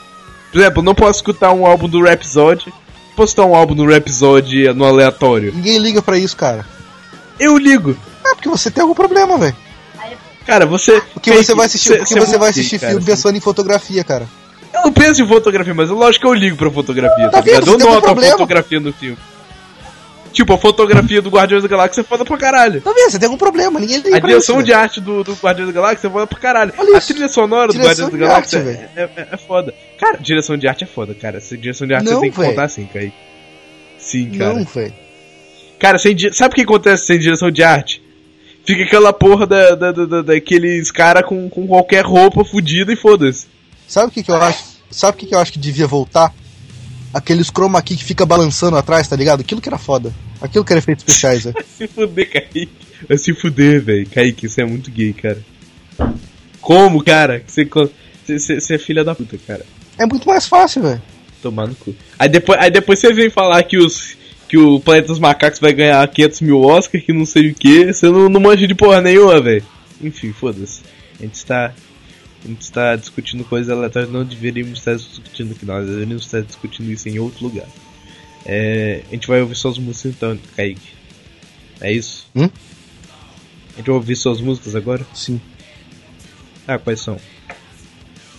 Por 0.53 0.61
exemplo, 0.61 0.81
eu 0.81 0.85
não 0.85 0.95
posso 0.95 1.19
escutar 1.19 1.53
um 1.53 1.65
álbum 1.67 1.89
do 1.89 2.03
Rhapsody. 2.03 2.73
Escutar 3.19 3.45
um 3.47 3.55
álbum 3.55 3.75
do 3.75 3.85
Rhapsody 3.87 4.73
no 4.73 4.85
aleatório. 4.85 5.53
Ninguém 5.55 5.79
liga 5.79 6.01
pra 6.01 6.19
isso, 6.19 6.37
cara. 6.37 6.65
Eu 7.39 7.57
ligo. 7.59 7.97
É 8.25 8.35
porque 8.35 8.49
você 8.49 8.71
tem 8.71 8.83
algum 8.83 8.95
problema, 8.95 9.37
velho. 9.39 9.55
Cara, 10.47 10.67
você. 10.67 11.01
Porque 11.13 11.31
você 11.33 11.55
vai 11.55 11.67
assistir, 11.67 12.05
Cê- 12.07 12.17
você 12.19 12.39
vai 12.39 12.49
é 12.49 12.51
assistir 12.51 12.79
gay, 12.79 12.89
filme 12.89 13.05
cara. 13.05 13.17
pensando 13.17 13.37
em 13.37 13.41
fotografia, 13.41 14.03
cara. 14.03 14.27
Eu 14.73 14.83
não 14.83 14.93
penso 14.93 15.23
em 15.23 15.29
fotografia, 15.29 15.75
mas 15.75 15.91
é 15.91 15.93
lógico 15.93 16.25
que 16.25 16.31
eu 16.31 16.35
ligo 16.35 16.57
pra 16.57 16.71
fotografia, 16.71 17.25
tá, 17.29 17.39
Tá 17.39 17.41
ligado? 17.41 17.67
Eu 17.67 17.79
noto 17.79 18.07
a 18.09 18.17
fotografia 18.31 18.81
no 18.81 18.93
filme. 18.93 19.19
Tipo, 20.33 20.53
a 20.55 20.59
fotografia 20.59 21.21
do 21.21 21.29
Guardiões 21.29 21.63
da 21.63 21.69
Galáxia 21.69 22.03
é 22.03 22.05
foda 22.05 22.25
pra 22.25 22.37
caralho. 22.39 22.81
Tá 22.81 22.93
vendo? 22.93 23.11
Você 23.11 23.19
tem 23.19 23.27
algum 23.27 23.37
problema, 23.39 23.81
ninguém 23.81 23.99
liga 23.99 24.17
A 24.17 24.21
direção 24.21 24.57
isso, 24.59 24.65
de 24.67 24.73
arte 24.73 25.01
do, 25.01 25.25
do 25.25 25.33
Guardiões 25.35 25.73
da 25.73 25.81
Galáxia 25.81 26.07
é 26.07 26.11
foda 26.11 26.27
pra 26.27 26.39
caralho. 26.39 26.73
Olha 26.79 26.95
A 26.95 26.99
isso. 26.99 27.09
trilha 27.09 27.29
sonora 27.29 27.69
do 27.69 27.73
Direção 27.73 28.07
Guardiões 28.09 28.21
da 28.21 28.27
Galáxia 28.29 28.59
arte, 28.61 28.89
é, 28.97 29.03
é, 29.03 29.29
é 29.33 29.37
foda. 29.37 29.75
Cara, 29.99 30.19
direção 30.19 30.57
de 30.57 30.69
arte 30.69 30.85
é 30.85 30.87
foda, 30.87 31.15
cara. 31.15 31.39
Essa 31.39 31.57
direção 31.57 31.87
de 31.87 31.95
arte 31.95 32.05
Não, 32.07 32.15
você 32.15 32.21
tem 32.21 32.31
que 32.31 32.37
velho. 32.39 32.51
contar 32.51 32.65
assim, 32.65 32.87
Kaique. 32.87 33.15
Sim, 33.99 34.31
cara. 34.31 34.55
Não, 34.55 34.65
velho. 34.65 34.95
Cara, 35.79 35.99
sem 35.99 36.15
di- 36.15 36.33
sabe 36.33 36.53
o 36.53 36.55
que 36.55 36.63
acontece 36.63 37.07
sem 37.07 37.19
direção 37.19 37.51
de 37.51 37.63
arte? 37.63 38.03
Fica 38.65 38.85
aquela 38.85 39.13
porra 39.13 39.47
da, 39.47 39.75
da, 39.75 39.93
da- 39.93 40.05
da- 40.07 40.23
daqueles 40.23 40.91
cara 40.93 41.23
com, 41.23 41.49
com 41.51 41.67
qualquer 41.67 42.05
roupa 42.05 42.45
fudida 42.45 42.93
e 42.93 42.97
foda-se. 42.97 43.47
Sabe 43.89 44.09
o 44.09 44.11
que, 44.11 44.23
que 44.23 44.31
eu 44.31 44.37
acho? 44.37 44.63
Sabe 44.91 45.17
o 45.17 45.19
que, 45.21 45.27
que 45.27 45.35
eu 45.35 45.39
acho 45.39 45.53
que 45.53 45.59
devia 45.59 45.87
voltar? 45.87 46.33
Aqueles 47.13 47.51
chroma 47.51 47.83
key 47.83 47.97
que 47.97 48.05
fica 48.05 48.25
balançando 48.25 48.77
atrás, 48.77 49.09
tá 49.09 49.17
ligado? 49.17 49.41
Aquilo 49.41 49.61
que 49.61 49.69
era 49.69 49.79
foda. 49.79 50.15
Aquilo 50.41 50.65
que 50.65 50.73
era 50.73 50.79
efeitos 50.79 51.05
especiais, 51.07 51.45
velho. 51.45 51.57
se 51.77 51.89
fuder, 51.89 52.31
Kaique. 52.33 52.69
Vai 53.09 53.19
se 53.19 53.35
fuder, 53.35 53.83
velho. 53.83 54.07
Kaique, 54.09 54.49
você 54.49 54.63
é 54.63 54.65
muito 54.67 54.91
gay, 54.91 55.13
cara. 55.13 55.39
Como, 56.61 57.03
cara? 57.03 57.43
Você, 57.47 57.65
você, 57.65 58.39
você- 58.39 58.61
você 58.61 58.75
é 58.75 58.79
filha 58.79 59.03
da 59.05 59.15
puta, 59.15 59.39
cara. 59.47 59.65
É 59.99 60.07
muito 60.07 60.27
mais 60.29 60.47
fácil, 60.47 60.83
velho. 60.83 61.03
Tomar 61.43 61.67
no 61.67 61.75
cu. 61.75 61.95
Aí 62.19 62.29
depois, 62.29 62.59
aí 62.61 62.71
depois 62.71 62.99
você 62.99 63.13
vem 63.13 63.31
falar 63.31 63.63
que 63.65 63.79
os. 63.79 64.19
Que 64.49 64.59
o 64.59 64.81
Planeta 64.81 65.07
dos 65.09 65.21
Macacos 65.21 65.61
vai 65.61 65.73
ganhar 65.73 66.07
500 66.09 66.41
mil 66.41 66.61
Oscar, 66.63 67.01
que 67.01 67.13
não 67.13 67.25
sei 67.25 67.51
o 67.51 67.55
que. 67.55 67.87
Você 67.93 68.07
não, 68.11 68.29
não 68.29 68.41
manja 68.41 68.67
de 68.67 68.75
porra 68.75 69.01
nenhuma, 69.01 69.41
velho. 69.41 69.65
Enfim, 70.03 70.33
foda-se. 70.33 70.81
A 71.21 71.23
gente 71.23 71.35
está. 71.35 71.73
A 72.45 72.49
gente 72.49 72.63
está 72.63 72.97
discutindo 72.97 73.45
coisas 73.45 73.71
aleatórias, 73.71 74.11
não 74.11 74.25
deveríamos 74.25 74.79
estar 74.79 74.95
discutindo 74.95 75.53
aqui, 75.53 75.67
nós 75.67 75.87
deveríamos 75.87 76.25
estar 76.25 76.41
discutindo 76.41 76.91
isso 76.91 77.09
em 77.09 77.19
outro 77.19 77.45
lugar. 77.45 77.67
É, 78.47 79.03
a 79.09 79.15
gente 79.15 79.29
vai 79.29 79.41
ouvir 79.43 79.55
suas 79.55 79.79
músicas 79.79 80.15
então, 80.15 80.39
Kaique. 80.57 80.95
É 81.81 81.93
isso? 81.93 82.27
Hum? 82.35 82.49
A 83.75 83.77
gente 83.77 83.87
vai 83.87 83.95
ouvir 83.95 84.17
suas 84.17 84.41
músicas 84.41 84.75
agora? 84.75 85.07
Sim. 85.15 85.41
Ah, 86.67 86.79
quais 86.79 87.01
são? 87.01 87.19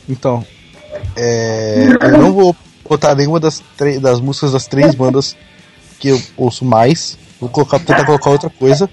Então, 0.10 0.46
é, 1.16 1.88
eu 2.02 2.18
não 2.18 2.34
vou 2.34 2.56
botar 2.88 3.16
nenhuma 3.16 3.40
das, 3.40 3.64
das 4.02 4.20
músicas 4.20 4.52
das 4.52 4.68
três 4.68 4.96
bandas 4.96 5.36
que 6.00 6.10
eu 6.10 6.22
ouço 6.36 6.66
mais. 6.66 7.18
Vou 7.40 7.50
colocar, 7.50 7.80
tentar 7.80 8.06
colocar 8.06 8.30
outra 8.30 8.50
coisa. 8.50 8.90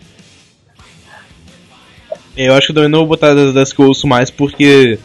Eu 2.47 2.55
acho 2.55 2.67
que 2.67 2.71
eu 2.73 2.75
também 2.77 2.91
não 2.91 3.01
vou 3.01 3.09
botar 3.09 3.35
das, 3.35 3.53
das 3.53 3.73
que 3.73 3.81
eu 3.81 3.87
ouço 3.87 4.07
mais 4.07 4.31
porque. 4.31 4.99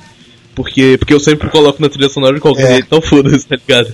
Porque, 0.56 0.98
porque 1.00 1.14
eu 1.14 1.20
sempre 1.20 1.50
coloco 1.50 1.82
na 1.82 1.90
trilha 1.90 2.08
sonora 2.10 2.36
de 2.36 2.40
qualquer 2.42 2.66
É. 2.66 2.72
jeito, 2.74 2.86
então 2.86 3.02
foda-se, 3.02 3.48
tá 3.48 3.56
ligado? 3.56 3.94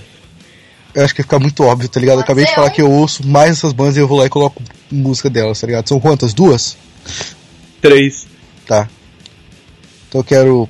Eu 0.94 1.04
acho 1.04 1.14
que 1.14 1.22
fica 1.22 1.38
muito 1.38 1.62
óbvio, 1.62 1.88
tá 1.88 1.98
ligado? 1.98 2.16
Eu 2.18 2.22
acabei 2.22 2.44
de 2.44 2.54
falar 2.54 2.68
que 2.70 2.82
eu 2.82 2.90
ouço 2.90 3.26
mais 3.26 3.52
essas 3.52 3.72
bandas 3.72 3.96
e 3.96 4.00
eu 4.00 4.06
vou 4.08 4.18
lá 4.18 4.26
e 4.26 4.28
coloco 4.28 4.62
música 4.90 5.30
delas, 5.30 5.58
tá 5.58 5.66
ligado? 5.66 5.88
São 5.88 5.98
quantas? 5.98 6.34
Duas? 6.34 6.76
Três. 7.80 8.26
Tá. 8.66 8.88
Então 10.08 10.20
eu 10.20 10.24
quero 10.24 10.68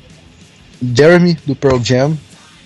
Jeremy, 0.95 1.37
do 1.45 1.57
Pearl 1.57 1.81
Jam. 1.83 2.17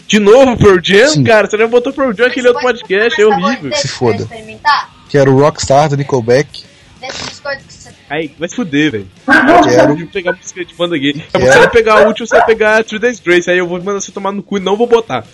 De 0.07 0.19
novo 0.19 0.57
Pearl 0.59 0.79
Jam, 0.83 1.09
Sim. 1.09 1.25
cara? 1.25 1.49
Você 1.49 1.57
já 1.57 1.67
botou 1.67 1.93
Pearl 1.95 2.13
Jam 2.13 2.27
aquele 2.27 2.49
outro 2.49 2.63
podcast, 2.63 3.19
é 3.21 3.27
horrível. 3.27 3.73
Se 3.75 3.89
foda. 3.89 4.23
Experimentar? 4.25 4.93
Quero 5.09 5.35
Rockstar, 5.39 5.89
do 5.89 5.97
Nickelback. 5.97 6.63
Desses 7.01 7.23
biscoitos 7.27 7.65
que 7.67 7.73
você 7.73 7.74
Aí, 8.09 8.31
vai 8.39 8.49
se 8.49 8.57
fuder, 8.57 8.91
velho. 8.93 9.07
Quero. 9.65 9.97
de 9.97 10.07
pegar 10.07 10.33
música 10.33 10.65
de 10.65 10.75
banda 10.75 10.97
gay. 10.99 11.13
Quero. 11.13 11.45
Você 11.45 11.59
vai 11.59 11.71
pegar 11.71 11.95
a 11.95 12.07
última, 12.07 12.27
você 12.27 12.37
vai 12.37 12.47
pegar 12.47 12.85
Three 12.85 12.99
Days 12.99 13.21
Grace, 13.21 13.51
aí 13.51 13.59
eu 13.59 13.67
vou 13.67 13.79
mandar 13.79 14.01
você 14.01 14.13
tomar 14.13 14.33
no 14.33 14.43
cu 14.43 14.59
e 14.59 14.61
não 14.61 14.77
vou 14.77 14.87
botar. 14.87 15.25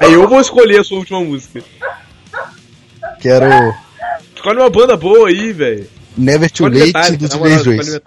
Aí 0.00 0.12
eu 0.12 0.28
vou 0.28 0.40
escolher 0.40 0.80
a 0.80 0.84
sua 0.84 0.98
última 0.98 1.20
música. 1.20 1.62
Quero 3.20 3.46
Escolhe 4.34 4.58
uma 4.60 4.70
banda 4.70 4.96
boa 4.96 5.28
aí, 5.28 5.52
velho. 5.52 5.88
Never 6.16 6.50
Too 6.50 6.68
Late, 6.68 7.16
do 7.16 7.28
Three 7.28 7.42
Days 7.42 7.62
Grace. 7.62 8.00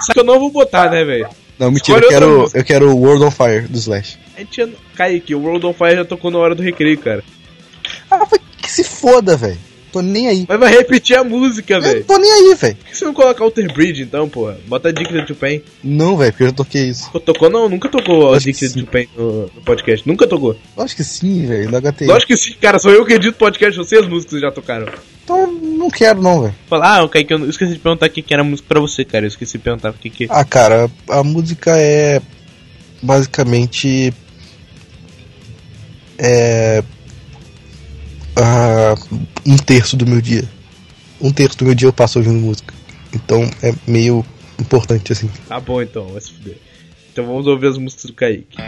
Só 0.00 0.12
que 0.12 0.20
eu 0.20 0.24
não 0.24 0.38
vou 0.38 0.50
botar, 0.50 0.90
né, 0.90 1.04
velho? 1.04 1.28
Não, 1.58 1.70
mentira, 1.72 1.98
Escolhe 1.98 2.04
eu 2.04 2.08
quero, 2.08 2.50
eu 2.54 2.64
quero 2.64 2.96
World 2.96 3.24
on 3.24 3.30
Fire, 3.30 3.62
do 3.62 3.78
Slash. 3.78 4.18
A 4.36 4.40
gente 4.40 4.58
ia... 4.58 4.72
Kaique, 4.94 5.34
o 5.34 5.40
World 5.40 5.66
on 5.66 5.72
Fire 5.72 5.96
já 5.96 6.04
tocou 6.04 6.30
na 6.30 6.38
hora 6.38 6.54
do 6.54 6.62
recreio, 6.62 6.98
cara. 6.98 7.24
Ah, 8.10 8.24
que 8.58 8.70
se 8.70 8.84
foda, 8.84 9.36
velho. 9.36 9.58
Tô 9.92 10.02
nem 10.02 10.28
aí. 10.28 10.44
Mas 10.48 10.60
vai 10.60 10.70
repetir 10.72 11.16
a 11.16 11.24
música, 11.24 11.74
Eu 11.74 11.82
velho. 11.82 12.04
tô 12.04 12.18
nem 12.18 12.30
aí, 12.30 12.54
velho. 12.54 12.76
Por 12.76 12.84
que 12.86 12.96
você 12.96 13.04
não 13.04 13.14
coloca 13.14 13.42
Alter 13.42 13.72
Bridge, 13.72 14.02
então, 14.02 14.28
porra? 14.28 14.58
Bota 14.66 14.88
Addicted 14.88 15.26
to 15.26 15.34
Pain. 15.34 15.62
Não, 15.82 16.16
velho, 16.16 16.32
porque 16.32 16.44
eu 16.44 16.48
já 16.48 16.52
toquei 16.54 16.88
isso. 16.88 17.10
Pô, 17.10 17.20
Tocou 17.20 17.48
não? 17.50 17.68
Nunca 17.68 17.88
tocou 17.88 18.34
Acho 18.34 18.44
que 18.44 18.50
Addicted 18.50 18.84
to 18.84 18.90
Pain 18.90 19.08
no, 19.16 19.42
no 19.42 19.62
podcast. 19.62 20.06
Nunca 20.06 20.26
tocou. 20.26 20.56
Acho 20.76 20.96
que 20.96 21.04
sim, 21.04 21.46
velho, 21.46 21.70
no 21.70 21.80
HT. 21.80 22.04
Lógico 22.06 22.28
que 22.32 22.36
sim, 22.36 22.54
cara. 22.60 22.78
Sou 22.78 22.92
eu 22.92 23.04
que 23.04 23.14
edito 23.14 23.38
podcast, 23.38 23.76
você 23.76 23.96
as 23.96 24.08
músicas 24.08 24.40
já 24.40 24.50
tocaram. 24.50 24.86
Então 25.24 25.50
não 25.52 25.90
quero, 25.90 26.22
não, 26.22 26.42
velho. 26.42 26.54
Fala, 26.68 26.96
ah, 26.98 27.04
o 27.04 27.08
Kaique, 27.08 27.32
eu 27.32 27.48
esqueci 27.48 27.74
de 27.74 27.78
perguntar 27.78 28.06
o 28.06 28.10
que 28.10 28.22
que 28.22 28.32
era 28.32 28.42
a 28.42 28.46
música 28.46 28.68
pra 28.68 28.80
você, 28.80 29.04
cara. 29.04 29.24
Eu 29.24 29.28
esqueci 29.28 29.58
de 29.58 29.64
perguntar 29.64 29.90
o 29.90 29.94
que 29.94 30.08
que... 30.10 30.26
Ah, 30.30 30.44
cara, 30.44 30.90
a 31.08 31.22
música 31.22 31.76
é 31.78 32.20
basicamente 33.02 34.12
é 36.18 36.82
ah, 38.36 38.94
um 39.48 39.56
terço 39.56 39.96
do 39.96 40.06
meu 40.06 40.20
dia. 40.20 40.44
Um 41.18 41.32
terço 41.32 41.56
do 41.58 41.64
meu 41.64 41.74
dia 41.74 41.88
eu 41.88 41.92
passo 41.92 42.18
ouvindo 42.18 42.38
música. 42.38 42.74
Então 43.14 43.50
é 43.62 43.74
meio 43.86 44.24
importante 44.60 45.10
assim. 45.10 45.30
Tá 45.48 45.58
bom, 45.58 45.80
então. 45.80 46.06
Vai 46.08 46.20
se 46.20 46.32
fuder. 46.32 46.58
Então 47.10 47.26
vamos 47.26 47.46
ouvir 47.46 47.68
as 47.68 47.78
músicas 47.78 48.04
do 48.04 48.12
Kaique. 48.12 48.58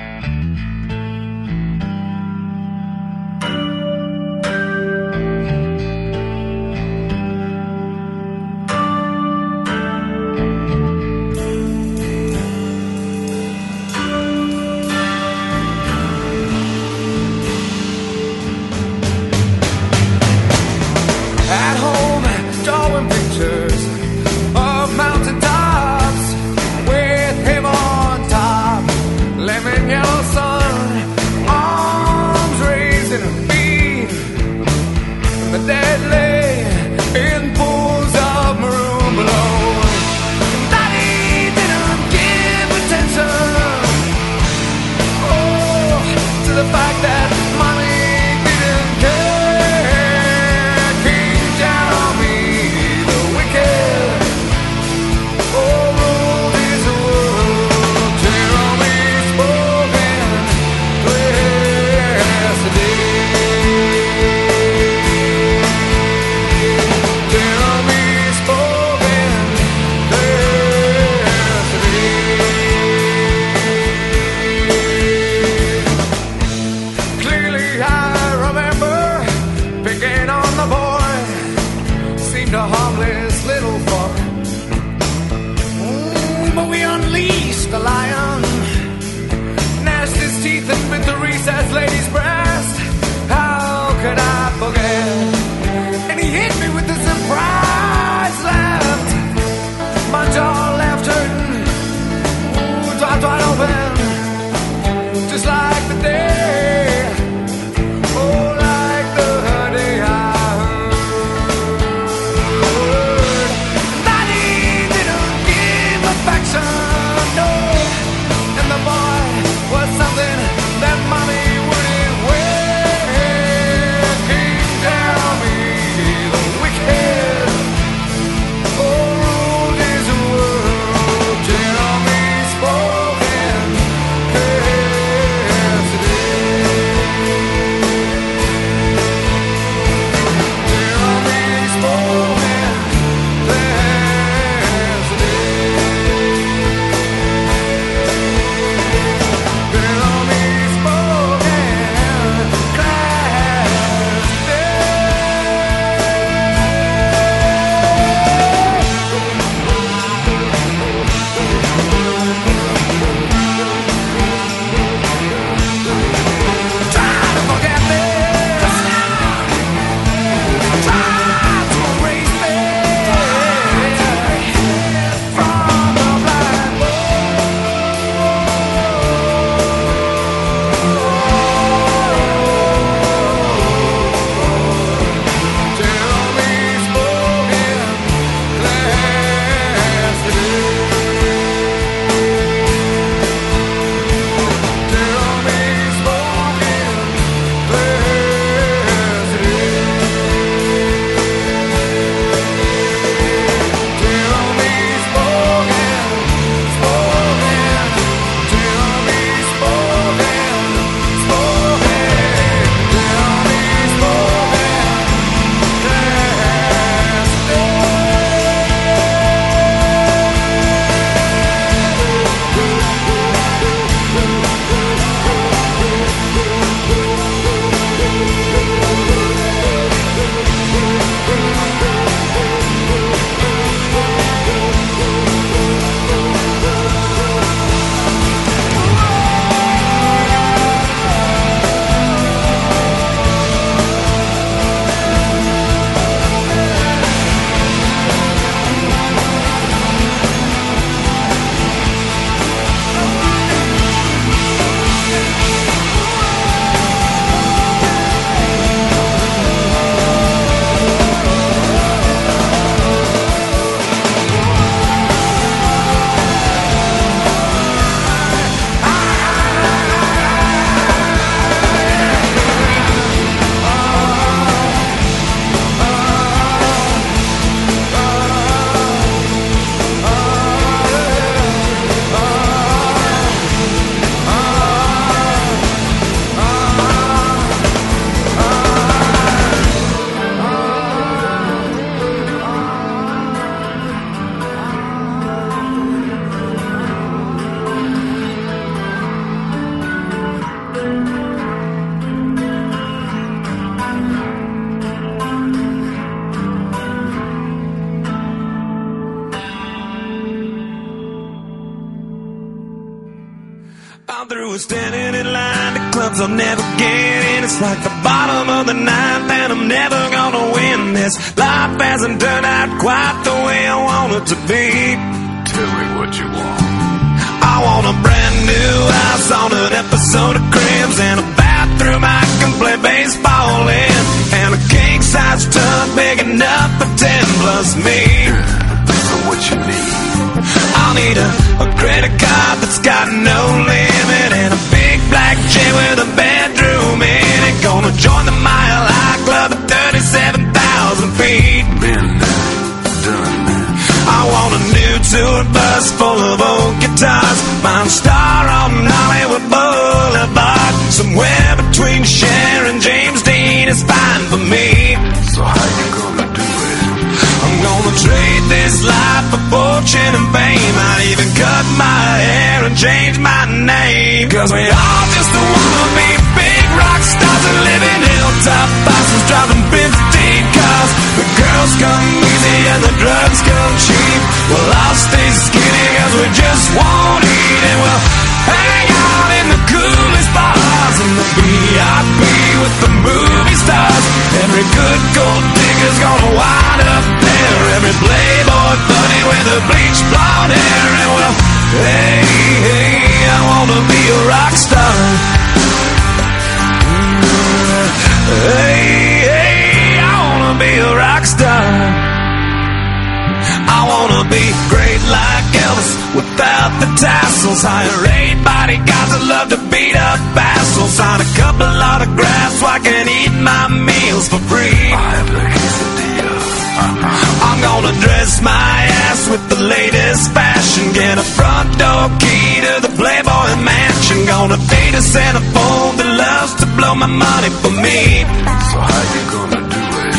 Without 416.14 416.72
the 416.80 416.88
tassels. 416.99 417.62
Hire 417.62 418.03
eight 418.18 418.38
bodyguards 418.45 419.12
that 419.14 419.24
love 419.26 419.49
to 419.55 419.59
beat 419.70 419.97
up 419.97 420.20
assholes. 420.34 420.95
Sign 420.95 421.20
a 421.20 421.28
couple 421.38 421.66
autographs 421.66 422.61
so 422.61 422.66
I 422.66 422.78
can 422.80 423.07
eat 423.09 423.34
my 423.41 423.68
meals 423.70 424.28
for 424.28 424.41
free. 424.51 424.93
I 424.93 425.20
have 425.20 425.30
the 425.30 425.43
quesadilla. 425.43 426.61
I'm 426.80 427.59
gonna 427.61 427.95
dress 428.01 428.41
my 428.41 428.76
ass 429.07 429.28
with 429.28 429.45
the 429.53 429.61
latest 429.61 430.32
fashion. 430.32 430.93
Get 430.93 431.18
a 431.18 431.26
front 431.36 431.68
door 431.76 432.09
key 432.22 432.61
to 432.64 432.80
the 432.86 432.93
Playboy 432.97 433.49
Mansion. 433.61 434.24
Gonna 434.26 434.57
date 434.68 434.95
a 434.97 435.05
centerfold 435.05 436.01
that 436.01 436.11
loves 436.16 436.55
to 436.61 436.66
blow 436.76 436.95
my 436.95 437.11
money 437.11 437.51
for 437.61 437.72
me. 437.72 438.24
So 438.72 438.76
how 438.80 439.03
you 439.12 439.22
gonna 439.28 439.62
do 439.68 439.82
it? 439.82 440.14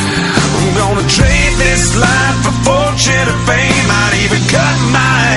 I'm 0.62 0.70
gonna 0.78 1.08
trade 1.10 1.54
this 1.58 1.98
life 1.98 2.38
for 2.46 2.56
fortune 2.68 3.28
and 3.34 3.42
fame. 3.50 3.88
I'd 3.90 4.16
even 4.26 4.42
cut 4.54 4.78
my 4.94 5.31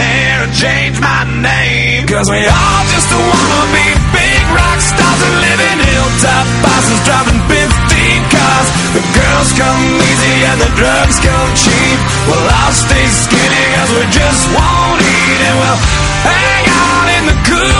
change 0.54 1.02
my 1.02 1.26
name. 1.42 2.06
Cause 2.06 2.30
we 2.30 2.38
all 2.38 2.82
just 2.94 3.10
wanna 3.10 3.62
be 3.74 3.86
big 4.14 4.42
rock 4.54 4.78
stars 4.78 5.20
and 5.26 5.36
live 5.42 5.60
in 5.66 5.78
hilltop 5.82 6.46
bosses 6.62 7.00
driving 7.02 7.42
15 7.50 8.22
cars. 8.30 8.68
The 8.94 9.02
girls 9.18 9.50
come 9.58 9.82
easy 9.98 10.36
and 10.46 10.58
the 10.62 10.70
drugs 10.78 11.18
come 11.18 11.50
cheap. 11.58 11.98
Well, 12.30 12.46
I'll 12.62 12.72
stay 12.72 13.06
skinny 13.10 13.64
cause 13.74 13.92
we 13.98 14.04
just 14.14 14.42
won't 14.54 15.00
eat 15.02 15.38
and 15.42 15.56
we'll 15.58 15.80
hang 16.22 16.64
out 16.70 17.06
in 17.18 17.22
the 17.34 17.38
coolest 17.50 17.73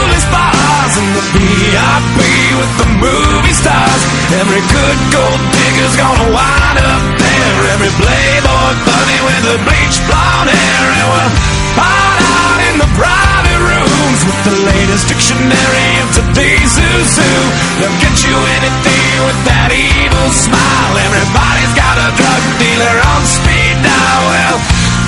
bars 0.94 1.02
in 1.02 1.10
the 1.14 1.24
VIP 1.34 2.18
with 2.58 2.72
the 2.78 2.88
movie 2.98 3.52
stars. 3.54 4.02
Every 4.38 4.62
good 4.70 4.98
gold 5.10 5.40
digger's 5.52 5.96
gonna 5.96 6.30
wind 6.30 6.78
up 6.78 7.04
there. 7.18 7.54
Every 7.74 7.92
playboy 7.98 8.70
bunny 8.86 9.18
with 9.26 9.54
a 9.54 9.56
bleached 9.64 10.02
blonde 10.06 10.50
hair. 10.50 10.86
And 10.94 11.06
we'll 11.10 11.32
hide 11.78 12.22
out 12.22 12.60
in 12.70 12.74
the 12.78 12.90
private 12.94 13.60
rooms 13.60 14.20
with 14.26 14.40
the 14.44 14.56
latest 14.66 15.08
dictionary 15.08 15.90
of 16.02 16.08
today's 16.14 16.72
who's 16.78 17.12
who. 17.18 17.34
They'll 17.80 18.00
get 18.00 18.16
you 18.22 18.36
anything 18.62 19.14
with 19.26 19.40
that 19.50 19.70
evil 19.74 20.28
smile. 20.30 20.94
Everybody's 21.10 21.74
got 21.74 21.96
a 21.98 22.08
drug 22.14 22.42
dealer 22.58 22.96
on 23.14 23.20
speed 23.26 23.76
dial. 23.82 24.22
Well, 24.30 24.58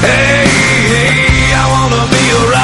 hey, 0.03 0.47
hey, 0.47 1.55
I 1.55 1.65
wanna 1.71 2.03
be 2.11 2.23
a 2.31 2.56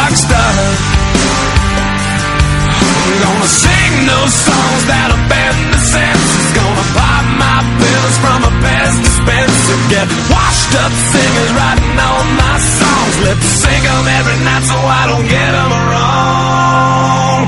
gonna 3.20 3.50
sing 3.50 3.92
those 4.06 4.34
songs 4.48 4.82
that 4.88 5.08
offend 5.12 5.56
the 5.74 5.80
senses. 5.80 6.46
Gonna 6.56 6.86
pop 6.96 7.24
my 7.36 7.58
pills 7.80 8.16
from 8.22 8.40
a 8.48 8.52
Pez 8.62 8.92
dispenser. 9.04 9.78
Get 9.92 10.08
washed 10.32 10.72
up 10.80 10.92
singers 11.12 11.52
writing 11.58 11.96
all 11.98 12.24
my 12.40 12.56
songs. 12.80 13.14
Lip 13.26 13.40
sync 13.60 13.84
'em 13.84 14.06
every 14.20 14.38
night 14.46 14.64
so 14.70 14.78
I 15.00 15.02
don't 15.10 15.26
get 15.28 15.52
'em 15.62 15.72
wrong. 15.90 17.40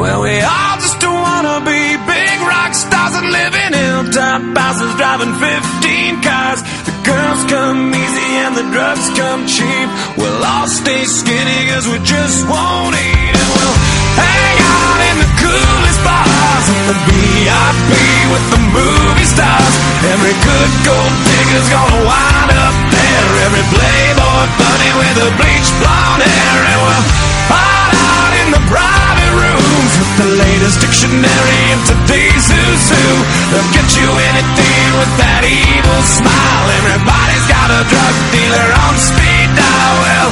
Well, 0.00 0.20
we 0.26 0.34
all 0.40 0.76
just 0.80 1.02
wanna 1.04 1.60
be 1.60 1.82
big 2.14 2.36
rock 2.52 2.72
stars 2.74 3.14
and 3.20 3.28
live 3.30 3.54
in 3.64 3.72
hilltop 3.72 4.40
houses 4.56 4.92
driving 5.00 5.34
15 5.38 6.20
cars. 6.22 6.60
The 6.88 6.94
girls 7.10 7.40
come 7.54 7.94
easy 7.94 8.28
and 8.44 8.52
the 8.56 8.66
drugs 8.74 9.06
come 9.20 9.46
cheap. 9.46 9.88
We'll 10.16 10.42
all 10.44 10.66
stay 10.66 11.04
skinny 11.04 11.60
cause 11.70 11.86
we 11.92 11.98
just 12.00 12.38
won't 12.48 12.94
eat 12.94 13.34
and 13.40 13.50
we'll 13.54 13.89
hang 14.20 14.56
out 14.60 15.00
in 15.08 15.16
the 15.24 15.30
coolest 15.40 16.00
bars 16.04 16.66
in 16.68 16.80
the 16.92 16.96
VIP 17.08 17.90
with 18.32 18.46
the 18.52 18.60
movie 18.72 19.28
stars. 19.28 19.74
Every 20.12 20.34
good 20.44 20.72
gold 20.84 21.14
digger's 21.26 21.68
gonna 21.72 22.00
wind 22.04 22.50
up 22.52 22.76
there. 22.92 23.28
Every 23.48 23.64
playboy 23.72 24.44
bunny 24.60 24.90
with 25.00 25.26
a 25.26 25.30
bleached 25.40 25.74
blonde 25.80 26.24
hair 26.24 26.60
and 26.70 26.78
we'll 26.84 27.04
hide 27.50 27.96
out 27.96 28.32
in 28.44 28.48
the 28.54 28.62
private 28.68 29.32
rooms 29.36 29.92
with 30.00 30.12
the 30.20 30.28
latest 30.40 30.76
dictionary 30.84 31.62
of 31.74 31.80
today's 31.88 32.46
who's 32.48 32.84
who. 32.92 33.06
They'll 33.52 33.72
get 33.72 33.88
you 33.96 34.08
anything 34.32 34.86
with 35.00 35.12
that 35.20 35.42
evil 35.44 36.00
smile. 36.04 36.66
Everybody's 36.84 37.46
got 37.48 37.68
a 37.72 37.82
drug 37.88 38.14
dealer 38.32 38.68
on 38.88 38.94
speed 39.00 39.48
dial. 39.56 39.94
Well, 40.00 40.30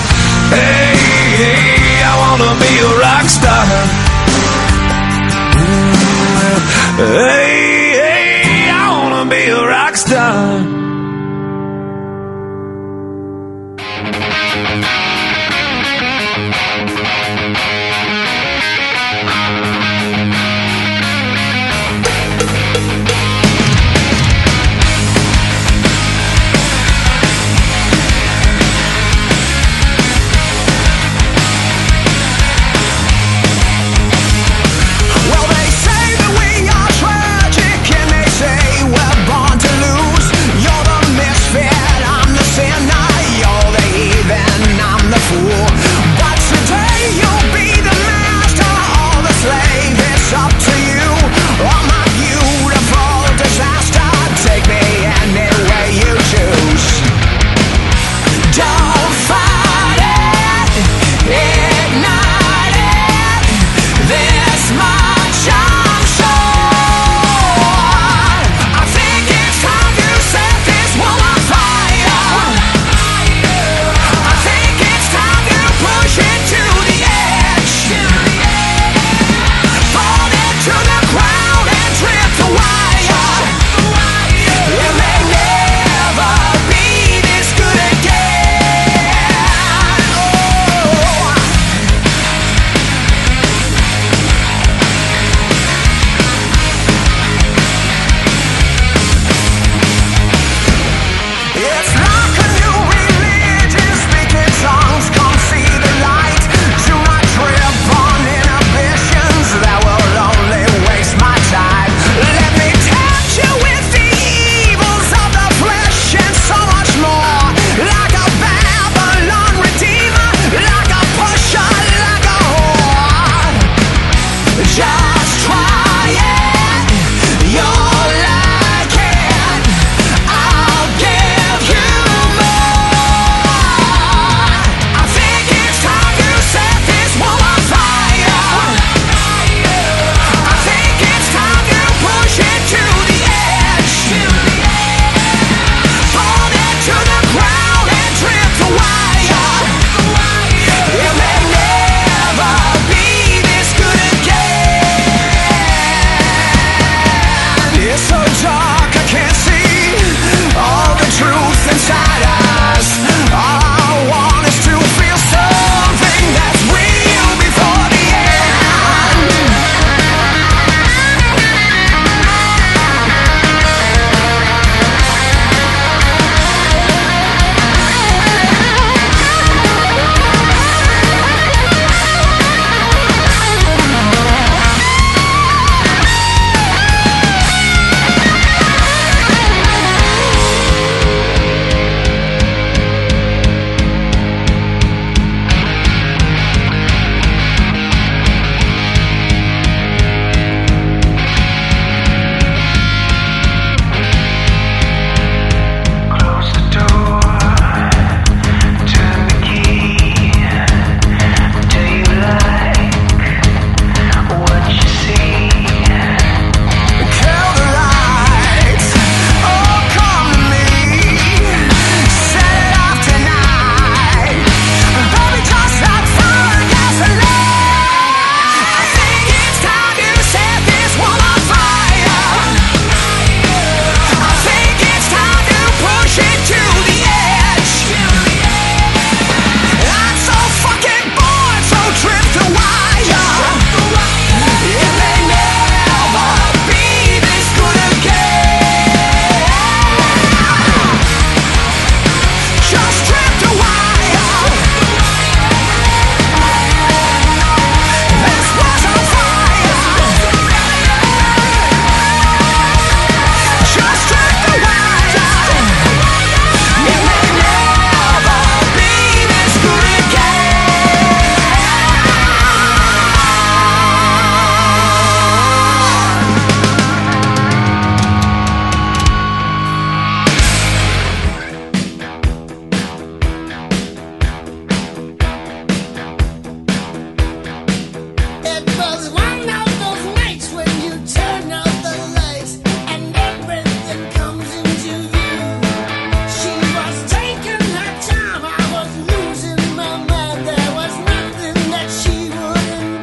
hey, 0.54 0.96
hey, 1.42 2.02
I 2.02 2.14
wanna 2.22 2.52
be 2.62 2.72
a 2.88 2.90
rock 3.04 3.26
star. 3.28 3.64
Hey, 6.98 7.92
hey, 8.02 8.70
I 8.70 8.86
wanna 8.98 9.30
be 9.30 9.42
a 9.50 9.62
rock 9.66 9.94
star. 9.96 10.87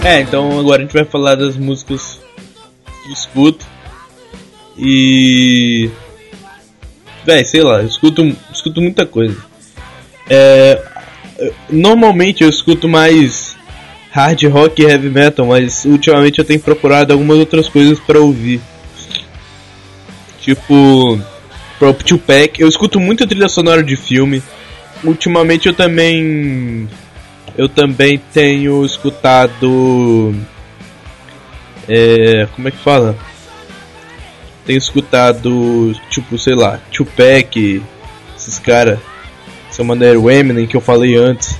É, 0.05 0.21
então 0.21 0.59
agora 0.59 0.83
a 0.83 0.85
gente 0.85 0.93
vai 0.93 1.03
falar 1.03 1.33
das 1.33 1.57
músicas 1.57 2.19
que 2.85 3.09
eu 3.09 3.13
escuto. 3.13 3.65
E. 4.77 5.89
Véi, 7.25 7.43
sei 7.43 7.63
lá, 7.63 7.79
eu 7.79 7.87
escuto, 7.87 8.21
escuto 8.53 8.81
muita 8.83 9.03
coisa. 9.07 9.35
É, 10.29 10.79
normalmente 11.67 12.43
eu 12.43 12.49
escuto 12.49 12.87
mais 12.87 13.57
hard 14.11 14.43
rock 14.43 14.83
e 14.83 14.85
heavy 14.85 15.09
metal, 15.09 15.47
mas 15.47 15.85
ultimamente 15.85 16.37
eu 16.37 16.45
tenho 16.45 16.59
procurado 16.59 17.11
algumas 17.11 17.39
outras 17.39 17.67
coisas 17.67 17.99
pra 17.99 18.19
ouvir. 18.19 18.61
Tipo, 20.39 21.19
Prop 21.79 21.99
Tupac. 22.03 22.61
Eu 22.61 22.69
escuto 22.69 22.99
muito 22.99 23.25
trilha 23.25 23.49
sonora 23.49 23.81
de 23.81 23.95
filme. 23.95 24.43
Ultimamente 25.03 25.67
eu 25.67 25.73
também. 25.73 26.87
Eu 27.57 27.69
também 27.69 28.21
tenho 28.33 28.85
escutado. 28.85 30.35
É, 31.87 32.47
como 32.55 32.67
é 32.67 32.71
que 32.71 32.77
fala? 32.77 33.15
Tenho 34.65 34.77
escutado, 34.77 35.93
tipo, 36.09 36.37
sei 36.37 36.55
lá, 36.55 36.79
Tupac, 36.91 37.81
esses 38.35 38.59
caras. 38.59 38.99
Essa 39.69 39.83
maneira, 39.83 40.19
o 40.19 40.29
Eminem 40.29 40.67
que 40.67 40.75
eu 40.75 40.81
falei 40.81 41.15
antes. 41.15 41.57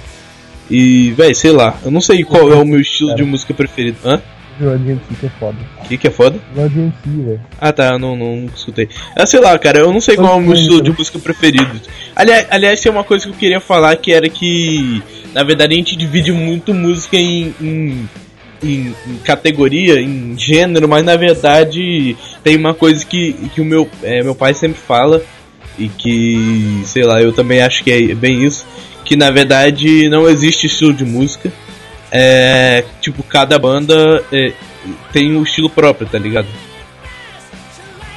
E, 0.70 1.12
véi, 1.12 1.34
sei 1.36 1.52
lá, 1.52 1.78
eu 1.84 1.92
não 1.92 2.02
sei 2.02 2.24
qual 2.24 2.52
é 2.52 2.56
o 2.56 2.66
meu 2.66 2.80
estilo 2.80 3.16
de 3.16 3.24
música 3.24 3.54
preferido. 3.54 3.98
Hã? 4.04 4.22
DMC 4.60 5.02
que 5.20 5.26
é 5.26 5.30
foda. 5.40 5.58
O 5.84 5.88
que, 5.88 5.98
que 5.98 6.08
é 6.08 6.12
foda? 6.12 6.40
DMC, 6.54 6.94
velho. 7.06 7.42
Ah 7.60 7.72
tá, 7.74 7.94
eu 7.94 8.00
não, 8.00 8.16
não, 8.16 8.36
não 8.38 8.50
escutei. 8.56 8.88
Ah, 9.16 9.26
sei 9.26 9.40
lá, 9.40 9.58
cara, 9.60 9.80
eu 9.80 9.92
não 9.92 10.00
sei 10.00 10.16
qual 10.16 10.34
é 10.34 10.36
o 10.36 10.42
meu 10.42 10.54
estilo 10.54 10.82
de 10.82 10.92
música 10.92 11.20
preferido. 11.20 11.80
Aliás, 12.16 12.48
aliás, 12.50 12.82
tem 12.82 12.92
uma 12.92 13.04
coisa 13.04 13.26
que 13.26 13.32
eu 13.32 13.36
queria 13.38 13.60
falar 13.60 13.96
que 13.98 14.12
era 14.14 14.30
que, 14.30 15.02
na 15.34 15.44
verdade, 15.44 15.74
a 15.74 15.78
gente 15.78 15.96
divide 15.96 16.32
muito 16.32 16.74
música 16.74 17.18
em, 17.18 17.54
em, 17.62 18.10
em- 18.64 18.96
em 19.08 19.18
categoria, 19.24 20.00
em 20.00 20.36
gênero, 20.38 20.88
mas 20.88 21.04
na 21.04 21.16
verdade 21.16 22.16
tem 22.44 22.56
uma 22.56 22.74
coisa 22.74 23.06
que, 23.06 23.34
que 23.54 23.60
o 23.62 23.66
meu, 23.66 23.90
é, 24.02 24.24
meu 24.24 24.34
pai 24.36 24.54
sempre 24.54 24.80
fala 24.80 25.22
e 25.78 25.90
que, 25.90 26.82
sei 26.86 27.04
lá, 27.04 27.22
eu 27.22 27.34
também 27.34 27.62
acho 27.62 27.84
que 27.84 27.92
é 27.92 28.16
bem 28.16 28.44
isso, 28.46 28.66
que 29.04 29.16
na 29.18 29.30
verdade 29.30 30.08
não 30.10 30.28
existe 30.30 30.68
estilo 30.68 30.94
de 30.94 31.04
música. 31.04 31.52
É, 32.12 32.84
tipo, 33.02 33.24
cada 33.24 33.58
banda 33.58 34.24
é, 34.32 34.54
tem 35.12 35.36
um 35.36 35.44
estilo 35.44 35.70
próprio, 35.70 36.08
tá 36.08 36.18
ligado? 36.18 36.48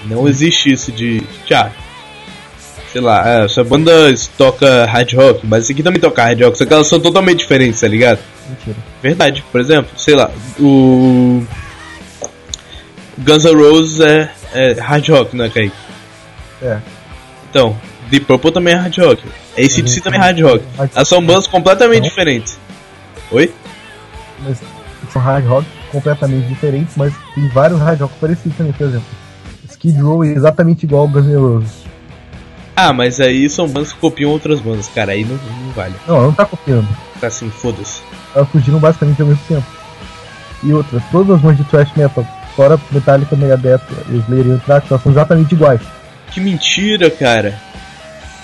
Não 0.05 0.29
existe 0.29 0.71
isso 0.71 0.93
de. 0.93 1.23
Tchau. 1.45 1.71
Sei 2.93 3.01
lá, 3.01 3.29
é, 3.29 3.45
essa 3.45 3.63
banda 3.63 3.93
toca 4.37 4.87
hard 4.87 5.13
rock, 5.13 5.47
mas 5.47 5.65
esse 5.65 5.73
aqui 5.73 5.83
também 5.83 6.01
toca 6.01 6.23
hard 6.23 6.41
rock, 6.41 6.57
só 6.57 6.65
que 6.65 6.73
elas 6.73 6.87
são 6.87 6.99
totalmente 6.99 7.41
diferentes, 7.41 7.81
tá 7.81 7.89
ligado? 7.89 8.19
Mentira. 8.49 8.77
Verdade, 9.03 9.45
por 9.53 9.61
exemplo, 9.61 9.91
sei 9.97 10.15
lá, 10.15 10.31
o. 10.59 11.45
Guns 13.19 13.45
N' 13.45 13.55
Roses 13.55 14.01
é, 14.01 14.31
é 14.55 14.73
hard 14.81 15.09
rock, 15.09 15.37
não 15.37 15.45
é, 15.45 15.51
Kaique? 15.51 15.77
É. 16.63 16.79
Então, 17.51 17.77
Deep 18.09 18.27
Purple 18.27 18.53
também 18.53 18.75
é 18.75 18.77
hard 18.77 18.97
rock. 18.99 19.23
ACDC 19.57 20.01
também 20.01 20.21
é 20.21 20.23
hard 20.23 20.41
rock. 20.41 20.65
Elas 20.95 21.09
são 21.09 21.25
bandas 21.25 21.47
completamente 21.47 22.05
diferentes. 22.05 22.59
Oi? 23.31 23.53
Mas 24.41 24.61
são 25.13 25.23
hard 25.23 25.47
rock 25.47 25.67
completamente 25.91 26.49
diferentes, 26.49 26.97
mas 26.97 27.13
tem 27.35 27.49
vários 27.49 27.81
hard 27.81 28.01
rock 28.01 28.15
parecidos 28.21 28.57
também, 28.57 28.73
por 28.73 28.87
exemplo. 28.87 29.09
Skid 29.69 30.01
Row 30.01 30.25
é 30.25 30.29
exatamente 30.29 30.85
igual 30.85 31.03
ao 31.03 31.09
Guns 31.09 31.27
N' 31.27 31.37
Roses. 31.37 31.89
Ah, 32.75 32.93
mas 32.93 33.21
aí 33.21 33.49
são 33.51 33.69
bandas 33.69 33.93
que 33.93 33.99
copiam 33.99 34.31
outras 34.31 34.61
bandas, 34.61 34.89
cara, 34.89 35.13
aí 35.13 35.25
não, 35.25 35.37
não 35.37 35.73
vale. 35.73 35.95
Não, 36.07 36.17
ela 36.17 36.27
não 36.27 36.33
tá 36.33 36.45
copiando. 36.45 36.89
Tá 37.21 37.27
assim, 37.27 37.51
foda-se. 37.51 38.01
Elas 38.35 38.49
surgiram 38.51 38.79
basicamente 38.79 39.21
ao 39.21 39.29
mesmo 39.29 39.43
tempo. 39.49 39.67
E 40.63 40.73
outra, 40.73 41.03
todas 41.11 41.37
as 41.37 41.41
bandas 41.41 41.59
de 41.59 41.65
thrash 41.65 41.93
metal, 41.97 42.27
fora 42.55 42.79
Metallica, 42.91 43.37
Megadeth, 43.37 43.81
Slayer 44.09 44.47
e 44.47 44.51
Anthrax, 44.53 44.91
elas 44.91 45.03
são 45.03 45.13
exatamente 45.13 45.55
iguais. 45.55 45.81
Que 46.31 46.41
mentira, 46.41 47.11
cara. 47.11 47.61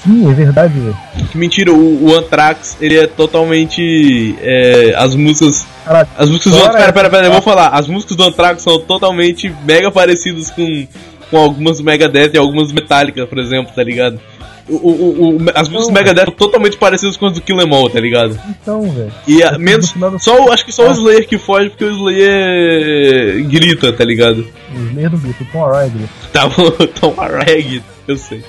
Sim, 0.04 0.30
é 0.30 0.34
verdade, 0.34 0.78
velho. 0.78 0.96
Que 1.32 1.38
mentira, 1.38 1.72
o, 1.72 2.04
o 2.10 2.14
Anthrax, 2.14 2.76
ele 2.80 2.96
é 2.98 3.06
totalmente. 3.06 4.34
é, 4.40 4.94
as 4.96 5.14
músicas. 5.14 5.66
Caraca, 5.84 6.10
As 6.16 6.28
músicas 6.28 6.52
do 6.52 6.58
Anthrax. 6.58 6.76
Pera, 6.78 6.92
pera, 6.92 7.10
pera, 7.10 7.26
eu 7.26 7.30
vou 7.30 7.38
essa- 7.38 7.50
falar. 7.50 7.68
As 7.68 7.88
músicas 7.88 8.16
do 8.16 8.22
Anthrax 8.24 8.62
são 8.62 8.78
totalmente 8.80 9.52
mega 9.64 9.90
parecidas 9.90 10.50
com, 10.50 10.86
com 11.30 11.36
algumas 11.38 11.78
do 11.78 11.84
Megadeth 11.84 12.30
e 12.34 12.38
algumas 12.38 12.70
Metallica, 12.72 13.26
por 13.26 13.38
exemplo, 13.38 13.72
tá 13.74 13.82
ligado? 13.82 14.20
O, 14.68 14.76
o, 14.76 15.36
o- 15.36 15.46
as 15.54 15.68
músicas 15.68 15.86
do 15.88 15.92
Megadeth 15.92 16.24
são 16.24 16.34
totalmente 16.34 16.76
parecidas 16.78 17.16
com 17.18 17.26
as 17.26 17.32
do 17.34 17.40
Kill 17.42 17.60
Em 17.60 17.74
All, 17.74 17.88
tá 17.90 18.00
ligado? 18.00 18.38
Então, 18.48 18.82
velho. 18.90 19.12
E 19.26 19.42
a, 19.42 19.58
menos. 19.58 19.94
Só, 20.20 20.50
acho 20.52 20.64
que 20.64 20.72
só 20.72 20.88
o 20.88 20.92
Slayer 20.92 21.26
que 21.28 21.36
foge 21.38 21.68
porque 21.70 21.84
o 21.84 21.90
Slayer 21.90 23.44
grita, 23.46 23.92
tá 23.92 24.04
ligado? 24.04 24.46
O 24.74 24.86
Slayer 24.88 25.10
não 25.10 25.18
grita, 25.18 25.42
o 25.42 25.46
Tom 25.52 25.64
Araya 25.66 25.88
grita. 25.88 26.10
Tá 26.32 26.46
bom, 26.48 26.70
Tom 27.00 27.14
Arreg, 27.18 27.82
eu 28.08 28.16
sei. 28.16 28.42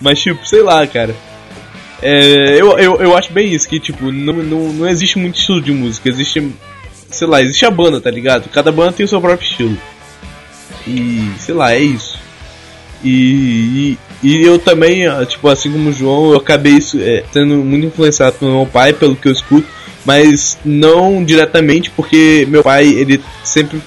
Mas, 0.00 0.20
tipo, 0.20 0.46
sei 0.46 0.62
lá, 0.62 0.86
cara. 0.86 1.14
É, 2.02 2.60
eu, 2.60 2.78
eu, 2.78 2.96
eu 2.96 3.16
acho 3.16 3.32
bem 3.32 3.52
isso, 3.52 3.68
que, 3.68 3.80
tipo, 3.80 4.12
não, 4.12 4.34
não, 4.34 4.72
não 4.72 4.88
existe 4.88 5.18
muito 5.18 5.38
estilo 5.38 5.60
de 5.60 5.72
música. 5.72 6.08
Existe, 6.08 6.52
sei 7.10 7.26
lá, 7.26 7.42
existe 7.42 7.64
a 7.64 7.70
banda, 7.70 8.00
tá 8.00 8.10
ligado? 8.10 8.48
Cada 8.50 8.70
banda 8.70 8.92
tem 8.92 9.06
o 9.06 9.08
seu 9.08 9.20
próprio 9.20 9.48
estilo. 9.48 9.76
E, 10.86 11.30
sei 11.38 11.54
lá, 11.54 11.72
é 11.72 11.80
isso. 11.80 12.18
E, 13.02 13.96
e, 14.22 14.28
e 14.28 14.42
eu 14.42 14.58
também, 14.58 15.04
tipo, 15.26 15.48
assim 15.48 15.70
como 15.70 15.90
o 15.90 15.92
João, 15.92 16.32
eu 16.32 16.38
acabei 16.38 16.78
é, 17.00 17.24
sendo 17.32 17.56
muito 17.56 17.86
influenciado 17.86 18.36
pelo 18.36 18.56
meu 18.56 18.66
pai, 18.66 18.92
pelo 18.92 19.16
que 19.16 19.28
eu 19.28 19.32
escuto. 19.32 19.66
Mas 20.04 20.56
não 20.64 21.24
diretamente, 21.24 21.90
porque 21.90 22.46
meu 22.48 22.62
pai, 22.62 22.86
ele 22.86 23.20
sempre 23.42 23.80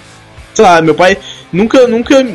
sei 0.59 0.65
lá, 0.65 0.81
meu 0.81 0.93
pai 0.93 1.17
nunca, 1.53 1.87
nunca, 1.87 2.25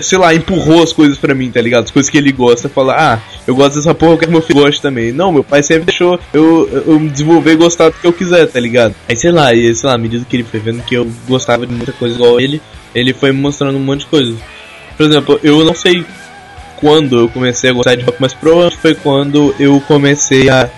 sei 0.00 0.18
lá, 0.18 0.34
empurrou 0.34 0.82
as 0.82 0.92
coisas 0.92 1.18
pra 1.18 1.34
mim, 1.34 1.50
tá 1.50 1.60
ligado? 1.60 1.84
As 1.84 1.90
coisas 1.90 2.08
que 2.08 2.16
ele 2.16 2.32
gosta, 2.32 2.68
falar, 2.68 2.96
ah, 3.14 3.18
eu 3.46 3.54
gosto 3.54 3.74
dessa 3.76 3.94
porra, 3.94 4.12
eu 4.12 4.18
quero 4.18 4.30
que 4.30 4.32
meu 4.38 4.42
filho 4.42 4.60
goste 4.60 4.80
também. 4.80 5.12
Não, 5.12 5.32
meu 5.32 5.44
pai 5.44 5.62
sempre 5.62 5.84
deixou 5.86 6.18
eu, 6.32 6.84
eu 6.86 6.98
me 7.00 7.08
desenvolver 7.10 7.52
e 7.52 7.56
gostar 7.56 7.88
do 7.90 7.96
que 7.98 8.06
eu 8.06 8.12
quiser, 8.12 8.46
tá 8.46 8.58
ligado? 8.60 8.94
Aí, 9.08 9.16
sei 9.16 9.32
lá, 9.32 9.52
e 9.52 9.74
sei 9.74 9.88
lá, 9.88 9.94
à 9.94 9.98
medida 9.98 10.24
que 10.28 10.36
ele 10.36 10.44
foi 10.44 10.60
vendo 10.60 10.82
que 10.82 10.94
eu 10.94 11.10
gostava 11.28 11.66
de 11.66 11.74
muita 11.74 11.92
coisa 11.92 12.14
igual 12.14 12.40
ele, 12.40 12.62
ele 12.94 13.12
foi 13.12 13.32
me 13.32 13.40
mostrando 13.40 13.76
um 13.76 13.80
monte 13.82 14.00
de 14.00 14.06
coisa. 14.06 14.34
Por 14.96 15.06
exemplo, 15.06 15.40
eu 15.42 15.64
não 15.64 15.74
sei 15.74 16.04
quando 16.76 17.18
eu 17.20 17.28
comecei 17.28 17.70
a 17.70 17.72
gostar 17.72 17.94
de 17.94 18.02
rock, 18.04 18.16
mas 18.20 18.34
provavelmente 18.34 18.78
foi 18.78 18.94
quando 18.94 19.54
eu 19.58 19.80
comecei 19.86 20.48
a. 20.48 20.68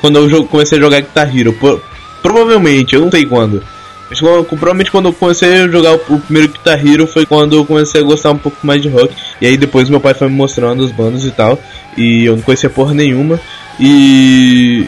Quando 0.00 0.18
eu 0.18 0.44
comecei 0.46 0.78
a 0.78 0.80
jogar 0.80 1.00
Guitar 1.00 1.34
Hero. 1.36 1.52
Pro- 1.54 1.82
provavelmente, 2.22 2.94
eu 2.94 3.00
não 3.02 3.10
sei 3.10 3.24
quando. 3.24 3.64
Mas 4.08 4.20
provavelmente 4.20 4.90
quando 4.90 5.06
eu 5.06 5.12
comecei 5.12 5.62
a 5.62 5.68
jogar 5.68 5.94
o, 5.94 6.20
primeiro 6.20 6.52
Guitar 6.52 6.86
Hero 6.86 7.06
foi 7.06 7.26
quando 7.26 7.56
eu 7.56 7.64
comecei 7.64 8.00
a 8.00 8.04
gostar 8.04 8.30
um 8.30 8.38
pouco 8.38 8.66
mais 8.66 8.80
de 8.80 8.88
rock. 8.88 9.14
E 9.40 9.46
aí 9.46 9.56
depois 9.56 9.88
meu 9.88 10.00
pai 10.00 10.14
foi 10.14 10.28
me 10.28 10.34
mostrando 10.34 10.82
as 10.84 10.90
bandas 10.90 11.24
e 11.24 11.30
tal. 11.30 11.58
E 11.96 12.24
eu 12.24 12.36
não 12.36 12.42
conhecia 12.42 12.70
porra 12.70 12.94
nenhuma. 12.94 13.38
E. 13.78 14.86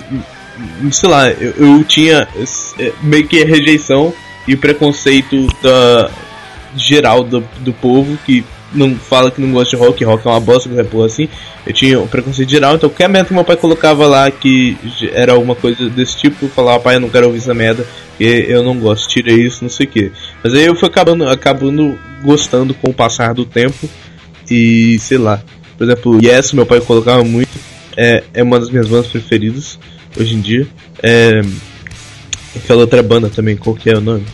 sei 0.91 1.09
lá, 1.09 1.31
eu, 1.31 1.55
eu 1.57 1.85
tinha 1.85 2.27
eh, 2.79 2.93
meio 3.03 3.27
que 3.27 3.43
a 3.43 3.47
rejeição 3.47 4.13
e 4.49 4.57
preconceito 4.57 5.47
da 5.63 6.11
geral 6.77 7.23
do, 7.23 7.45
do 7.61 7.73
povo 7.73 8.19
que 8.25 8.45
não 8.73 8.95
fala 8.97 9.31
que 9.31 9.41
não 9.41 9.53
gosta 9.53 9.77
de 9.77 9.83
rock, 9.83 10.05
rock 10.05 10.27
é 10.27 10.31
uma 10.31 10.41
bosta, 10.41 10.69
qualquer 10.69 10.89
porra 10.89 11.07
assim. 11.07 11.29
Eu 11.67 11.73
tinha 11.73 12.01
um 12.01 12.07
preconceito 12.07 12.51
geral, 12.51 12.75
então 12.75 12.89
qualquer 12.89 13.09
merda 13.09 13.29
que 13.29 13.35
meu 13.35 13.45
pai 13.45 13.57
colocava 13.57 14.07
lá 14.07 14.31
que 14.31 14.77
era 15.13 15.33
alguma 15.33 15.55
coisa 15.55 15.89
desse 15.91 16.17
tipo, 16.17 16.45
eu 16.45 16.49
falava, 16.49 16.81
pai, 16.81 16.97
eu 16.97 17.01
não 17.01 17.11
quero 17.11 17.27
ouvir 17.27 17.39
essa 17.39 17.55
merda, 17.55 17.87
eu 18.19 18.63
não 18.63 18.79
gosto, 18.79 19.09
tira 19.09 19.33
isso, 19.33 19.63
não 19.63 19.71
sei 19.71 19.87
o 19.87 19.89
que. 19.89 20.13
Mas 20.43 20.55
aí 20.55 20.65
eu 20.65 20.75
fui 20.75 20.89
acabando, 20.89 21.29
acabando 21.29 21.99
gostando 22.23 22.75
com 22.75 22.91
o 22.91 22.95
passar 22.95 23.35
do 23.35 23.45
tempo 23.45 23.89
e 24.51 24.99
sei 24.99 25.19
lá. 25.19 25.43
Por 25.77 25.85
exemplo, 25.85 26.19
Yes, 26.23 26.53
meu 26.53 26.67
pai 26.67 26.81
colocava 26.81 27.25
muito, 27.25 27.49
é, 27.97 28.23
é 28.35 28.43
uma 28.43 28.59
das 28.59 28.71
minhas 28.71 28.89
bandas 28.89 29.07
preferidas 29.07 29.79
hoje 30.19 30.35
em 30.35 30.41
dia. 30.41 30.67
É, 31.03 31.41
aquela 32.57 32.83
outra 32.83 33.03
banda 33.03 33.29
também, 33.29 33.57
qual 33.57 33.75
que 33.75 33.91
é 33.91 33.97
o 33.97 34.01
nome? 34.01 34.25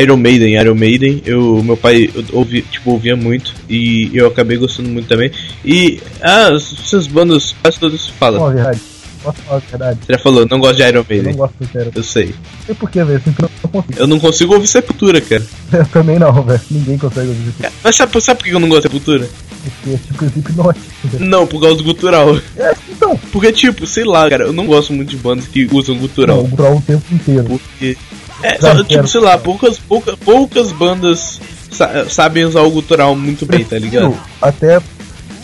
Iron 0.00 0.16
Maiden, 0.16 0.54
Iron 0.54 0.74
Maiden, 0.74 1.22
eu, 1.26 1.62
meu 1.62 1.76
pai 1.76 2.10
eu 2.14 2.24
ouvi, 2.32 2.62
tipo, 2.62 2.92
ouvia 2.92 3.14
muito 3.16 3.52
e 3.68 4.10
eu 4.14 4.26
acabei 4.26 4.56
gostando 4.56 4.88
muito 4.88 5.06
também. 5.08 5.30
E 5.64 6.00
ah, 6.22 6.50
essas 6.54 7.06
bandas 7.06 7.54
quase 7.60 7.78
todas 7.78 8.08
falam. 8.08 8.40
Fala 8.40 8.52
verdade. 8.54 8.80
Posso 9.22 9.38
falar 9.42 9.62
verdade? 9.70 9.98
Você 10.04 10.12
já 10.12 10.18
falou, 10.18 10.46
não 10.50 10.58
gosto 10.58 10.76
de 10.76 10.82
Iron 10.82 10.98
Eu 11.00 11.06
Maiden. 11.08 11.32
não 11.32 11.38
gosto 11.38 11.54
do 11.58 11.66
Zero. 11.72 11.90
Eu 11.94 12.02
sei. 12.02 12.26
Não 12.26 12.66
sei 12.66 12.74
porquê, 12.74 13.04
velho. 13.04 13.22
Sempre 13.24 13.42
não 13.62 13.70
consigo. 13.70 13.94
Eu 13.98 14.06
não 14.06 14.20
consigo 14.20 14.54
ouvir 14.54 14.66
Sepultura, 14.66 15.20
cara. 15.20 15.42
Eu 15.72 15.86
também 15.86 16.18
não, 16.18 16.42
velho. 16.42 16.60
Ninguém 16.70 16.98
consegue 16.98 17.28
ouvir 17.28 17.48
isso. 17.48 17.72
Mas 17.82 17.96
sabe, 17.96 18.20
sabe 18.20 18.38
por 18.40 18.44
que 18.44 18.54
eu 18.54 18.60
não 18.60 18.68
gosto 18.68 18.82
de 18.82 18.88
Sepultura? 18.88 19.28
Porque 19.64 19.94
é 19.94 19.96
tipo 19.96 20.38
hipnótico. 20.38 20.84
Não, 21.20 21.46
por 21.46 21.58
causa 21.58 21.76
do 21.76 21.84
gutural. 21.84 22.36
É, 22.54 22.74
então. 22.90 23.18
Porque, 23.32 23.50
tipo, 23.50 23.86
sei 23.86 24.04
lá, 24.04 24.28
cara, 24.28 24.44
eu 24.44 24.52
não 24.52 24.66
gosto 24.66 24.92
muito 24.92 25.08
de 25.08 25.16
bandas 25.16 25.46
que 25.46 25.66
usam 25.72 25.96
gutural. 25.96 26.42
Não, 26.42 26.50
durar 26.50 26.74
o 26.74 26.82
tempo 26.82 27.02
inteiro. 27.10 27.44
Porque. 27.44 27.96
É, 28.44 28.84
tipo, 28.84 29.08
sei 29.08 29.20
lá, 29.20 29.38
poucas, 29.38 29.78
poucas, 29.78 30.14
poucas 30.16 30.72
bandas 30.72 31.40
sa- 31.70 32.08
sabem 32.08 32.44
usar 32.44 32.60
o 32.62 32.70
gutural 32.70 33.16
muito 33.16 33.46
bem, 33.46 33.64
tá 33.64 33.78
ligado? 33.78 34.16
Até 34.40 34.80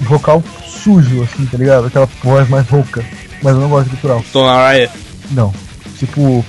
vocal 0.01 0.43
sujo, 0.83 1.23
assim, 1.23 1.47
tá 1.47 1.59
ligado? 1.59 1.87
Aquela 1.87 2.09
voz 2.23 2.49
mais 2.49 2.67
rouca. 2.69 3.05
Mas 3.43 3.55
eu 3.55 3.61
não 3.61 3.69
gosto 3.69 3.89
de 3.89 3.97
gutural. 3.97 4.25
Tom 4.33 4.47
Araya. 4.49 4.91
Não. 5.31 5.53
Tipo, 5.99 6.45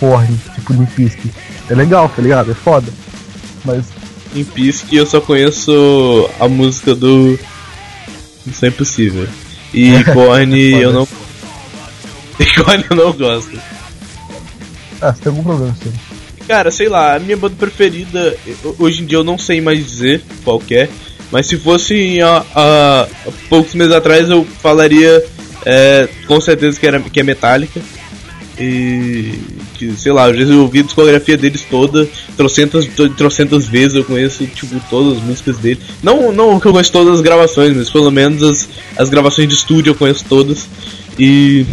Korn, 0.00 0.38
tipo 0.54 0.72
Limp 0.72 0.88
Bizkit. 0.96 1.32
É 1.70 1.74
legal, 1.74 2.08
tá 2.08 2.20
ligado? 2.22 2.50
É 2.50 2.54
foda. 2.54 2.90
Mas 3.64 3.84
Pisque 4.54 4.96
eu 4.96 5.06
só 5.06 5.20
conheço 5.20 6.28
a 6.40 6.48
música 6.48 6.94
do 6.94 7.38
Isso 8.46 8.64
é 8.64 8.68
Impossível. 8.68 9.26
E 9.74 10.02
Korn 10.12 10.58
eu 10.80 10.92
não. 10.92 11.08
E 12.38 12.44
Korn 12.62 12.84
eu 12.90 12.96
não 12.96 13.12
gosto. 13.12 13.58
Ah, 15.02 15.12
você 15.12 15.22
tem 15.22 15.30
algum 15.30 15.42
problema, 15.42 15.76
sim. 15.82 15.92
Cara, 16.46 16.70
sei 16.70 16.88
lá, 16.88 17.16
a 17.16 17.18
minha 17.18 17.36
banda 17.36 17.56
preferida, 17.58 18.36
hoje 18.78 19.02
em 19.02 19.06
dia 19.06 19.18
eu 19.18 19.24
não 19.24 19.36
sei 19.36 19.60
mais 19.60 19.84
dizer 19.84 20.22
qual 20.44 20.62
é, 20.70 20.88
mas 21.30 21.46
se 21.46 21.56
fosse 21.56 22.20
há, 22.20 22.44
há 22.54 23.08
poucos 23.48 23.74
meses 23.74 23.92
atrás 23.92 24.28
eu 24.28 24.44
falaria 24.44 25.24
é, 25.64 26.08
com 26.26 26.40
certeza 26.40 26.78
que, 26.78 26.86
era, 26.86 27.00
que 27.00 27.20
é 27.20 27.22
Metallica. 27.22 27.80
E 28.58 29.38
que, 29.74 29.92
sei 29.96 30.12
lá, 30.12 30.28
eu 30.28 30.60
ouvi 30.60 30.80
a 30.80 30.82
discografia 30.82 31.36
deles 31.36 31.64
toda, 31.68 32.06
trocentas, 32.36 32.86
trocentas 33.16 33.66
vezes, 33.66 33.96
eu 33.96 34.04
conheço 34.04 34.46
tipo 34.46 34.78
todas 34.90 35.16
as 35.16 35.24
músicas 35.24 35.56
dele. 35.56 35.80
Não, 36.02 36.30
não 36.30 36.60
que 36.60 36.66
eu 36.66 36.72
conheço 36.72 36.92
todas 36.92 37.14
as 37.14 37.20
gravações, 37.22 37.74
mas 37.74 37.90
pelo 37.90 38.10
menos 38.10 38.42
as, 38.42 38.68
as 38.96 39.08
gravações 39.08 39.48
de 39.48 39.54
estúdio 39.54 39.90
eu 39.90 39.94
conheço 39.94 40.24
todas. 40.28 40.68
E 41.18 41.66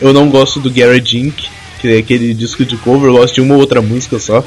eu 0.00 0.12
não 0.12 0.30
gosto 0.30 0.58
do 0.58 0.70
Garage 0.70 1.18
Inc., 1.18 1.44
que 1.82 1.96
é 1.96 1.98
aquele 1.98 2.32
disco 2.32 2.64
de 2.64 2.76
cover, 2.76 3.08
eu 3.08 3.14
gosto 3.14 3.34
de 3.34 3.40
uma 3.40 3.54
ou 3.54 3.60
outra 3.60 3.82
música 3.82 4.16
só. 4.20 4.44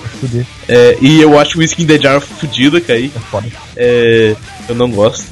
É, 0.70 0.98
e 1.02 1.20
eu 1.20 1.38
acho 1.38 1.57
o 1.57 1.60
Whiskey 1.62 1.84
in 1.84 1.88
the 1.88 1.99
Jar 1.99 2.22
fudido, 2.22 2.80
Kaique. 2.80 3.12
É 3.14 3.20
foda. 3.20 3.48
É, 3.76 4.36
eu 4.70 4.74
não 4.74 4.90
gosto. 4.90 5.26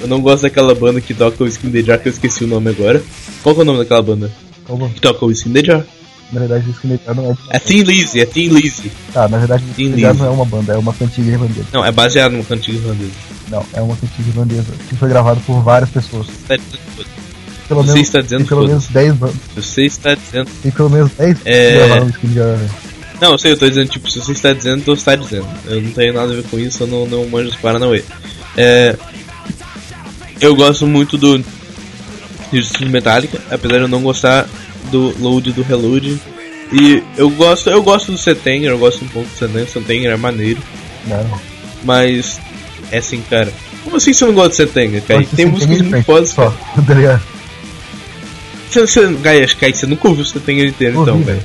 Eu 0.00 0.08
não 0.08 0.20
gosto 0.20 0.42
daquela 0.42 0.74
banda 0.74 1.00
que 1.00 1.14
toca 1.14 1.44
o 1.44 1.46
Whiskey 1.46 1.68
in 1.68 1.70
the 1.70 1.82
Jar, 1.82 2.00
que 2.00 2.08
eu 2.08 2.12
esqueci 2.12 2.42
o 2.42 2.48
nome 2.48 2.70
agora. 2.70 3.00
Qual 3.44 3.54
que 3.54 3.60
é 3.60 3.62
o 3.62 3.64
nome 3.64 3.78
daquela 3.78 4.02
banda? 4.02 4.32
Calma. 4.66 4.88
Que 4.88 5.00
toca 5.00 5.24
o 5.24 5.28
Whiskey 5.28 5.50
in 5.50 5.52
the 5.52 5.64
Jar. 5.64 5.86
Na 6.32 6.40
verdade, 6.40 6.68
isso 6.68 6.80
que 6.80 6.88
me 6.88 6.98
não 7.14 7.30
é. 7.30 7.56
É 7.56 7.58
Thin 7.60 7.82
Lizzy, 7.82 8.20
é 8.20 8.26
Thin 8.26 8.48
Lizzy. 8.48 8.90
Tá, 9.12 9.28
na 9.28 9.38
verdade, 9.38 9.62
isso 9.78 9.96
já 9.96 10.10
Lizzy. 10.10 10.20
não 10.20 10.26
é 10.26 10.30
uma 10.30 10.44
banda, 10.44 10.72
é 10.72 10.76
uma 10.76 10.92
cantiga 10.92 11.30
irlandesa. 11.30 11.68
Não, 11.72 11.84
é 11.84 11.92
baseado 11.92 12.32
numa 12.32 12.44
cantiga 12.44 12.78
irlandesa. 12.78 13.12
Não, 13.48 13.64
é 13.72 13.80
uma 13.80 13.96
cantiga 13.96 14.28
irlandesa 14.28 14.72
que 14.88 14.96
foi 14.96 15.08
gravada 15.08 15.40
por 15.46 15.62
várias 15.62 15.90
pessoas. 15.90 16.26
Foda. 16.48 16.60
Pelo 17.68 17.82
Você 17.82 17.92
menos, 17.94 18.08
está 18.08 18.20
dizendo 18.20 18.44
pelo 18.46 18.66
menos 18.66 18.84
foda-se. 18.86 19.06
10 19.06 19.14
bandas. 19.16 19.36
Você 19.56 19.82
está 19.84 20.14
dizendo. 20.14 20.50
Tem 20.62 20.70
pelo 20.70 20.90
menos 20.90 21.10
10 21.12 21.38
É. 21.44 22.06
que 22.20 22.34
já. 22.34 22.58
Não, 23.20 23.32
eu 23.32 23.38
sei, 23.38 23.52
eu 23.52 23.56
tô 23.56 23.68
dizendo, 23.68 23.88
tipo, 23.88 24.10
se 24.10 24.18
você 24.18 24.32
está 24.32 24.52
dizendo, 24.52 24.84
você 24.84 24.92
está 24.92 25.16
dizendo. 25.16 25.46
Eu 25.66 25.80
não 25.80 25.90
tenho 25.92 26.12
nada 26.12 26.32
a 26.32 26.36
ver 26.36 26.44
com 26.44 26.58
isso, 26.58 26.82
eu 26.82 26.86
não, 26.86 27.06
não 27.06 27.26
manjo 27.28 27.48
os 27.48 27.56
Paranauê. 27.56 28.04
É. 28.56 28.96
Eu 30.40 30.54
gosto 30.54 30.86
muito 30.86 31.16
do. 31.16 31.38
de 32.52 32.86
Metallica, 32.86 33.40
apesar 33.50 33.76
de 33.76 33.82
eu 33.82 33.88
não 33.88 34.02
gostar 34.02 34.46
do 34.90 35.14
load 35.18 35.52
do 35.52 35.62
reload. 35.62 36.20
E 36.72 37.02
eu 37.16 37.30
gosto, 37.30 37.70
eu 37.70 37.82
gosto 37.82 38.10
do 38.12 38.18
Setenger, 38.18 38.70
eu 38.70 38.78
gosto 38.78 39.04
um 39.04 39.08
pouco 39.08 39.28
do 39.28 39.38
Setenger, 39.38 39.68
Setenger 39.68 40.10
é 40.10 40.16
maneiro, 40.16 40.60
Não. 41.06 41.40
mas 41.84 42.40
é 42.90 42.98
assim, 42.98 43.22
cara. 43.30 43.52
Como 43.84 43.96
assim 43.96 44.12
você 44.12 44.24
não 44.24 44.34
gosta 44.34 44.48
do 44.50 44.54
Setenger, 44.56 45.02
cara? 45.02 45.24
Tem 45.36 45.46
músicas 45.46 45.80
muito 45.82 46.02
fodas, 46.04 46.30
Só, 46.30 46.50
tá 46.86 46.94
ligado? 46.94 47.22
Você, 48.74 48.86
você, 48.86 49.12
Gaia, 49.22 49.44
acho 49.44 49.56
que 49.56 49.64
aí 49.64 49.72
você 49.74 49.86
nunca 49.86 50.08
ouviu 50.08 50.22
o 50.24 50.26
Setenger 50.26 50.66
inteiro, 50.68 51.00
então, 51.02 51.18
velho. 51.22 51.40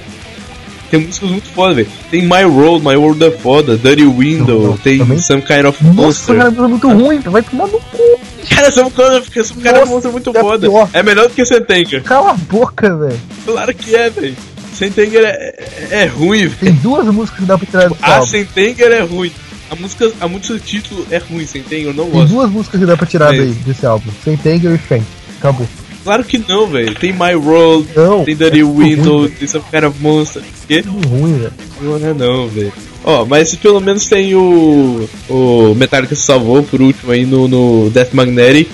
Tem 0.89 0.99
músicas 1.01 1.29
muito 1.29 1.47
fodas, 1.49 1.75
velho. 1.75 1.87
Tem 2.09 2.23
My 2.23 2.43
World, 2.45 2.83
My 2.83 2.95
World 2.95 3.23
é 3.23 3.29
foda, 3.29 3.77
Dirty 3.77 4.05
Window, 4.05 4.61
Não, 4.61 4.67
não, 4.69 4.77
tem 4.77 4.97
também- 4.97 5.19
Some 5.19 5.41
Kind 5.43 5.65
of 5.65 5.83
Nossa, 5.83 6.01
Monster. 6.01 6.35
cara, 6.37 6.49
é 6.49 6.67
muito 6.67 6.89
ruim, 6.89 7.21
tu 7.21 7.29
vai 7.29 7.43
tomar 7.43 7.67
no 7.67 7.79
cu. 7.79 8.19
Cara, 8.49 8.71
Some 8.71 8.89
Kind 8.89 9.05
of, 9.05 9.43
Some 9.43 9.61
Kind 9.61 9.67
of 9.73 9.79
Nossa, 9.79 9.85
Monster 9.91 10.09
é 10.09 10.11
muito 10.11 10.29
é 10.35 10.41
foda. 10.41 10.67
pior. 10.67 10.89
É 10.93 11.03
melhor 11.03 11.27
do 11.27 11.33
que 11.35 11.45
Setenger. 11.45 12.01
Cala 12.03 12.31
a 12.31 12.33
boca, 12.33 12.95
velho. 12.95 13.19
Claro 13.45 13.73
que 13.75 13.95
é, 13.95 14.09
velho. 14.09 14.35
Sentenger 14.73 15.23
é, 15.23 15.53
é, 15.91 16.01
é 16.01 16.05
ruim, 16.05 16.47
velho. 16.47 16.55
Tem 16.59 16.73
duas 16.73 17.05
músicas 17.13 17.39
que 17.41 17.45
dá 17.45 17.57
pra 17.57 17.67
tirar 17.67 17.89
do 17.89 17.97
A. 18.01 18.21
Sentenger 18.21 18.91
é 18.91 19.01
ruim. 19.01 19.31
A 19.69 19.75
música, 19.75 20.11
a 20.19 20.27
música 20.27 20.53
do 20.55 20.59
título 20.59 21.05
é 21.11 21.17
ruim, 21.19 21.45
Sentenger, 21.45 21.87
eu 21.89 21.93
não 21.93 22.05
Tem 22.05 22.13
gosto. 22.13 22.33
duas 22.33 22.49
músicas 22.49 22.79
que 22.79 22.85
dá 22.87 22.97
pra 22.97 23.05
tirar 23.05 23.35
É. 23.35 23.37
daí, 23.37 23.51
desse 23.51 23.85
álbum. 23.85 24.09
Sem 24.23 24.35
Tanger 24.37 24.73
e 24.73 24.77
Faint. 24.79 25.03
Acabou. 25.37 25.67
Claro 26.09 26.23
que 26.23 26.39
não, 26.39 26.65
velho. 26.65 26.95
Tem 26.95 27.13
My 27.13 27.35
World, 27.35 27.87
Não, 27.95 28.25
tem 28.25 28.35
Dirty 28.35 28.61
é 28.61 28.63
Window, 28.63 29.19
ruim, 29.19 29.29
tem 29.29 29.47
Some 29.47 29.63
Kind 29.69 29.83
of 29.83 30.01
Monster. 30.01 30.41
Quê? 30.67 30.81
Tudo 30.81 31.07
ruim, 31.07 31.37
velho. 31.37 31.53
Não 31.81 31.95
é 31.97 32.13
não, 32.15 32.47
velho. 32.47 32.73
Ó, 33.03 33.25
mas 33.25 33.55
pelo 33.55 33.79
menos 33.79 34.07
tem 34.07 34.33
o. 34.33 35.07
O 35.29 35.75
Metallica 35.75 36.15
se 36.15 36.23
salvou 36.23 36.63
por 36.63 36.81
último 36.81 37.11
aí 37.11 37.27
no, 37.27 37.47
no 37.47 37.91
Death 37.91 38.11
Magnetic. 38.13 38.67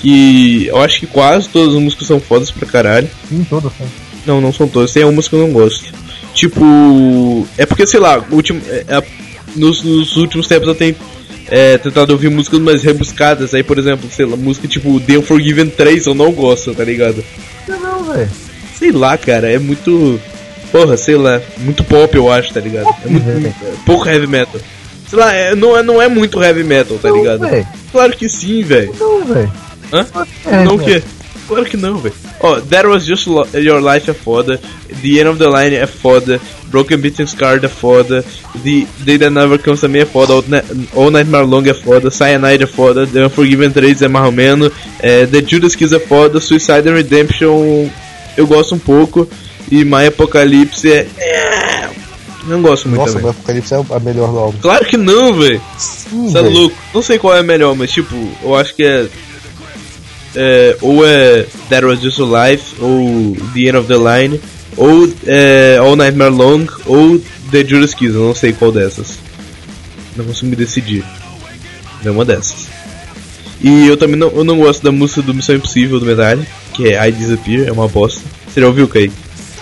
Que 0.00 0.66
eu 0.66 0.78
acho 0.78 0.98
que 0.98 1.06
quase 1.06 1.48
todas 1.48 1.76
as 1.76 1.80
músicas 1.80 2.08
são 2.08 2.18
fodas 2.18 2.50
pra 2.50 2.66
caralho. 2.66 3.08
Sim, 3.28 3.46
todas 3.48 3.72
são. 3.78 3.86
Não, 4.26 4.40
não 4.40 4.52
são 4.52 4.66
todas. 4.66 4.92
Tem 4.92 5.04
algumas 5.04 5.28
que 5.28 5.36
eu 5.36 5.46
não 5.46 5.52
gosto. 5.52 5.94
Tipo. 6.34 7.46
É 7.56 7.64
porque, 7.64 7.86
sei 7.86 8.00
lá, 8.00 8.20
último, 8.32 8.60
é, 8.66 8.84
é, 8.88 9.02
nos, 9.54 9.84
nos 9.84 10.16
últimos 10.16 10.48
tempos 10.48 10.66
eu 10.66 10.74
tenho 10.74 10.96
é, 11.56 11.78
tentado 11.78 12.12
ouvir 12.12 12.30
músicas 12.30 12.58
mais 12.60 12.82
rebuscadas. 12.82 13.54
Aí, 13.54 13.62
por 13.62 13.78
exemplo, 13.78 14.08
sei 14.10 14.26
lá, 14.26 14.36
música 14.36 14.66
tipo 14.66 14.98
The 15.00 15.18
Unforgiven 15.18 15.68
3 15.68 16.06
eu 16.06 16.14
não 16.14 16.32
gosto, 16.32 16.74
tá 16.74 16.82
ligado? 16.84 17.24
Não, 17.68 17.78
não, 17.80 18.12
velho. 18.12 18.28
Sei 18.76 18.90
lá, 18.90 19.16
cara, 19.16 19.50
é 19.50 19.58
muito. 19.58 20.20
Porra, 20.72 20.96
sei 20.96 21.14
lá, 21.14 21.40
muito 21.58 21.84
pop 21.84 22.16
eu 22.16 22.30
acho, 22.32 22.52
tá 22.52 22.58
ligado? 22.60 22.88
É 23.04 23.08
muito, 23.08 23.24
muito- 23.26 23.84
pouco 23.86 24.08
heavy 24.08 24.26
metal. 24.26 24.60
Sei 25.08 25.16
lá, 25.18 25.32
é, 25.32 25.54
não, 25.54 25.76
é, 25.76 25.82
não 25.84 26.02
é 26.02 26.08
muito 26.08 26.42
heavy 26.42 26.64
metal, 26.64 26.98
tá 26.98 27.08
Não, 27.10 27.16
ligado? 27.18 27.40
velho. 27.48 27.66
Claro 27.92 28.16
que 28.16 28.28
sim, 28.28 28.62
velho. 28.64 28.92
Não, 28.98 29.24
velho. 29.24 29.52
Hã? 29.92 30.06
É, 30.46 30.64
não 30.64 30.74
o 30.74 30.78
quê? 30.80 31.00
Claro 31.46 31.64
que 31.64 31.76
não, 31.76 31.98
velho. 31.98 32.14
Ó, 32.40 32.60
That 32.60 32.86
Was 32.86 33.04
Just 33.04 33.26
Lo- 33.26 33.46
Your 33.54 33.80
Life 33.82 34.10
é 34.10 34.14
foda. 34.14 34.58
The 35.02 35.08
End 35.20 35.28
of 35.28 35.38
the 35.38 35.46
Line 35.46 35.76
é 35.76 35.86
foda. 35.86 36.40
Broken 36.68 36.96
Beaten 36.98 37.26
Scarred 37.26 37.64
é 37.64 37.68
foda. 37.68 38.24
The 38.64 38.86
Day 39.00 39.18
That 39.18 39.30
Never 39.30 39.58
Comes 39.58 39.80
também 39.80 40.02
é 40.02 40.06
foda. 40.06 40.32
All, 40.32 40.44
All 40.94 41.10
Nightmare 41.10 41.46
Long 41.46 41.62
é 41.66 41.74
foda. 41.74 42.10
Cyanide 42.10 42.64
é 42.64 42.66
foda. 42.66 43.06
The 43.06 43.26
Unforgiven 43.26 43.70
3 43.70 44.02
é 44.02 44.08
mais 44.08 44.26
ou 44.26 44.32
menos. 44.32 44.70
É, 45.00 45.26
The 45.26 45.42
Judas 45.46 45.74
Kiss 45.76 45.94
é 45.94 45.98
foda. 46.00 46.40
Suicide 46.40 46.88
and 46.88 46.94
Redemption 46.94 47.88
eu 48.36 48.46
gosto 48.46 48.74
um 48.74 48.78
pouco. 48.78 49.28
E 49.70 49.84
My 49.84 50.06
Apocalypse 50.06 50.90
é. 50.92 51.06
é, 51.18 51.88
Não 52.46 52.60
gosto 52.62 52.88
muito 52.88 53.00
Nossa, 53.00 53.14
também. 53.14 53.30
Apocalipse 53.30 53.74
é 53.74 53.76
a 53.90 54.00
melhor 54.00 54.30
do 54.30 54.38
álbum. 54.38 54.58
Claro 54.60 54.84
que 54.84 54.96
não, 54.96 55.34
velho. 55.34 55.60
Você 55.78 56.38
é 56.38 56.40
louco. 56.40 56.76
Não 56.92 57.02
sei 57.02 57.18
qual 57.18 57.36
é 57.36 57.42
melhor, 57.42 57.74
mas 57.76 57.90
tipo, 57.90 58.14
eu 58.42 58.54
acho 58.56 58.74
que 58.74 58.82
é. 58.84 59.06
É, 60.34 60.76
ou 60.80 61.06
é 61.06 61.46
That 61.68 61.84
Was 61.84 62.00
Just 62.00 62.20
a 62.20 62.48
Life, 62.48 62.74
ou 62.80 63.36
The 63.54 63.60
End 63.60 63.76
of 63.76 63.88
the 63.88 63.94
Line, 63.94 64.40
ou 64.76 65.12
é, 65.26 65.78
All 65.80 65.96
Nightmare 65.96 66.32
Long, 66.32 66.66
ou 66.86 67.20
The 67.50 67.64
Judas 67.64 67.94
Kiss. 67.94 68.14
Eu 68.14 68.24
não 68.24 68.34
sei 68.34 68.52
qual 68.52 68.72
dessas. 68.72 69.18
Não 70.16 70.24
consigo 70.24 70.48
me 70.48 70.56
decidir. 70.56 71.04
É 72.04 72.10
uma 72.10 72.24
dessas. 72.24 72.66
E 73.60 73.86
eu 73.86 73.96
também 73.96 74.16
não, 74.16 74.28
eu 74.28 74.44
não 74.44 74.58
gosto 74.58 74.82
da 74.82 74.92
música 74.92 75.22
do 75.22 75.32
Missão 75.32 75.54
Impossível 75.54 75.98
do 75.98 76.06
Medalha, 76.06 76.46
que 76.74 76.88
é 76.88 77.08
I 77.08 77.12
Disappear, 77.12 77.66
é 77.66 77.72
uma 77.72 77.88
bosta. 77.88 78.20
Você 78.46 78.60
já 78.60 78.66
ouviu, 78.66 78.86
Kaique? 78.86 79.14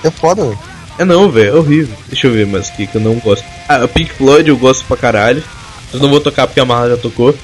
É 0.03 0.11
foda, 0.11 0.43
velho. 0.43 0.59
É 0.99 1.05
não, 1.05 1.31
velho, 1.31 1.49
é 1.49 1.55
horrível. 1.55 1.97
Deixa 2.09 2.27
eu 2.27 2.33
ver, 2.33 2.47
mas 2.47 2.69
que, 2.71 2.87
que 2.87 2.97
eu 2.97 3.01
não 3.01 3.15
gosto. 3.15 3.45
Ah, 3.69 3.87
Pink 3.87 4.13
Floyd 4.13 4.49
eu 4.49 4.57
gosto 4.57 4.85
pra 4.85 4.97
caralho. 4.97 5.43
Eu 5.93 6.01
não 6.01 6.09
vou 6.09 6.21
tocar 6.21 6.47
porque 6.47 6.61
a 6.61 6.65
Marla 6.65 6.91
já 6.91 6.97
tocou. 6.97 7.35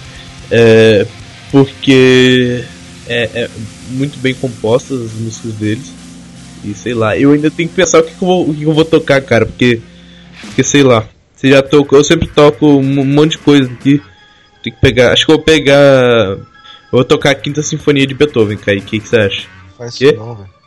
É. 0.51 1.07
Porque. 1.51 2.65
É, 3.09 3.43
é 3.43 3.51
muito 3.91 4.19
bem 4.19 4.35
compostas 4.35 5.01
as 5.01 5.13
músicas 5.13 5.55
deles. 5.55 5.93
E 6.65 6.75
sei 6.75 6.95
lá, 6.95 7.17
eu 7.17 7.33
ainda 7.33 7.51
tenho 7.51 7.69
que 7.69 7.75
pensar 7.75 8.01
o 8.01 8.03
que, 8.03 8.15
que, 8.15 8.23
eu, 8.23 8.29
vou, 8.29 8.49
o 8.49 8.55
que, 8.55 8.61
que 8.61 8.67
eu 8.67 8.73
vou 8.73 8.85
tocar, 8.85 9.21
cara, 9.23 9.47
porque. 9.47 9.81
Porque 10.41 10.63
sei 10.63 10.83
lá. 10.83 11.07
Você 11.35 11.51
já 11.51 11.63
tocou, 11.63 11.99
eu 11.99 12.05
sempre 12.05 12.27
toco 12.27 12.67
um 12.67 13.05
monte 13.05 13.33
de 13.33 13.39
coisa 13.39 13.71
aqui. 13.71 14.03
Tem 14.63 14.73
que 14.73 14.81
pegar. 14.81 15.13
Acho 15.13 15.25
que 15.25 15.31
eu 15.31 15.37
vou 15.37 15.45
pegar. 15.45 15.77
Eu 15.81 16.43
vou 16.91 17.05
tocar 17.05 17.31
a 17.31 17.35
Quinta 17.35 17.63
Sinfonia 17.63 18.07
de 18.07 18.15
Beethoven, 18.15 18.59
Kaique. 18.59 18.83
O 18.83 18.87
que, 18.87 18.99
que 18.99 19.09
você 19.09 19.17
acha? 19.21 19.49
Faz 19.77 19.95
isso 19.95 20.17
não, 20.17 20.35
velho. 20.35 20.59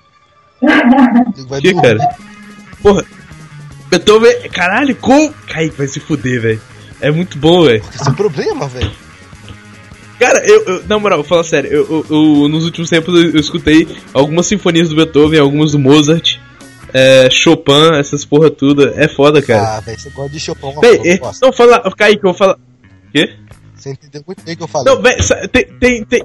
Que, 1.62 1.74
dormir. 1.74 1.82
cara? 1.82 2.16
Porra, 2.82 3.06
Beethoven. 3.90 4.50
Caralho, 4.50 4.96
como. 4.96 5.34
Kaique 5.48 5.76
vai 5.78 5.88
se 5.88 6.00
fuder, 6.00 6.42
velho. 6.42 6.62
É 7.02 7.12
muito 7.12 7.38
bom, 7.38 7.66
velho. 7.66 7.84
Esse 7.94 8.08
é 8.08 8.12
o 8.12 8.16
problema, 8.16 8.68
velho. 8.70 8.92
Cara, 10.22 10.46
eu, 10.46 10.64
eu- 10.66 10.84
na 10.88 11.00
moral, 11.00 11.18
vou 11.20 11.28
falar 11.28 11.44
sério, 11.44 11.72
eu, 11.72 12.06
eu- 12.08 12.48
nos 12.48 12.64
últimos 12.64 12.90
tempos 12.92 13.12
eu, 13.34 13.40
escutei 13.40 13.88
algumas 14.14 14.46
sinfonias 14.46 14.88
do 14.88 14.96
Beethoven, 14.96 15.40
algumas 15.40 15.72
do 15.72 15.80
Mozart, 15.80 16.38
é, 16.94 17.28
Chopin, 17.32 17.96
essas 18.00 18.24
porra 18.24 18.52
tudo. 18.52 18.88
É 18.96 19.08
foda, 19.08 19.42
cara. 19.42 19.78
Ah, 19.78 19.80
velho, 19.80 20.00
você 20.00 20.10
gosta 20.12 20.32
de 20.32 20.40
Chopin, 20.40 20.66
uma 20.68 20.80
Véi, 20.82 21.02
é, 21.06 21.20
não, 21.42 21.52
fala. 21.52 21.92
Kaique, 21.98 22.18
eu 22.24 22.30
vou 22.30 22.34
falar. 22.36 22.58
Quê? 23.12 23.34
Você 23.76 23.90
entendeu 23.94 24.24
muito 24.28 24.44
bem 24.44 24.54
o 24.54 24.58
que 24.58 24.64
eu 24.64 24.68
falei. 24.68 24.94
Não, 24.94 25.24
sa- 25.24 25.48
tem, 25.48 25.66
tem, 25.80 26.04
tem- 26.06 26.24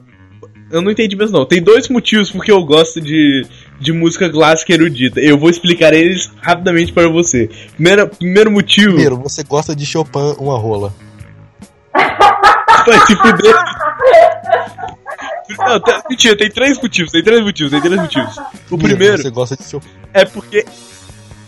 Eu 0.70 0.82
não 0.82 0.90
entendi 0.90 1.16
mesmo, 1.16 1.38
não. 1.38 1.46
Tem 1.46 1.62
dois 1.62 1.88
motivos 1.88 2.30
porque 2.30 2.52
eu 2.52 2.62
gosto 2.64 3.00
de, 3.00 3.46
de 3.80 3.92
música 3.94 4.28
clássica 4.28 4.74
erudita. 4.74 5.20
Eu 5.20 5.38
vou 5.38 5.48
explicar 5.48 5.94
eles 5.94 6.30
rapidamente 6.42 6.92
para 6.92 7.08
você. 7.08 7.48
Primeiro, 7.76 8.08
primeiro 8.08 8.50
motivo. 8.50 8.88
Primeiro, 8.88 9.16
você 9.16 9.42
gosta 9.42 9.74
de 9.74 9.86
Chopin, 9.86 10.34
uma 10.38 10.58
rola. 10.58 10.92
Vai 11.94 13.00
se 13.06 13.16
fuder. 13.16 13.54
Não, 15.58 15.80
tem- 15.80 15.94
mentira, 16.10 16.36
tem 16.36 16.50
três 16.50 16.80
motivos, 16.80 17.12
tem 17.12 17.22
três 17.22 17.42
motivos, 17.42 17.70
tem 17.72 17.80
três 17.80 18.00
motivos. 18.00 18.36
O 18.70 18.76
Primeiro, 18.78 19.18
Você 19.22 19.30
gosta 19.30 19.56
de 19.56 19.64
Chopin. 19.64 19.88
é 20.12 20.24
porque. 20.24 20.64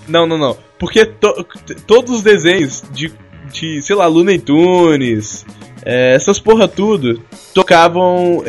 Não, 0.06 0.26
não, 0.26 0.38
não. 0.38 0.56
Porque 0.78 1.04
to- 1.04 1.46
todos 1.86 2.16
os 2.16 2.22
desenhos 2.22 2.82
de, 2.92 3.12
de, 3.52 3.82
sei 3.82 3.94
lá, 3.96 4.06
Looney 4.06 4.38
Tunes, 4.38 5.44
é, 5.84 6.14
essas 6.14 6.38
porra 6.38 6.66
tudo, 6.68 7.22
tocavam 7.52 8.42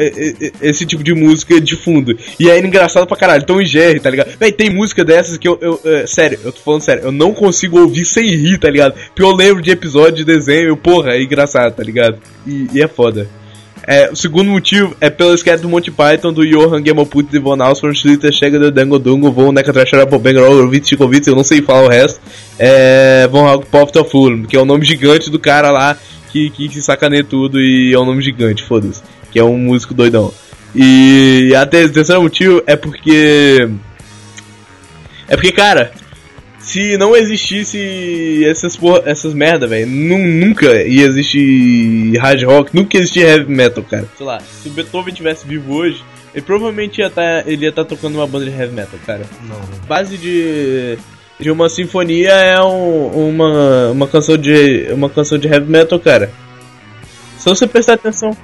esse 0.61 0.85
tipo 0.85 1.03
de 1.03 1.13
música 1.13 1.59
de 1.59 1.75
fundo. 1.75 2.17
E 2.39 2.49
aí 2.49 2.57
era 2.59 2.67
engraçado 2.67 3.05
pra 3.07 3.17
caralho. 3.17 3.45
Tom 3.45 3.59
e 3.59 3.65
Jerry, 3.65 3.99
tá 3.99 4.09
ligado? 4.09 4.37
Véi, 4.39 4.51
tem 4.51 4.69
música 4.69 5.03
dessas 5.03 5.37
que 5.37 5.47
eu, 5.47 5.57
eu 5.61 5.79
é, 5.83 6.05
sério, 6.07 6.39
eu 6.43 6.51
tô 6.51 6.59
falando 6.61 6.81
sério, 6.81 7.03
eu 7.03 7.11
não 7.11 7.33
consigo 7.33 7.79
ouvir 7.79 8.05
sem 8.05 8.23
rir, 8.35 8.57
tá 8.59 8.69
ligado? 8.69 8.93
Porque 8.93 9.23
eu 9.23 9.31
lembro 9.35 9.61
de 9.61 9.71
episódio 9.71 10.17
de 10.17 10.23
desenho, 10.25 10.77
porra, 10.77 11.11
é 11.15 11.23
engraçado, 11.23 11.73
tá 11.75 11.83
ligado? 11.83 12.19
E, 12.47 12.67
e 12.73 12.81
é 12.81 12.87
foda. 12.87 13.27
É, 13.91 14.07
o 14.11 14.15
segundo 14.15 14.51
motivo 14.51 14.95
é 15.01 15.09
pelo 15.09 15.33
sketch 15.33 15.61
do 15.61 15.67
Monty 15.67 15.89
Python 15.89 16.31
do 16.31 16.47
Johan 16.47 16.85
Gemoput 16.85 17.27
de 17.27 17.39
Von 17.39 17.59
Ausford, 17.59 17.97
Schlitter, 17.97 18.31
Chega 18.31 18.59
do 18.59 18.69
Dango 18.69 18.99
Dungo, 18.99 19.31
Von 19.31 19.51
Neca 19.51 19.73
Trashera 19.73 20.05
Bobenga, 20.05 20.47
Rovitz, 20.47 20.87
Chikovitz, 20.87 21.25
eu 21.25 21.35
não 21.35 21.43
sei 21.43 21.59
falar 21.63 21.85
o 21.85 21.87
resto. 21.87 22.21
É. 22.59 23.27
Von 23.31 23.51
Hog 23.51 23.65
Pop 23.65 23.91
Full, 24.07 24.43
que 24.43 24.55
é 24.55 24.61
o 24.61 24.65
nome 24.65 24.85
gigante 24.85 25.31
do 25.31 25.39
cara 25.39 25.71
lá 25.71 25.97
que, 26.31 26.51
que, 26.51 26.69
que 26.69 26.79
sacaneia 26.83 27.23
tudo 27.23 27.59
e 27.59 27.91
é 27.91 27.99
um 27.99 28.05
nome 28.05 28.21
gigante, 28.21 28.61
foda-se. 28.61 29.01
Que 29.31 29.39
é 29.39 29.43
um 29.43 29.57
músico 29.57 29.95
doidão. 29.95 30.31
E 30.75 31.51
até 31.57 31.83
o 31.83 31.91
terceiro 31.91 32.21
motivo 32.21 32.61
é 32.67 32.75
porque. 32.75 33.67
É 35.27 35.35
porque, 35.35 35.51
cara, 35.51 35.91
se 36.59 36.97
não 36.97 37.15
existisse 37.15 38.45
essas, 38.45 38.75
porra, 38.75 39.03
essas 39.05 39.33
merda, 39.33 39.67
velho, 39.67 39.87
nu- 39.87 40.17
nunca 40.45 40.83
ia 40.83 41.05
existir 41.05 42.17
hard 42.17 42.43
rock, 42.43 42.75
nunca 42.75 42.97
ia 42.97 43.01
existir 43.01 43.21
heavy 43.25 43.51
metal, 43.51 43.83
cara. 43.83 44.05
Sei 44.17 44.25
lá, 44.25 44.39
se 44.39 44.67
o 44.67 44.71
Beethoven 44.71 45.13
tivesse 45.13 45.47
vivo 45.47 45.73
hoje, 45.73 46.03
ele 46.33 46.43
provavelmente 46.45 46.99
ia 46.99 47.07
estar 47.07 47.47
ele 47.47 47.65
ia 47.65 47.71
tá 47.71 47.83
tocando 47.83 48.15
uma 48.15 48.27
banda 48.27 48.45
de 48.45 48.51
heavy 48.51 48.73
metal, 48.73 48.99
cara. 49.05 49.21
Não. 49.47 49.59
Base 49.87 50.17
de 50.17 50.97
de 51.39 51.49
uma 51.49 51.69
sinfonia 51.69 52.31
é 52.31 52.61
um- 52.61 53.29
uma 53.29 53.89
uma 53.91 54.07
canção 54.07 54.37
de 54.37 54.87
uma 54.91 55.09
canção 55.09 55.37
de 55.37 55.47
heavy 55.47 55.71
metal, 55.71 55.97
cara. 55.99 56.29
Se 57.37 57.45
você 57.45 57.65
prestar 57.65 57.93
atenção, 57.93 58.35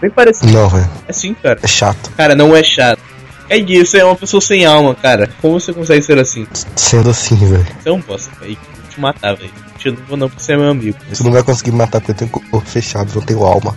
bem 0.00 0.10
parecido. 0.10 0.52
Não, 0.52 0.68
velho. 0.68 0.88
É 1.08 1.12
sim, 1.12 1.34
cara. 1.34 1.58
É 1.62 1.66
chato. 1.66 2.10
Cara, 2.16 2.34
não 2.36 2.54
é 2.56 2.62
chato. 2.62 3.00
É 3.48 3.58
isso, 3.58 3.96
é 3.96 4.04
uma 4.04 4.16
pessoa 4.16 4.40
sem 4.40 4.64
alma, 4.64 4.94
cara. 4.94 5.28
Como 5.40 5.60
você 5.60 5.72
consegue 5.72 6.02
ser 6.02 6.18
assim? 6.18 6.46
Sendo 6.76 7.10
assim, 7.10 7.36
velho. 7.36 7.66
Você 7.82 7.88
é 7.88 7.92
um 7.92 8.00
bosta, 8.00 8.30
velho. 8.40 8.56
Vou 8.80 8.88
te 8.90 9.00
matar, 9.00 9.34
velho. 9.36 9.50
Te 9.78 9.90
não 9.90 9.98
vou 10.08 10.16
não, 10.16 10.28
porque 10.30 10.42
você 10.42 10.52
é 10.54 10.56
meu 10.56 10.70
amigo. 10.70 10.96
Você 11.10 11.22
não 11.22 11.32
vai 11.32 11.42
conseguir 11.42 11.70
me 11.72 11.78
matar 11.78 12.00
porque 12.00 12.12
eu 12.12 12.16
tenho 12.16 12.30
corpo 12.30 12.60
fechado, 12.60 13.12
não 13.14 13.22
tenho 13.22 13.44
alma. 13.44 13.76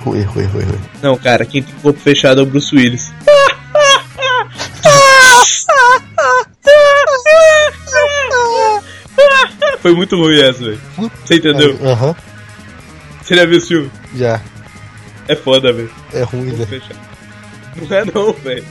Rui, 0.00 0.22
rui, 0.22 0.44
rui, 0.44 0.64
rui. 0.64 0.78
Não, 1.02 1.16
cara, 1.16 1.44
quem 1.44 1.62
tem 1.62 1.74
corpo 1.82 1.98
fechado 2.00 2.40
é 2.40 2.42
o 2.42 2.46
Bruce 2.46 2.74
Willis. 2.74 3.12
Foi 9.80 9.94
muito 9.94 10.16
ruim 10.16 10.40
essa, 10.40 10.60
velho. 10.64 10.80
Você 11.24 11.34
entendeu? 11.36 11.78
Aham, 11.84 12.14
Você 13.22 13.34
já 13.36 13.44
viu 13.44 13.58
esse 13.58 13.68
filme? 13.68 13.90
já. 14.16 14.40
É 15.28 15.34
foda, 15.34 15.72
velho. 15.72 15.90
É 16.12 16.22
ruim, 16.22 16.50
velho. 16.52 16.66
fechado. 16.66 16.98
Não 17.76 17.96
é 17.96 18.04
não, 18.04 18.32
velho. 18.32 18.64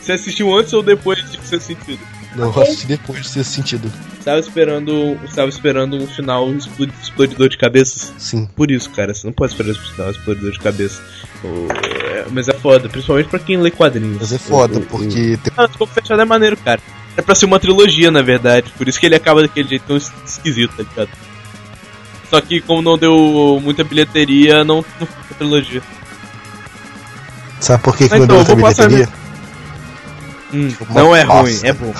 Você 0.00 0.12
assistiu 0.12 0.54
antes 0.56 0.72
ou 0.72 0.82
depois 0.82 1.18
de 1.30 1.38
ser 1.46 1.60
sentido? 1.60 2.00
Não, 2.34 2.52
eu 2.54 2.62
assisti 2.62 2.86
depois 2.86 3.22
de 3.24 3.32
ter 3.32 3.44
sentido. 3.44 3.92
Tava 4.24 4.38
esperando, 4.38 5.18
tava 5.34 5.48
esperando 5.48 5.96
um 5.96 6.06
final 6.06 6.48
explod- 6.52 6.92
explodidor 7.02 7.48
de 7.48 7.58
cabeças? 7.58 8.12
Sim. 8.18 8.48
Por 8.54 8.70
isso, 8.70 8.88
cara, 8.90 9.12
você 9.12 9.26
não 9.26 9.32
pode 9.32 9.52
esperar 9.52 9.70
esse 9.70 9.80
final 9.92 10.10
explodidor 10.10 10.52
de 10.52 10.60
cabeça. 10.60 11.02
O- 11.42 11.66
é, 11.72 12.26
mas 12.30 12.48
é 12.48 12.52
foda, 12.52 12.88
principalmente 12.88 13.28
pra 13.28 13.38
quem 13.40 13.56
lê 13.56 13.70
quadrinhos. 13.70 14.18
Mas 14.20 14.32
é 14.32 14.38
foda, 14.38 14.78
O- 14.78 14.82
o- 14.82 14.86
porque 14.86 15.38
tem- 15.42 15.52
Não, 15.56 15.64
Escopo 15.64 15.92
Fechado 15.92 16.20
é 16.22 16.24
maneiro, 16.24 16.56
cara. 16.56 16.80
É 17.16 17.22
pra 17.22 17.34
ser 17.34 17.46
uma 17.46 17.58
trilogia, 17.58 18.10
na 18.10 18.22
verdade. 18.22 18.72
Por 18.78 18.86
isso 18.88 19.00
que 19.00 19.06
ele 19.06 19.16
acaba 19.16 19.42
daquele 19.42 19.68
jeito 19.68 19.84
tão 19.86 19.96
es- 19.96 20.12
esquisito, 20.24 20.72
tá 20.76 20.82
ligado? 20.84 21.10
Só 22.30 22.40
que 22.40 22.60
como 22.60 22.80
não 22.80 22.96
deu 22.96 23.58
muita 23.60 23.82
bilheteria, 23.82 24.62
não, 24.62 24.84
não 25.00 25.06
foi 25.06 25.36
trilogia. 25.36 25.82
Sabe 27.58 27.82
por 27.82 27.96
que, 27.96 28.08
que 28.08 28.16
não 28.16 28.24
então, 28.24 28.26
deu 28.28 28.36
eu 28.36 28.40
outra 28.40 28.54
vou 28.54 28.64
passar 28.64 28.88
bilheteria? 28.88 29.12
Hum, 30.52 30.68
Uma 30.88 31.00
não 31.02 31.16
é 31.16 31.22
ruim, 31.22 31.58
é 31.62 31.72
bom. 31.72 31.92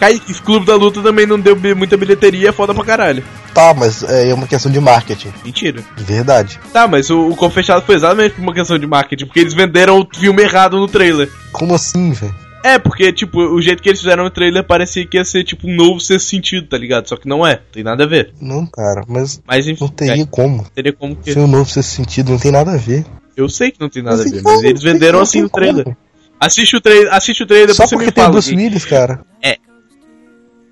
Kaique, 0.00 0.32
esse 0.32 0.42
Clube 0.42 0.66
da 0.66 0.74
Luta 0.74 1.00
também 1.00 1.24
não 1.26 1.38
deu 1.38 1.56
muita 1.76 1.96
bilheteria, 1.96 2.48
é 2.48 2.52
foda 2.52 2.74
pra 2.74 2.84
caralho. 2.84 3.22
Tá, 3.54 3.72
mas 3.72 4.02
é 4.02 4.34
uma 4.34 4.46
questão 4.46 4.70
de 4.70 4.80
marketing. 4.80 5.32
Mentira. 5.44 5.82
De 5.96 6.02
verdade. 6.02 6.58
Tá, 6.72 6.88
mas 6.88 7.08
o, 7.10 7.28
o 7.28 7.36
Corpo 7.36 7.54
Fechado 7.54 7.86
foi 7.86 7.94
exatamente 7.94 8.34
uma 8.40 8.52
questão 8.52 8.76
de 8.78 8.86
marketing, 8.86 9.26
porque 9.26 9.38
eles 9.40 9.54
venderam 9.54 10.00
o 10.00 10.06
filme 10.18 10.42
errado 10.42 10.76
no 10.78 10.88
trailer. 10.88 11.30
Como 11.52 11.74
assim, 11.74 12.12
velho? 12.12 12.34
É, 12.64 12.78
porque, 12.78 13.12
tipo, 13.12 13.38
o 13.38 13.60
jeito 13.60 13.82
que 13.82 13.88
eles 13.90 14.00
fizeram 14.00 14.24
no 14.24 14.30
trailer 14.30 14.64
parecia 14.64 15.06
que 15.06 15.18
ia 15.18 15.24
ser, 15.24 15.44
tipo, 15.44 15.68
um 15.68 15.76
novo 15.76 16.00
sexto 16.00 16.26
sentido, 16.28 16.66
tá 16.66 16.78
ligado? 16.78 17.06
Só 17.08 17.14
que 17.16 17.28
não 17.28 17.46
é, 17.46 17.60
tem 17.70 17.84
nada 17.84 18.04
a 18.04 18.06
ver. 18.06 18.32
Não, 18.40 18.66
cara, 18.66 19.02
mas 19.06 19.40
Mas 19.46 19.68
enfim, 19.68 19.84
não 19.84 19.88
teria 19.90 20.26
como. 20.26 20.66
teria 20.74 20.92
como 20.92 21.14
que. 21.14 21.32
Ser 21.32 21.38
um 21.40 21.46
novo 21.46 21.68
sexto 21.70 21.90
sentido 21.90 22.32
não 22.32 22.38
tem 22.38 22.50
nada 22.50 22.72
a 22.72 22.76
ver. 22.78 23.04
Eu 23.36 23.48
sei 23.50 23.70
que 23.70 23.78
não 23.80 23.88
tem 23.90 24.02
nada 24.02 24.22
a 24.22 24.24
ver, 24.24 24.40
mas 24.42 24.62
eles 24.62 24.82
venderam 24.82 25.20
assim 25.20 25.42
no 25.42 25.48
trailer. 25.50 25.84
como. 25.84 25.96
Assiste 26.44 26.76
o 26.76 26.80
trailer, 26.80 27.12
assiste 27.12 27.42
o 27.42 27.46
trailer, 27.46 27.74
Só 27.74 27.84
depois 27.84 27.88
você 27.90 27.94
porque 27.96 28.06
me 28.06 28.12
tem 28.12 28.22
o 28.22 28.26
fala. 28.26 28.32
Bruce 28.32 28.54
Willis, 28.54 28.84
cara. 28.84 29.24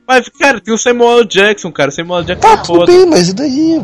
Mas, 0.06 0.28
cara, 0.28 0.60
tem 0.60 0.74
o 0.74 0.78
Samuel. 0.78 1.24
Jackson, 1.24 1.70
cara. 1.72 1.88
O 1.90 1.92
Samuel. 1.92 2.24
Jackson 2.24 2.40
Tá, 2.48 2.52
é 2.52 2.56
tudo 2.56 2.66
foda. 2.66 2.92
bem, 2.92 3.06
mas 3.06 3.28
e 3.28 3.34
daí? 3.34 3.80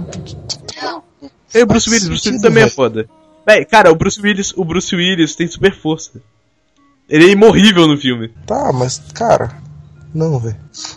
Tem 1.53 1.63
o 1.63 1.67
Bruce 1.67 1.89
Willis, 1.89 2.05
o 2.07 2.09
Bruce 2.11 2.29
Willis 2.29 2.43
também 2.43 2.65
é 2.65 2.69
foda. 2.69 3.09
Véi, 3.47 3.65
cara, 3.65 3.91
o 3.91 3.95
Bruce 3.95 4.21
Willis, 4.21 4.53
o 4.57 4.65
Bruce 4.65 4.95
Willis 4.95 5.35
tem 5.35 5.47
super 5.47 5.75
força. 5.75 6.21
Ele 7.09 7.25
é 7.27 7.29
imorrível 7.31 7.87
no 7.87 7.97
filme. 7.97 8.29
Tá, 8.47 8.71
mas, 8.73 9.01
cara. 9.15 9.51
Não, 10.13 10.39
velho. 10.39 10.57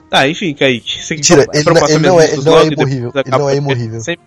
Tá, 0.09 0.27
enfim, 0.27 0.53
Kaique. 0.53 1.01
Você 1.01 1.15
então, 1.15 1.38
ele, 1.53 1.63
não- 1.80 1.88
ele 1.89 1.99
não 1.99 2.19
é, 2.22 2.34
ele 2.34 2.41
não 2.43 2.57
é 2.59 2.69
depois 2.69 2.89
imorrível. 2.93 3.11
Ele 3.15 3.38
não 3.38 3.49
é 3.49 3.55
imorrível. 3.55 4.01
sempre- 4.01 4.26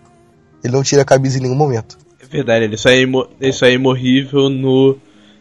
Ele 0.63 0.73
não 0.73 0.81
tira 0.81 1.03
a 1.03 1.05
camisa 1.05 1.37
em 1.37 1.41
nenhum 1.41 1.55
momento. 1.55 1.97
É 2.19 2.25
verdade, 2.25 2.65
ele 2.65 2.77
só 2.77 2.89
é, 2.89 2.99
imo... 3.01 3.27
ele 3.39 3.53
só 3.53 3.67
é 3.67 3.73
imorrível 3.73 4.49
no. 4.49 4.97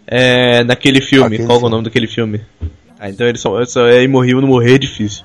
É, 0.06 0.62
naquele 0.64 1.00
filme. 1.00 1.36
Aquele 1.36 1.46
Qual 1.46 1.60
é 1.60 1.64
o 1.64 1.68
nome 1.68 1.84
daquele 1.84 2.06
filme? 2.06 2.40
Ah, 2.98 3.08
então 3.08 3.26
ele 3.26 3.38
só, 3.38 3.64
só 3.64 3.86
é 3.86 4.02
imorrível 4.02 4.40
no 4.40 4.46
morrer 4.46 4.76
é 4.76 4.78
difícil. 4.78 5.24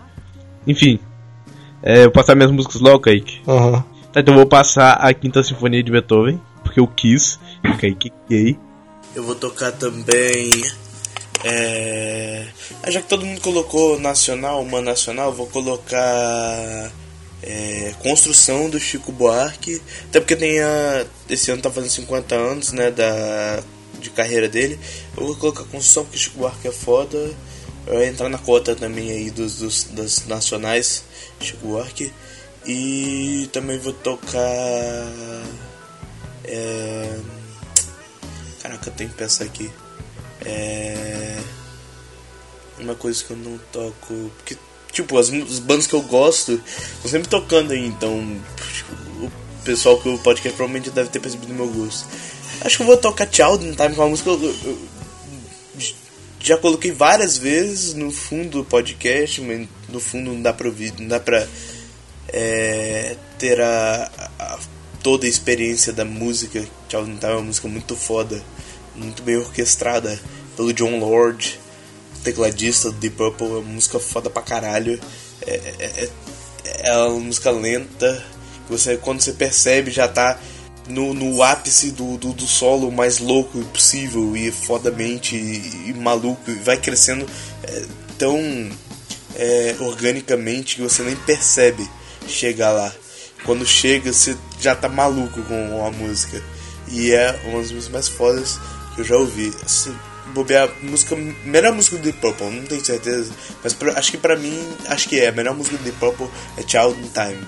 Enfim. 0.66 1.00
É, 1.82 2.00
eu 2.00 2.04
vou 2.04 2.12
passar 2.12 2.36
minhas 2.36 2.52
músicas 2.52 2.82
logo, 2.82 3.00
Kaique. 3.00 3.42
Aham. 3.48 3.84
Tá, 4.12 4.20
então 4.20 4.34
eu 4.34 4.40
vou 4.40 4.48
passar 4.48 4.94
a 4.94 5.14
Quinta 5.14 5.44
Sinfonia 5.44 5.84
de 5.84 5.92
Beethoven, 5.92 6.42
porque 6.64 6.80
eu 6.80 6.88
quis. 6.88 7.40
E 7.64 7.70
o 7.70 7.78
Kaique 7.78 8.12
gay. 8.30 8.58
Eu 9.16 9.24
vou 9.24 9.36
tocar 9.36 9.72
também. 9.72 10.52
É... 11.44 12.46
ah, 12.84 12.92
já 12.92 13.02
que 13.02 13.08
todo 13.08 13.26
mundo 13.26 13.40
colocou 13.40 13.98
nacional, 14.00 14.62
uma 14.62 14.82
nacional, 14.82 15.32
vou 15.32 15.48
colocar. 15.48 16.92
é, 17.42 17.94
Construção 18.00 18.70
do 18.70 18.80
Chico 18.80 19.12
Buarque. 19.12 19.82
Até 20.10 20.20
porque 20.20 20.36
tem 20.36 20.60
a. 20.60 21.06
Esse 21.30 21.52
ano 21.52 21.62
tá 21.62 21.72
fazendo 21.72 21.92
50 21.92 22.36
anos, 22.36 22.72
né? 22.74 22.92
Da, 22.92 23.64
de 24.00 24.10
carreira 24.10 24.48
dele. 24.48 24.80
Eu 25.18 25.28
vou 25.28 25.36
colocar 25.36 25.64
Construção 25.64 26.04
porque 26.04 26.18
Chico 26.18 26.40
Buarque 26.40 26.68
é 26.68 26.72
foda. 26.72 27.32
Vai 27.86 28.08
entrar 28.08 28.30
na 28.30 28.38
cota 28.38 28.76
também 28.76 29.12
aí 29.12 29.32
dos, 29.32 29.58
dos 29.58 29.84
das 29.86 30.26
nacionais, 30.28 31.04
Chico 31.40 31.68
Buarque. 31.68 32.12
E 32.66 33.50
também 33.52 33.80
vou 33.80 33.94
tocar. 33.94 34.40
É... 36.44 37.20
Caraca, 38.62 38.90
eu 38.90 38.94
tenho 38.94 39.10
que 39.10 39.16
pensar 39.16 39.46
aqui. 39.46 39.72
É. 40.46 41.38
Uma 42.80 42.96
coisa 42.96 43.24
que 43.24 43.32
eu 43.32 43.38
não 43.38 43.58
toco. 43.72 44.32
Porque, 44.38 44.58
tipo, 44.92 45.18
as, 45.18 45.30
os 45.30 45.60
bandos 45.60 45.88
que 45.88 45.94
eu 45.94 46.02
gosto 46.02 46.62
estão 46.96 47.12
sempre 47.12 47.30
tocando 47.30 47.72
aí, 47.72 47.86
então. 47.86 48.40
o 49.22 49.32
pessoal 49.64 50.00
que 50.00 50.10
o 50.10 50.18
podcast 50.20 50.56
provavelmente 50.56 50.90
deve 50.90 51.10
ter 51.10 51.20
percebido 51.20 51.54
meu 51.54 51.68
gosto. 51.68 52.08
Acho 52.62 52.78
que 52.78 52.84
eu 52.84 52.88
vou 52.88 52.98
tocar 52.98 53.28
Child 53.32 53.60
Time, 53.76 53.76
que 53.76 53.82
é 53.82 53.88
uma 54.04 54.10
música 54.10 54.36
que 54.38 54.46
eu- 54.46 54.56
eu 54.66 54.80
já 56.42 56.58
coloquei 56.58 56.92
várias 56.92 57.38
vezes 57.38 57.94
no 57.94 58.12
fundo 58.12 58.60
do 58.60 58.66
podcast, 58.66 59.42
mas 59.42 59.68
no 59.88 60.00
fundo 60.00 60.32
não 60.34 60.42
dá 60.42 60.54
pra 60.54 60.68
ouvir, 60.68 60.94
não 61.00 61.08
dá 61.08 61.20
pra 61.20 61.48
é, 62.32 63.16
ter 63.40 63.60
a, 63.60 64.12
a- 64.38 64.60
toda 65.02 65.26
a 65.26 65.30
experiência 65.30 65.92
da 65.92 66.06
música. 66.06 66.60
Child 66.88 67.10
in 67.12 67.16
Time 67.18 67.32
é 67.32 67.36
uma 67.36 67.42
música 67.42 67.68
muito 67.68 67.96
foda, 67.96 68.44
muito 68.96 69.24
bem 69.24 69.36
orquestrada 69.38 70.20
pelo 70.56 70.72
John 70.72 71.00
Lord, 71.00 71.60
tecladista 72.24 72.92
do 72.92 72.98
Deep 73.00 73.16
Purple. 73.16 73.48
É 73.48 73.50
uma 73.50 73.62
música 73.62 74.00
foda 74.00 74.30
pra 74.30 74.44
caralho. 74.44 75.00
É, 75.42 75.52
é, 75.80 76.10
é- 76.66 76.90
é 76.92 76.98
uma 76.98 77.20
música 77.20 77.50
lenta, 77.50 78.24
que 78.68 78.72
você, 78.72 78.96
quando 78.98 79.22
você 79.22 79.32
percebe 79.34 79.90
já 79.90 80.08
tá 80.08 80.40
no, 80.90 81.14
no 81.14 81.42
ápice 81.44 81.92
do, 81.92 82.18
do, 82.18 82.34
do 82.34 82.48
solo 82.48 82.92
mais 82.92 83.20
louco 83.20 83.64
possível 83.66 84.36
e 84.36 84.52
fodamente 84.52 85.36
e, 85.36 85.90
e 85.90 85.94
maluco 85.94 86.50
e 86.50 86.56
vai 86.56 86.78
crescendo 86.78 87.26
é, 87.64 87.86
tão 88.18 88.38
é, 89.36 89.76
organicamente 89.80 90.76
que 90.76 90.82
você 90.82 91.04
nem 91.04 91.16
percebe 91.16 91.88
chegar 92.28 92.72
lá. 92.72 92.94
Quando 93.46 93.66
chega, 93.66 94.12
você 94.12 94.36
já 94.60 94.76
tá 94.76 94.90
maluco 94.90 95.42
com 95.44 95.86
a 95.86 95.92
música. 95.92 96.44
E 96.90 97.12
é 97.12 97.40
uma 97.46 97.62
das 97.62 97.72
músicas 97.72 97.90
mais 97.94 98.08
fodas 98.10 98.60
que 98.96 99.02
eu 99.02 99.06
já 99.06 99.16
ouvi. 99.16 99.54
Essa 99.64 99.94
bobear 100.34 100.70
música, 100.84 101.16
melhor 101.46 101.74
música 101.74 101.96
do 101.98 102.04
Deep 102.04 102.20
Purple, 102.20 102.50
não 102.52 102.64
tenho 102.64 102.86
certeza, 102.86 103.32
mas 103.64 103.74
pra- 103.74 103.94
acho 103.98 104.12
que 104.12 104.18
pra 104.18 104.36
mim, 104.36 104.64
acho 104.88 105.10
que 105.10 105.20
é, 105.20 105.30
a 105.30 105.32
melhor 105.32 105.56
música 105.56 105.76
do 105.78 105.84
Deep 105.84 105.98
Purple 105.98 106.28
é 106.56 106.62
Child 106.62 107.00
in 107.02 107.10
Time, 107.10 107.48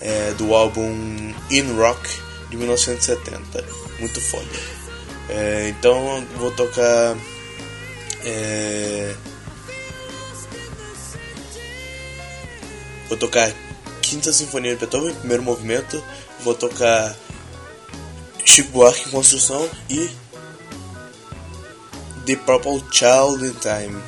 é, 0.00 0.32
do 0.38 0.54
álbum 0.54 1.34
In 1.50 1.76
Rock 1.76 2.08
de 2.54 2.58
1970, 2.58 3.64
muito 3.98 4.20
foda. 4.20 4.46
É, 5.28 5.68
então 5.70 6.18
eu 6.18 6.38
vou 6.38 6.50
tocar 6.52 7.16
é, 8.24 9.14
vou 13.08 13.18
tocar 13.18 13.52
Quinta 14.00 14.32
Sinfonia 14.32 14.74
de 14.74 14.80
Beethoven, 14.80 15.14
primeiro 15.14 15.42
movimento, 15.42 16.02
vou 16.40 16.54
tocar 16.54 17.14
Chico 18.44 18.70
Buarque 18.70 19.08
em 19.08 19.10
construção 19.10 19.68
e 19.90 20.08
The 22.26 22.36
Purple 22.36 22.84
Child 22.92 23.46
in 23.46 23.54
Time. 23.54 24.02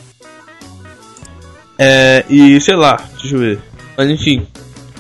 É, 1.79 2.25
e 2.29 2.61
sei 2.61 2.77
lá, 2.77 2.97
deixa 3.19 3.35
eu 3.35 3.41
ver. 3.41 3.63
Mas 3.97 4.09
enfim, 4.09 4.47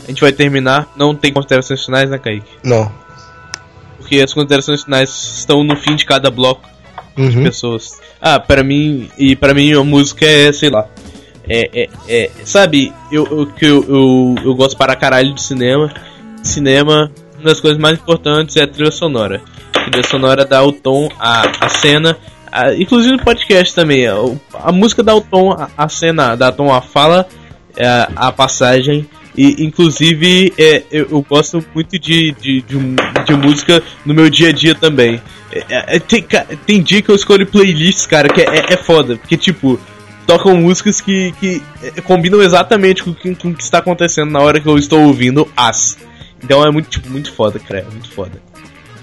a 0.04 0.08
gente 0.08 0.20
vai 0.20 0.32
terminar. 0.32 0.92
Não 0.96 1.14
tem 1.14 1.32
considerações 1.32 1.84
finais, 1.84 2.10
né, 2.10 2.18
Kaique? 2.18 2.50
Não. 2.64 3.05
Porque 4.06 4.20
as 4.22 4.32
considerações 4.32 4.84
finais 4.84 5.10
estão 5.38 5.64
no 5.64 5.74
fim 5.74 5.96
de 5.96 6.04
cada 6.04 6.30
bloco 6.30 6.62
de 7.16 7.22
Uhum. 7.22 7.42
pessoas. 7.42 8.00
Ah, 8.20 8.38
pra 8.38 8.62
mim, 8.62 9.10
e 9.18 9.34
para 9.34 9.52
mim 9.52 9.72
a 9.74 9.82
música 9.82 10.24
é, 10.24 10.52
sei 10.52 10.70
lá. 10.70 10.86
É, 11.48 11.68
é, 11.82 11.88
é 12.08 12.30
sabe, 12.44 12.92
eu, 13.10 13.26
eu, 13.26 13.46
que 13.46 13.64
eu, 13.66 14.36
eu, 14.44 14.54
gosto 14.54 14.76
para 14.76 14.94
caralho 14.94 15.34
de 15.34 15.42
cinema. 15.42 15.92
Cinema, 16.40 17.10
uma 17.34 17.44
das 17.44 17.58
coisas 17.60 17.80
mais 17.80 17.98
importantes 17.98 18.56
é 18.56 18.62
a 18.62 18.66
trilha 18.68 18.92
sonora. 18.92 19.42
A 19.74 19.90
trilha 19.90 20.06
sonora 20.08 20.44
dá 20.44 20.62
o 20.62 20.70
tom 20.70 21.08
à, 21.18 21.66
à 21.66 21.68
cena, 21.68 22.16
a- 22.52 22.74
inclusive 22.74 23.16
no 23.16 23.24
podcast 23.24 23.74
também. 23.74 24.06
A, 24.06 24.14
a 24.54 24.70
música 24.70 25.02
dá 25.02 25.16
o 25.16 25.20
tom 25.20 25.56
à, 25.76 25.88
cena, 25.88 26.36
dá 26.36 26.52
tom 26.52 26.72
à 26.72 26.80
fala, 26.80 27.26
é, 27.76 28.06
à 28.14 28.30
passagem. 28.30 29.08
E 29.36 29.64
inclusive 29.64 30.52
é, 30.56 30.82
eu, 30.90 31.08
eu 31.10 31.22
gosto 31.28 31.62
muito 31.74 31.98
de, 31.98 32.32
de, 32.40 32.62
de, 32.62 32.76
de 33.26 33.34
música 33.34 33.82
no 34.04 34.14
meu 34.14 34.30
dia 34.30 34.48
a 34.48 34.52
dia 34.52 34.74
também. 34.74 35.20
É, 35.52 35.96
é, 35.96 35.98
tem, 35.98 36.22
ca- 36.22 36.46
tem 36.66 36.82
dia 36.82 37.02
que 37.02 37.10
eu 37.10 37.14
escolho 37.14 37.46
playlists, 37.46 38.06
cara, 38.06 38.28
que 38.28 38.40
é, 38.40 38.72
é 38.72 38.76
foda. 38.76 39.16
Porque, 39.16 39.36
tipo, 39.36 39.78
tocam 40.26 40.56
músicas 40.56 41.00
que, 41.00 41.32
que 41.38 41.62
é, 41.82 42.00
combinam 42.00 42.42
exatamente 42.42 43.02
com, 43.02 43.12
com 43.14 43.48
o 43.50 43.54
que 43.54 43.62
está 43.62 43.78
acontecendo 43.78 44.30
na 44.30 44.40
hora 44.40 44.58
que 44.60 44.66
eu 44.68 44.78
estou 44.78 45.00
ouvindo 45.02 45.46
as. 45.56 45.98
Então 46.42 46.64
é 46.64 46.70
muito, 46.70 46.88
tipo, 46.88 47.08
muito 47.10 47.32
foda, 47.32 47.58
cara. 47.58 47.80
É 47.80 47.90
muito 47.90 48.10
foda. 48.10 48.40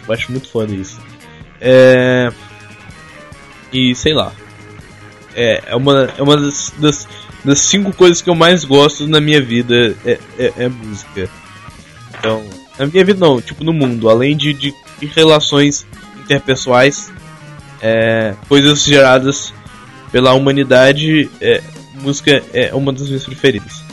Eu 0.08 0.14
acho 0.14 0.32
muito 0.32 0.50
foda 0.50 0.74
isso. 0.74 1.00
É. 1.62 2.32
E 3.72 3.94
sei 3.96 4.14
lá. 4.14 4.32
É, 5.36 5.64
é 5.68 5.76
uma, 5.76 6.10
é 6.18 6.22
uma 6.22 6.38
das, 6.38 6.72
das, 6.78 7.08
das 7.44 7.60
cinco 7.60 7.94
coisas 7.94 8.22
que 8.22 8.30
eu 8.30 8.36
mais 8.36 8.64
gosto 8.64 9.08
na 9.08 9.20
minha 9.20 9.42
vida 9.42 9.96
é, 10.06 10.20
é, 10.38 10.54
é 10.58 10.70
música. 10.70 11.30
Então, 12.18 12.44
na 12.80 12.86
minha 12.86 13.04
vida 13.04 13.20
não, 13.20 13.42
tipo 13.42 13.64
no 13.64 13.74
mundo, 13.74 14.10
além 14.10 14.36
de, 14.36 14.54
de, 14.54 14.74
de 15.00 15.06
relações 15.08 15.86
interpessoais, 16.24 17.12
é, 17.82 18.34
coisas 18.48 18.84
geradas 18.84 19.54
pela 20.12 20.34
humanidade, 20.34 21.30
é, 21.42 21.62
música 21.96 22.44
é 22.54 22.74
uma 22.74 22.94
das 22.94 23.08
minhas 23.08 23.26
preferidas. 23.26 23.84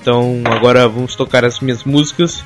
Então 0.00 0.42
agora 0.46 0.88
vamos 0.88 1.14
tocar 1.14 1.44
as 1.44 1.60
minhas 1.60 1.84
músicas, 1.84 2.42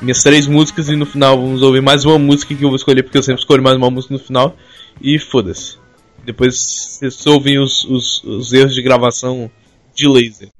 minhas 0.00 0.22
três 0.22 0.46
músicas, 0.46 0.88
e 0.88 0.96
no 0.96 1.06
final 1.06 1.40
vamos 1.40 1.62
ouvir 1.62 1.80
mais 1.80 2.04
uma 2.04 2.18
música 2.18 2.54
que 2.54 2.62
eu 2.62 2.68
vou 2.68 2.76
escolher, 2.76 3.02
porque 3.02 3.18
eu 3.18 3.22
sempre 3.22 3.40
escolho 3.40 3.62
mais 3.62 3.76
uma 3.76 3.90
música 3.90 4.14
no 4.14 4.20
final, 4.20 4.56
e 5.00 5.18
foda-se. 5.18 5.78
Depois 6.24 6.54
vocês 6.56 7.26
ouvem 7.26 7.58
os, 7.58 7.84
os, 7.84 8.22
os 8.24 8.52
erros 8.52 8.74
de 8.74 8.82
gravação 8.82 9.50
de 9.98 10.08
laser. 10.08 10.50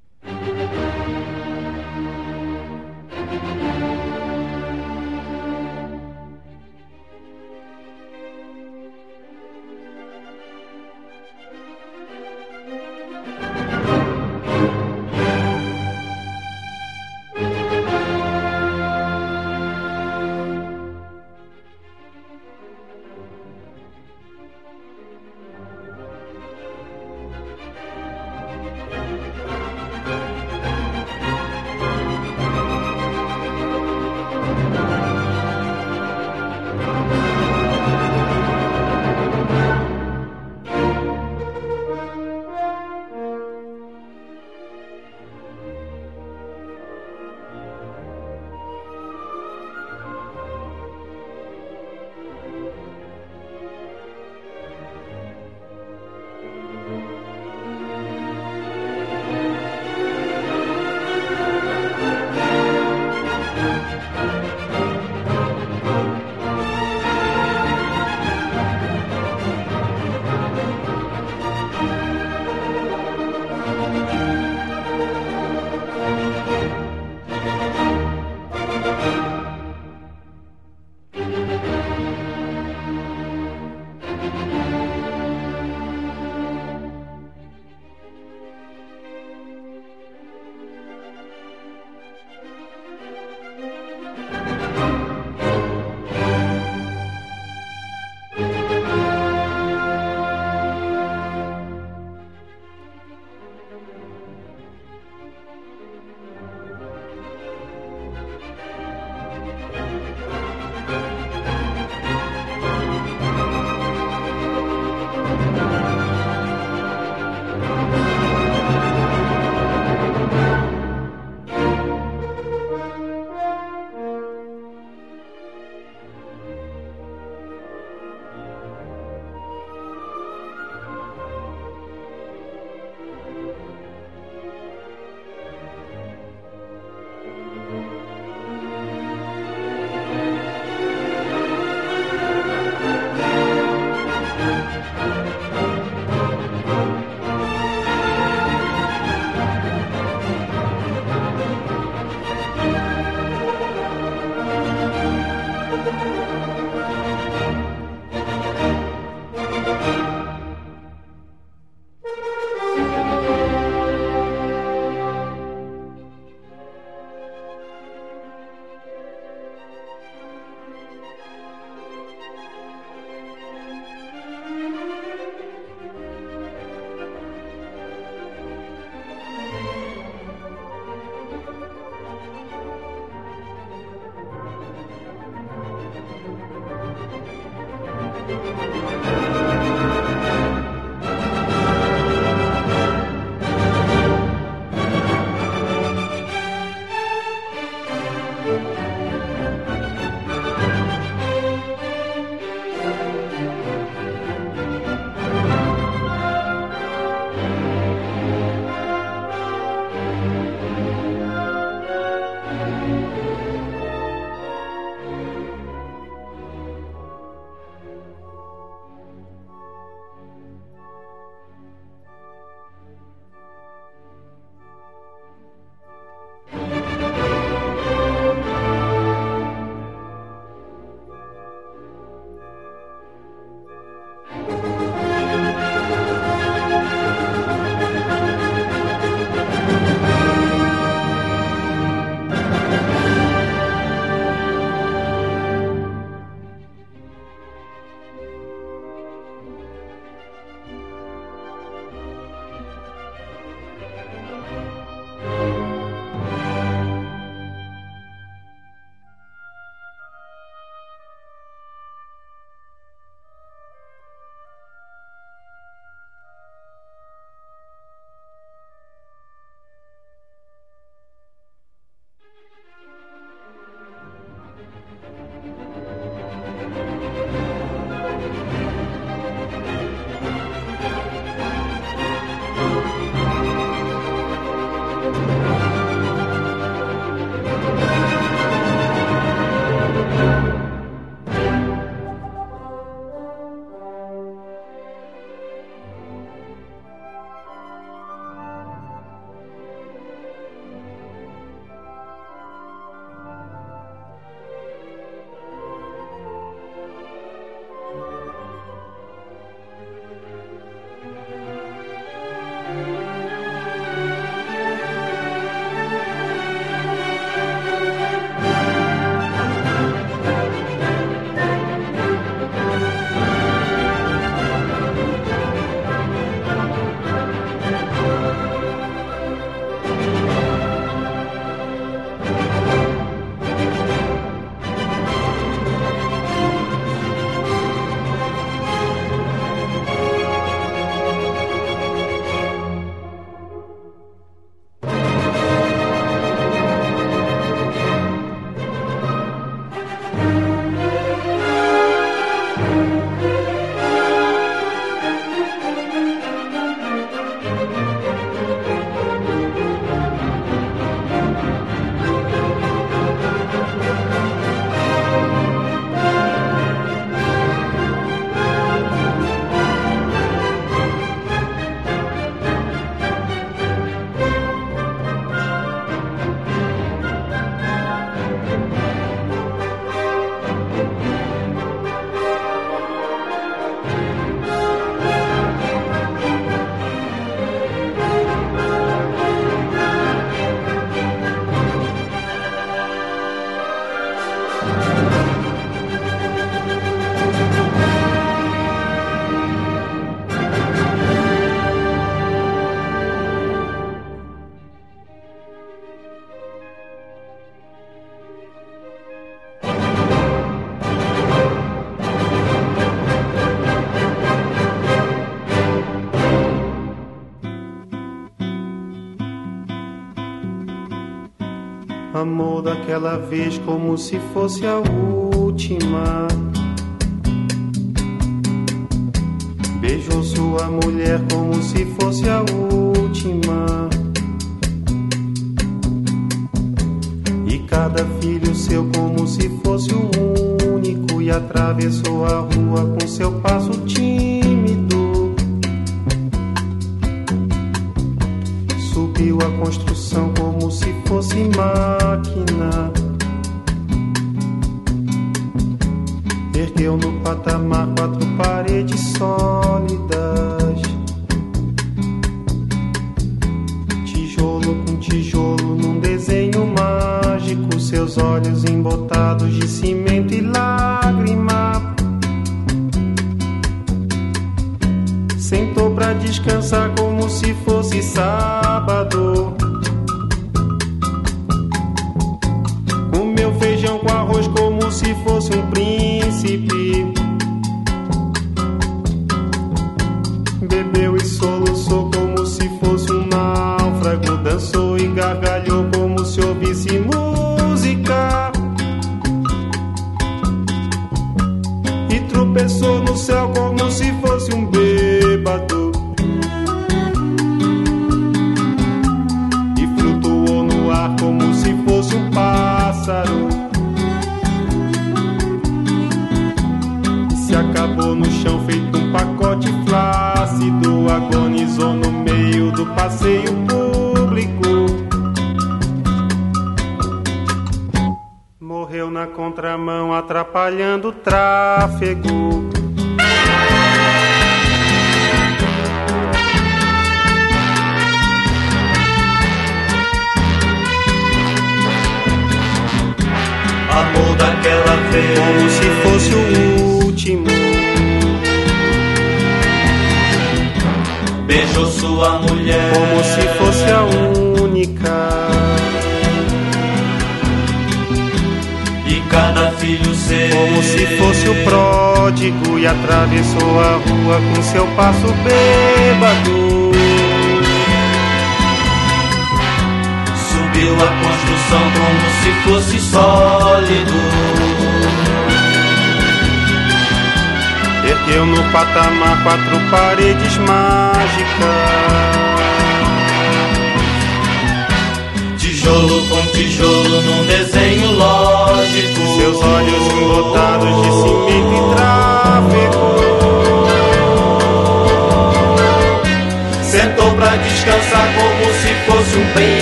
Amou 422.19 422.61
daquela 422.61 423.17
vez 423.17 423.57
como 423.59 423.97
se 423.97 424.19
fosse 424.33 424.65
a 424.65 424.77
última. 424.77 426.27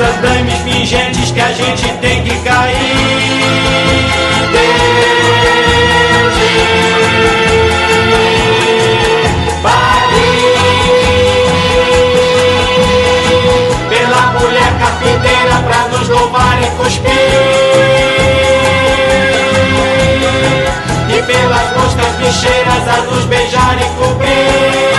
As 0.00 0.14
dames 0.22 0.54
fingentes 0.60 1.32
que 1.32 1.40
a 1.40 1.50
gente 1.50 1.88
tem 2.00 2.22
que 2.22 2.38
cair. 2.42 2.76
Desde 4.52 5.08
Paris, 9.60 10.38
pela 13.88 14.22
mulher 14.38 14.72
carpinteira 14.78 15.56
pra 15.66 15.88
nos 15.88 16.08
louvar 16.08 16.62
e 16.62 16.66
cuspir. 16.76 17.10
E 21.08 21.22
pelas 21.22 21.76
moscas 21.76 22.14
bicheiras 22.18 22.88
a 22.88 23.00
nos 23.02 23.24
beijar 23.24 23.76
e 23.80 23.84
cobrir. 23.98 24.97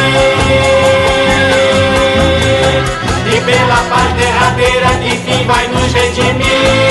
pela 3.45 3.78
paz 3.90 4.14
derradeira 4.14 4.90
que 5.26 5.44
vai 5.45 5.68
nos 5.68 5.94
redimir. 5.94 6.89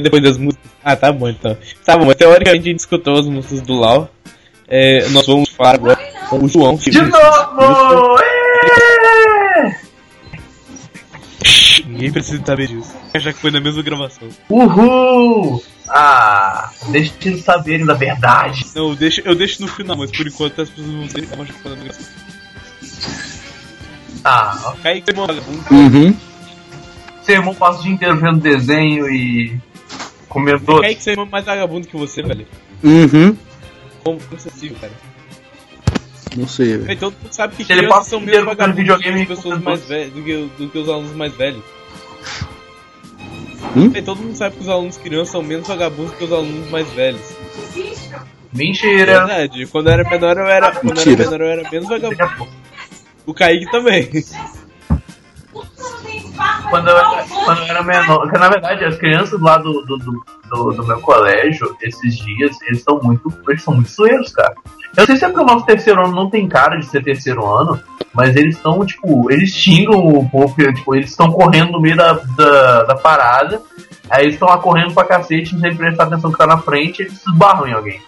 Até 0.00 0.04
depois 0.04 0.22
das 0.22 0.38
músicas. 0.38 0.70
Ah, 0.82 0.96
tá 0.96 1.12
bom 1.12 1.28
então. 1.28 1.56
Tá 1.84 1.96
bom, 1.98 2.06
mas 2.06 2.16
teoricamente 2.16 2.68
a 2.68 2.70
gente 2.72 2.80
escutou 2.80 3.18
as 3.18 3.26
músicas 3.26 3.60
do 3.60 3.74
Lau. 3.74 4.10
É, 4.66 5.06
nós 5.10 5.26
vamos 5.26 5.50
falar 5.50 5.74
agora 5.74 5.96
com 6.28 6.44
o 6.44 6.48
João. 6.48 6.76
que- 6.78 6.90
De 6.90 7.02
novo! 7.02 8.16
Ninguém 11.86 12.12
precisa 12.12 12.42
saber 12.44 12.68
disso. 12.68 12.94
Já 13.16 13.32
que 13.32 13.38
foi 13.40 13.50
na 13.50 13.60
mesma 13.60 13.82
gravação. 13.82 14.28
Uhul! 14.48 15.62
Ah, 15.88 16.70
deixa 16.90 17.12
eles 17.24 17.42
saberem 17.44 17.84
da 17.84 17.94
verdade. 17.94 18.64
Não, 18.74 18.90
eu 18.90 18.96
deixo, 18.96 19.20
eu 19.24 19.34
deixo 19.34 19.60
no 19.62 19.68
final, 19.68 19.96
mas 19.96 20.10
por 20.10 20.26
enquanto 20.26 20.62
as 20.62 20.70
pessoas 20.70 20.86
vão 20.88 21.08
saber 21.08 21.22
que 21.26 21.30
já 21.30 21.36
foi 21.54 21.70
na 21.70 21.76
gravação. 21.76 22.06
Ah, 24.22 24.74
vagabundo. 25.16 25.64
Uhum. 25.70 26.14
seu 27.22 27.34
irmão 27.36 27.54
passa 27.54 27.80
o 27.80 27.82
dia 27.82 27.92
inteiro 27.92 28.16
vendo 28.18 28.38
desenho 28.38 29.08
e 29.08 29.58
comendo 30.30 30.60
doce. 30.60 30.80
Kaique 30.80 31.02
você 31.02 31.12
é 31.12 31.24
mais 31.26 31.44
vagabundo 31.44 31.86
que 31.86 31.96
você, 31.96 32.22
velho. 32.22 32.46
Uhum. 32.82 33.36
Como 34.02 34.18
como 34.20 34.40
é 34.40 34.68
cara? 34.80 34.92
Não 36.36 36.48
sei, 36.48 36.78
velho. 36.78 36.98
Todo 36.98 37.14
mundo 37.20 37.32
sabe 37.32 37.56
que 37.56 37.70
ele 37.70 37.80
crianças 37.80 37.98
passa 37.98 38.10
são 38.10 38.20
menos 38.20 38.44
vagabundos 38.44 38.76
do 38.76 38.76
que 38.76 38.82
videogame 38.82 39.26
pessoas 39.26 39.60
mais 39.60 39.84
velhas, 39.84 40.12
do 40.12 40.22
que, 40.22 40.50
do 40.56 40.68
que 40.68 40.78
os 40.78 40.88
alunos 40.88 41.12
mais 41.12 41.34
velhos. 41.34 41.62
Hum? 43.76 43.90
Velho, 43.90 44.04
Todo 44.06 44.22
mundo 44.22 44.36
sabe 44.36 44.56
que 44.56 44.62
os 44.62 44.68
alunos 44.68 44.96
crianças 44.96 45.28
são 45.28 45.42
menos 45.42 45.66
vagabundos 45.66 46.14
que 46.14 46.24
os 46.24 46.32
alunos 46.32 46.70
mais 46.70 46.88
velhos. 46.92 47.20
Mentira! 48.52 49.26
Verdade, 49.26 49.66
quando 49.66 49.88
eu 49.88 49.92
era 49.92 50.08
menor 50.08 50.36
eu 50.38 50.46
era, 50.46 50.72
quando 50.72 50.96
eu 50.96 51.12
era, 51.12 51.30
menor, 51.30 51.40
eu 51.40 51.46
era 51.46 51.70
menos 51.70 51.88
vagabundo. 51.88 52.50
O 53.26 53.34
Kaique 53.34 53.70
também. 53.70 54.08
Quando 56.68 56.88
eu, 56.88 56.96
quando 57.44 57.58
eu 57.58 57.64
era 57.64 57.82
menor, 57.82 58.20
porque 58.22 58.38
na 58.38 58.48
verdade 58.48 58.84
as 58.84 58.96
crianças 58.96 59.40
lá 59.40 59.58
do, 59.58 59.82
do, 59.84 59.96
do, 59.98 60.72
do- 60.72 60.86
meu 60.86 61.00
colégio, 61.00 61.76
esses 61.82 62.16
dias, 62.16 62.56
eles 62.62 62.82
são 62.82 63.00
muito, 63.02 63.32
eles 63.48 63.62
são 63.62 63.74
muito 63.74 63.90
zoeiros, 63.90 64.32
cara. 64.32 64.54
Eu 64.96 65.00
não 65.02 65.06
sei 65.06 65.16
se 65.16 65.24
é 65.24 65.28
porque 65.28 65.42
o 65.42 65.46
nosso 65.46 65.66
terceiro 65.66 66.04
ano 66.04 66.14
não 66.14 66.30
tem 66.30 66.48
cara 66.48 66.76
de 66.76 66.86
ser 66.86 67.02
terceiro 67.02 67.44
ano, 67.46 67.80
mas 68.14 68.34
eles 68.36 68.56
estão, 68.56 68.84
tipo, 68.86 69.30
eles 69.30 69.50
xingam 69.50 69.98
o 69.98 70.28
povo, 70.28 70.54
tipo, 70.72 70.94
eles 70.94 71.10
estão 71.10 71.30
correndo 71.32 71.72
no 71.72 71.80
meio 71.80 71.96
da, 71.96 72.12
da, 72.36 72.82
da 72.84 72.94
parada, 72.96 73.60
aí 74.08 74.22
eles 74.24 74.34
estão 74.34 74.48
lá 74.48 74.58
correndo 74.58 74.92
pra 74.94 75.04
cacete, 75.04 75.58
sem 75.58 75.76
prestar 75.76 76.04
atenção 76.04 76.30
que 76.32 76.38
tá 76.38 76.46
na 76.46 76.58
frente, 76.58 77.02
eles 77.02 77.24
esbarram 77.26 77.66
em 77.68 77.72
alguém. 77.72 78.00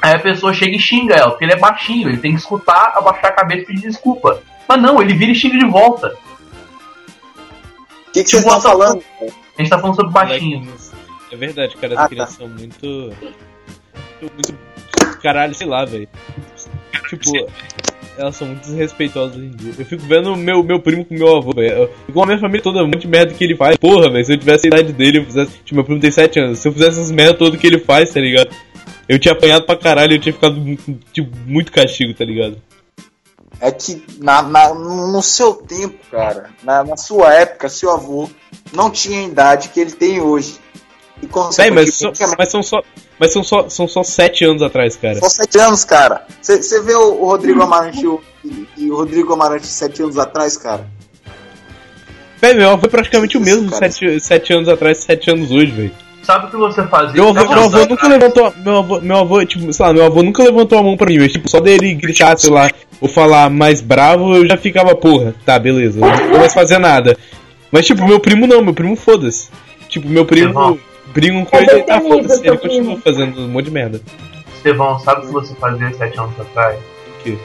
Aí 0.00 0.14
a 0.14 0.18
pessoa 0.18 0.54
chega 0.54 0.76
e 0.76 0.78
xinga 0.78 1.14
ela, 1.14 1.30
porque 1.30 1.44
ele 1.44 1.52
é 1.54 1.58
baixinho, 1.58 2.08
ele 2.08 2.18
tem 2.18 2.32
que 2.32 2.38
escutar, 2.38 2.92
abaixar 2.94 3.30
a 3.30 3.34
cabeça 3.34 3.62
e 3.62 3.66
pedir 3.66 3.88
desculpa. 3.88 4.40
Mas 4.68 4.80
não, 4.80 5.00
ele 5.02 5.14
vira 5.14 5.32
e 5.32 5.34
xinga 5.34 5.58
de 5.58 5.66
volta. 5.66 6.14
Que, 8.18 8.24
que 8.24 8.30
vocês 8.30 8.44
estão 8.44 8.60
falando? 8.60 9.02
A 9.20 9.62
gente 9.62 9.70
tá 9.70 9.78
falando 9.78 9.96
sobre 9.96 10.12
baixinhos. 10.12 10.90
É 11.30 11.36
verdade, 11.36 11.76
cara, 11.76 11.94
as 11.94 11.98
Ah, 11.98 12.02
tá. 12.02 12.08
crianças 12.08 12.36
são 12.36 12.48
muito. 12.48 13.12
muito. 14.20 14.58
Caralho, 15.22 15.54
sei 15.54 15.66
lá, 15.66 15.84
velho. 15.84 16.08
Tipo, 17.08 17.48
elas 18.16 18.36
são 18.36 18.46
muito 18.48 18.60
desrespeitosas 18.62 19.36
hoje 19.36 19.46
em 19.46 19.50
dia. 19.56 19.72
Eu 19.78 19.84
fico 19.86 20.02
vendo 20.04 20.34
meu, 20.36 20.62
meu 20.62 20.80
primo 20.80 21.04
com 21.04 21.14
meu 21.14 21.36
avô, 21.36 21.52
velho. 21.52 21.88
Igual 22.08 22.24
a 22.24 22.26
minha 22.26 22.38
família 22.38 22.62
toda, 22.62 22.82
um 22.82 22.86
monte 22.86 23.00
de 23.02 23.08
merda 23.08 23.32
que 23.34 23.42
ele 23.44 23.56
faz. 23.56 23.76
Porra, 23.76 24.10
velho, 24.10 24.24
se 24.24 24.32
eu 24.32 24.38
tivesse 24.38 24.66
a 24.66 24.68
idade 24.68 24.92
dele, 24.92 25.18
eu 25.18 25.24
fizesse. 25.24 25.52
Tipo, 25.64 25.74
meu 25.76 25.84
primo 25.84 26.00
tem 26.00 26.10
7 26.10 26.38
anos. 26.40 26.58
Se 26.58 26.68
eu 26.68 26.72
fizesse 26.72 26.98
essas 26.98 27.10
merdas 27.10 27.38
todas 27.38 27.60
que 27.60 27.66
ele 27.66 27.78
faz, 27.78 28.10
tá 28.12 28.20
ligado? 28.20 28.50
Eu 29.08 29.18
tinha 29.18 29.32
apanhado 29.32 29.64
pra 29.64 29.76
caralho, 29.76 30.14
eu 30.14 30.18
tinha 30.20 30.32
ficado 30.32 30.60
tipo, 31.12 31.30
muito 31.46 31.72
castigo, 31.72 32.12
tá 32.14 32.24
ligado? 32.24 32.60
É 33.60 33.70
que 33.72 34.04
na, 34.20 34.40
na- 34.42 34.72
no 34.74 35.20
seu 35.22 35.54
tempo, 35.54 35.98
cara, 36.10 36.50
na, 36.62 36.84
na 36.84 36.96
sua 36.96 37.32
época, 37.34 37.68
seu 37.68 37.90
avô 37.90 38.28
não 38.72 38.88
tinha 38.90 39.20
a 39.20 39.24
idade 39.24 39.68
que 39.70 39.80
ele 39.80 39.90
tem 39.92 40.20
hoje. 40.20 40.58
E 41.20 41.26
Véi, 41.56 41.70
mas, 41.72 41.94
só, 41.96 42.12
mas 42.38 42.48
são 42.48 42.62
só. 42.62 42.80
Mas 43.18 43.32
são 43.32 43.42
só, 43.42 43.68
são 43.68 43.88
só 43.88 44.04
7 44.04 44.44
anos 44.44 44.62
atrás, 44.62 44.94
cara. 44.94 45.18
só 45.18 45.28
sete 45.28 45.58
anos, 45.58 45.82
cara. 45.84 46.24
Você 46.40 46.80
vê 46.82 46.94
o, 46.94 47.20
o 47.20 47.24
Rodrigo 47.24 47.60
Amarante 47.60 48.00
e, 48.04 48.06
o- 48.06 48.20
e- 48.76 48.88
o 48.92 48.94
Rodrigo 48.96 49.32
Amarante 49.32 49.66
sete 49.66 50.00
anos 50.00 50.16
atrás, 50.16 50.56
cara. 50.56 50.86
Velho, 52.40 52.58
meu 52.60 52.70
avô 52.70 52.86
é 52.86 52.90
praticamente 52.90 53.36
o 53.36 53.40
mesmo 53.40 53.74
sete, 53.74 54.20
sete 54.20 54.52
anos 54.52 54.68
atrás, 54.68 54.98
sete 54.98 55.28
anos 55.30 55.50
hoje, 55.50 55.72
velho. 55.72 55.94
Sabe 56.22 56.46
o 56.46 56.50
que 56.50 56.56
você 56.56 56.86
fazia? 56.86 57.14
Meu 57.20 57.30
avô, 57.30 57.48
meu 57.52 57.64
avô 57.64 57.86
nunca 57.86 58.06
levantou. 58.06 58.52
Meu 58.58 58.76
avô, 58.78 59.00
meu 59.00 59.16
avô, 59.16 59.44
tipo, 59.44 59.72
sei 59.72 59.86
lá, 59.86 59.92
meu 59.92 60.04
avô 60.04 60.22
nunca 60.22 60.44
levantou 60.44 60.78
a 60.78 60.82
mão 60.84 60.96
pra 60.96 61.06
mim, 61.08 61.18
mas 61.18 61.32
tipo, 61.32 61.50
só 61.50 61.58
dele 61.58 61.94
gritar, 61.94 62.38
sei 62.38 62.50
lá, 62.50 62.70
ou 63.00 63.08
falar 63.08 63.50
mais 63.50 63.80
bravo, 63.80 64.34
eu 64.34 64.46
já 64.46 64.56
ficava, 64.56 64.94
porra, 64.94 65.34
tá, 65.44 65.58
beleza, 65.58 66.00
eu 66.00 66.08
não 66.08 66.28
vou 66.30 66.38
mais 66.38 66.54
fazer 66.54 66.78
nada. 66.78 67.16
Mas 67.70 67.86
tipo, 67.86 68.06
meu 68.06 68.18
primo 68.18 68.46
não, 68.46 68.62
meu 68.62 68.74
primo 68.74 68.96
foda-se. 68.96 69.50
Tipo, 69.88 70.08
meu 70.08 70.24
primo 70.24 70.78
briga 71.12 71.44
com 71.44 71.56
É 71.56 71.62
ele, 71.62 71.82
tá, 71.82 72.00
foda-se, 72.00 72.46
ele 72.46 72.56
continua 72.56 72.98
fazendo 72.98 73.40
um 73.40 73.48
monte 73.48 73.66
de 73.66 73.70
merda. 73.70 74.00
Estevão, 74.54 74.98
sabe 75.00 75.22
o 75.22 75.26
que 75.26 75.32
você 75.32 75.54
fazia 75.54 75.92
sete 75.94 76.18
anos 76.18 76.38
atrás? 76.40 76.78
O 76.78 77.22
quê? 77.22 77.38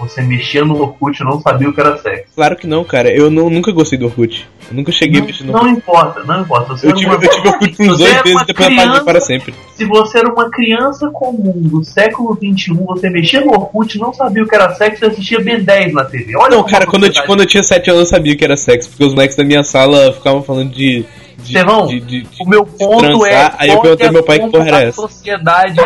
Você 0.00 0.20
mexia 0.22 0.64
no 0.64 0.80
Orkut 0.80 1.20
e 1.20 1.24
não 1.24 1.40
sabia 1.40 1.68
o 1.68 1.72
que 1.72 1.80
era 1.80 1.96
sexo. 1.98 2.32
Claro 2.34 2.56
que 2.56 2.66
não, 2.66 2.82
cara, 2.84 3.08
eu 3.10 3.30
não- 3.30 3.48
nunca 3.48 3.70
gostei 3.72 3.98
do 3.98 4.06
Orkut. 4.06 4.46
Eu 4.68 4.76
nunca 4.76 4.90
cheguei 4.90 5.20
a 5.20 5.24
mexer 5.24 5.44
no 5.44 5.52
Não 5.52 5.60
Orkut. 5.60 5.78
importa, 5.78 6.24
não 6.24 6.40
importa. 6.42 6.76
Você 6.76 6.86
Eu 6.88 6.92
tive, 6.94 7.06
uma- 7.10 7.24
eu 7.24 7.30
tive 7.30 7.48
Orkut 7.48 7.82
uns 7.82 7.98
dois 7.98 8.00
meses 8.24 8.42
e 8.42 8.46
depois 8.46 8.48
eu 8.48 8.54
criança- 8.76 9.04
para 9.04 9.20
sempre. 9.20 9.54
Se 9.74 9.84
você 9.84 10.18
era 10.18 10.32
uma 10.32 10.50
criança 10.50 11.08
comum 11.10 11.52
do 11.56 11.84
século 11.84 12.34
XXI, 12.36 12.74
você 12.84 13.08
mexia 13.08 13.40
no 13.40 13.52
Orkut, 13.52 13.96
não 13.98 14.12
sabia 14.12 14.42
o 14.42 14.48
que 14.48 14.54
era 14.54 14.74
sexo 14.74 15.04
e 15.04 15.08
assistia 15.08 15.40
Ben 15.40 15.62
10 15.62 15.92
na 15.94 16.04
TV. 16.04 16.36
Olha 16.36 16.56
Não, 16.56 16.64
cara, 16.64 16.86
quando 16.86 17.06
eu, 17.06 17.12
quando 17.24 17.40
eu 17.40 17.46
tinha 17.46 17.62
7 17.62 17.88
anos 17.90 18.00
eu 18.02 18.06
sabia 18.06 18.36
que 18.36 18.44
era 18.44 18.56
sexo, 18.56 18.90
porque 18.90 19.04
os 19.04 19.14
moleques 19.14 19.36
da 19.36 19.44
minha 19.44 19.62
sala 19.62 20.12
ficavam 20.12 20.42
falando 20.42 20.70
de. 20.70 21.04
de 21.38 21.52
Estevão, 21.56 21.86
de, 21.86 22.00
de, 22.00 22.26
o 22.40 22.48
meu 22.48 22.64
ponto 22.66 22.98
transar, 23.20 23.30
é. 23.30 23.54
aí 23.58 23.68
eu 23.70 23.80
perguntei 23.80 24.10
meu 24.10 24.22
pai 24.22 24.38
que 24.40 24.48
porra 24.50 24.66
era 24.68 24.82
essa. 24.82 25.00
sociedade. 25.02 25.76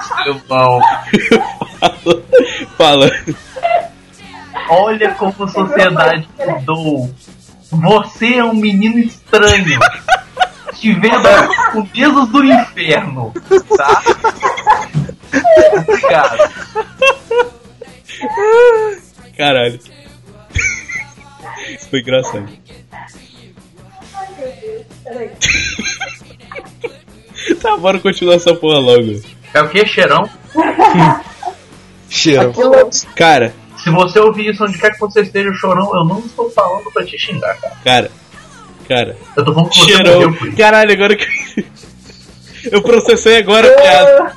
Estevão. 0.00 0.80
Fala. 2.76 3.10
Olha 4.68 5.14
como 5.14 5.34
a 5.44 5.48
sociedade 5.48 6.28
mudou. 6.46 7.14
Você 7.70 8.34
é 8.34 8.44
um 8.44 8.54
menino 8.54 8.98
estranho. 8.98 9.80
Te 10.74 10.92
vendo 10.94 11.28
com 11.72 11.82
dedos 11.82 12.28
do 12.28 12.44
inferno. 12.44 13.32
Tá? 13.76 14.02
Obrigado. 15.76 16.52
Caralho. 19.36 19.80
Isso 21.68 21.88
foi 21.88 22.00
engraçado. 22.00 22.48
Peraí. 25.04 25.30
Tá, 27.60 27.76
bora 27.76 27.98
continuar 27.98 28.34
essa 28.34 28.54
porra 28.54 28.78
logo. 28.78 29.20
É 29.54 29.62
o 29.62 29.68
que, 29.68 29.84
cheirão? 29.86 30.28
Cheirão. 32.12 32.52
Cara, 33.16 33.54
Se 33.82 33.90
você 33.90 34.20
ouvir 34.20 34.50
isso 34.50 34.62
onde 34.64 34.78
quer 34.78 34.92
que 34.92 35.00
você 35.00 35.22
esteja 35.22 35.52
chorão, 35.54 35.90
eu 35.94 36.04
não 36.04 36.18
estou 36.20 36.50
falando 36.50 36.90
pra 36.92 37.04
te 37.04 37.18
xingar, 37.18 37.56
cara. 37.56 37.76
cara, 37.84 38.10
cara. 38.88 39.16
Eu 39.36 39.44
tô 39.44 39.54
falando 39.54 39.70
que 39.70 39.80
você 39.80 40.02
morreu. 40.02 40.56
Caralho, 40.56 40.92
agora 40.92 41.16
que. 41.16 41.26
Eu 42.70 42.80
processei 42.80 43.38
agora 43.38 43.66
a 43.66 43.80
piada. 43.80 44.32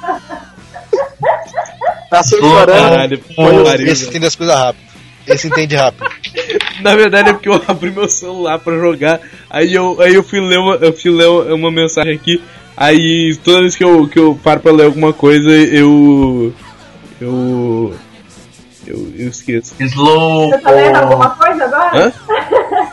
Nasceu 2.11 2.39
Pô, 2.39 2.49
chorando. 2.49 2.89
Caralho, 2.89 3.19
pariu, 3.35 3.87
Esse 3.87 4.07
entende 4.07 4.25
as 4.25 4.35
coisas 4.35 4.55
rápido. 4.55 4.83
Esse 5.27 5.47
entende 5.47 5.75
rápido. 5.75 6.09
Na 6.81 6.95
verdade 6.95 7.29
é 7.29 7.33
porque 7.33 7.49
eu 7.49 7.61
abri 7.67 7.91
meu 7.91 8.07
celular 8.07 8.57
pra 8.59 8.77
jogar, 8.77 9.19
aí 9.49 9.73
eu, 9.73 10.01
aí 10.01 10.13
eu 10.13 10.23
fui 10.23 10.39
ler 10.39 10.57
uma, 10.57 10.75
eu 10.75 10.93
fui 10.93 11.11
ler 11.11 11.27
uma, 11.27 11.53
uma 11.53 11.71
mensagem 11.71 12.13
aqui, 12.13 12.41
aí 12.75 13.35
toda 13.43 13.61
vez 13.61 13.75
que 13.75 13.83
eu, 13.83 14.07
que 14.07 14.19
eu 14.19 14.39
paro 14.43 14.59
pra 14.59 14.71
ler 14.71 14.85
alguma 14.85 15.13
coisa, 15.13 15.49
eu. 15.51 16.53
Eu. 17.25 17.95
Eu, 18.85 18.97
eu 19.17 19.27
esqueço. 19.29 19.73
Slow. 19.79 20.49
Você 20.51 20.57
tá 20.59 20.69
lendo 20.71 20.95
alguma 20.95 21.29
coisa 21.31 21.65
agora? 21.65 22.05
Hã? 22.07 22.13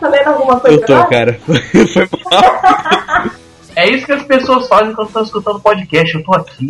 tá 0.00 0.08
lendo 0.08 0.28
alguma 0.28 0.58
coisa 0.58 0.76
Eu 0.76 0.84
tô, 0.84 0.94
agora? 0.94 1.08
cara. 1.08 1.38
Foi 1.46 2.08
mal. 2.24 3.30
É 3.74 3.88
isso 3.88 4.04
que 4.04 4.12
as 4.12 4.22
pessoas 4.24 4.66
fazem 4.68 4.92
quando 4.94 5.06
estão 5.08 5.22
escutando 5.22 5.60
podcast. 5.60 6.14
Eu 6.14 6.24
tô 6.24 6.34
aqui. 6.34 6.66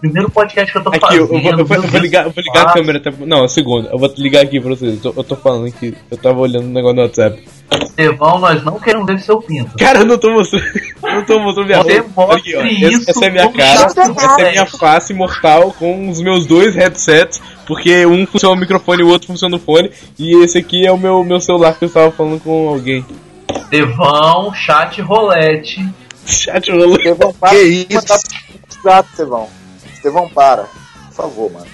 Primeiro 0.00 0.30
podcast 0.30 0.70
que 0.72 0.78
eu 0.78 0.82
tô 0.84 0.90
Aqui, 0.90 1.00
fazendo. 1.00 1.20
eu, 1.20 1.26
vou, 1.26 1.38
eu 1.38 1.64
vou- 1.66 1.76
eu 1.76 1.82
vou 1.82 2.00
ligar, 2.00 2.26
eu 2.26 2.30
vou 2.30 2.42
ligar 2.44 2.66
a 2.66 2.72
câmera 2.72 2.98
até. 2.98 3.10
Não, 3.26 3.44
a 3.44 3.48
segunda. 3.48 3.88
Eu 3.90 3.98
vou 3.98 4.12
ligar 4.16 4.42
aqui 4.44 4.60
pra 4.60 4.70
vocês. 4.70 5.04
Eu 5.04 5.12
tô, 5.12 5.20
eu 5.20 5.24
tô 5.24 5.36
falando 5.36 5.66
aqui. 5.66 5.94
Eu 6.10 6.16
tava 6.16 6.38
olhando 6.38 6.66
o 6.66 6.70
negócio 6.72 6.96
no 6.96 7.02
WhatsApp. 7.02 7.42
Estevão, 7.70 8.38
nós 8.38 8.62
não 8.62 8.78
queremos 8.78 9.06
ver 9.06 9.18
seu 9.20 9.40
pinto. 9.40 9.76
Cara, 9.76 10.00
eu 10.00 10.04
não 10.04 10.18
tô 10.18 10.30
mostrando. 10.30 10.64
Eu 11.02 11.14
não 11.14 11.24
tô 11.24 11.38
mostrando 11.40 11.66
minha. 11.66 11.80
Olha 12.16 12.36
aqui, 12.36 12.86
isso 12.86 13.10
essa 13.10 13.26
é 13.26 13.30
minha 13.30 13.50
cara. 13.52 13.86
Essa 13.86 14.42
é 14.42 14.50
minha 14.50 14.66
face 14.66 15.12
mortal 15.12 15.74
com 15.78 16.08
os 16.08 16.20
meus 16.20 16.46
dois 16.46 16.74
headsets. 16.74 17.40
Porque 17.66 18.06
um 18.06 18.26
funciona 18.26 18.54
o 18.54 18.58
microfone 18.58 19.02
e 19.02 19.04
o 19.04 19.08
outro 19.08 19.26
funciona 19.26 19.56
o 19.56 19.58
fone. 19.58 19.90
E 20.18 20.36
esse 20.42 20.58
aqui 20.58 20.86
é 20.86 20.92
o 20.92 20.98
meu, 20.98 21.24
meu 21.24 21.40
celular 21.40 21.76
que 21.76 21.84
eu 21.84 21.88
estava 21.88 22.12
falando 22.12 22.40
com 22.40 22.68
alguém. 22.68 23.04
Estevão, 23.50 24.54
chat 24.54 25.00
rolete. 25.00 25.86
Chat 26.24 26.70
rolete. 26.70 26.98
Estevão, 26.98 27.32
para. 27.34 27.50
Que 27.50 27.86
isso? 27.90 27.98
Exato, 28.78 29.08
Estevão. 29.10 29.48
Estevão, 29.92 30.28
para. 30.28 30.64
Por 31.08 31.14
favor, 31.14 31.52
mano. 31.52 31.66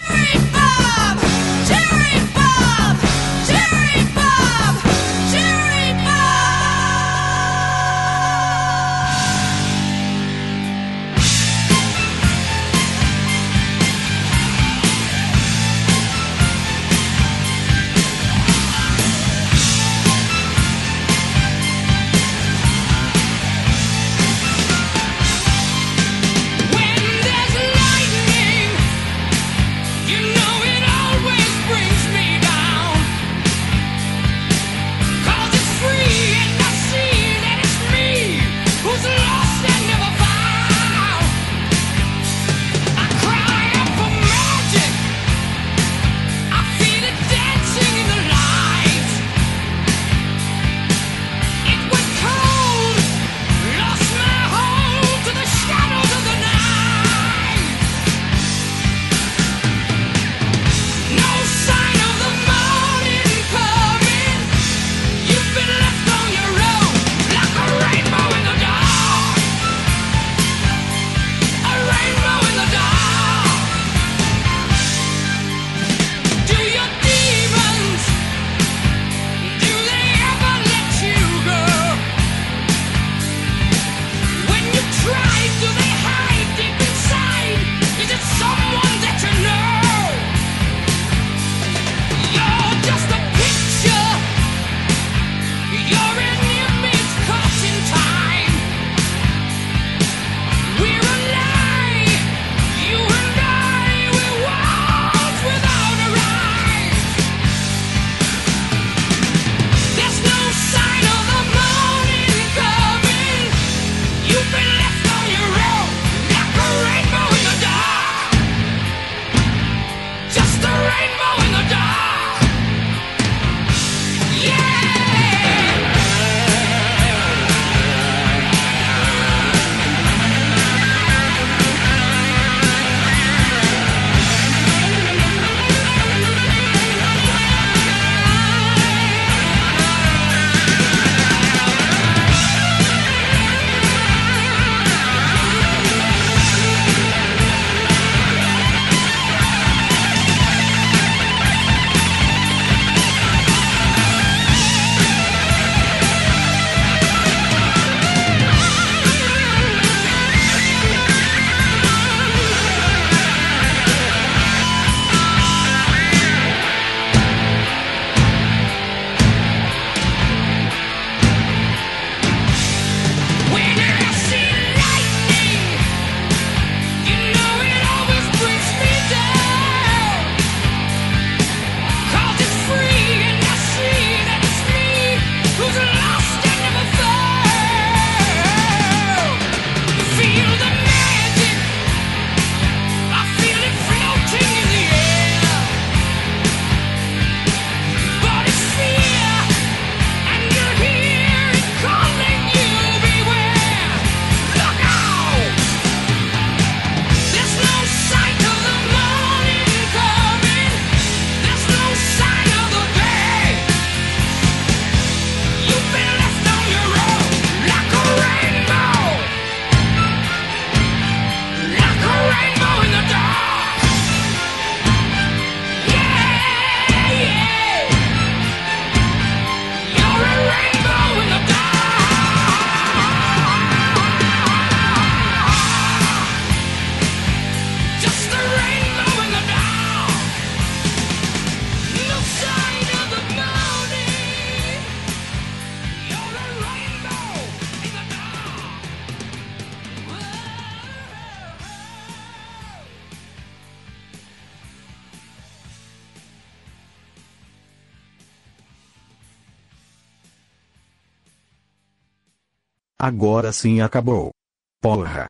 Agora 263.22 263.52
sim 263.52 263.80
acabou. 263.80 264.32
Porra. 264.80 265.28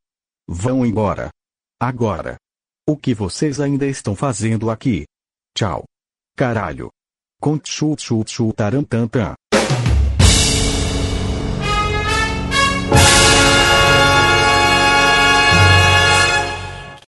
Vão 0.48 0.86
embora. 0.86 1.28
Agora. 1.78 2.38
O 2.88 2.96
que 2.96 3.12
vocês 3.12 3.60
ainda 3.60 3.86
estão 3.86 4.16
fazendo 4.16 4.70
aqui? 4.70 5.04
Tchau. 5.54 5.84
Caralho. 6.34 6.88
Conchu 7.38 7.94
chu 7.98 8.24
chu 8.26 8.50
tarantantan. 8.54 9.34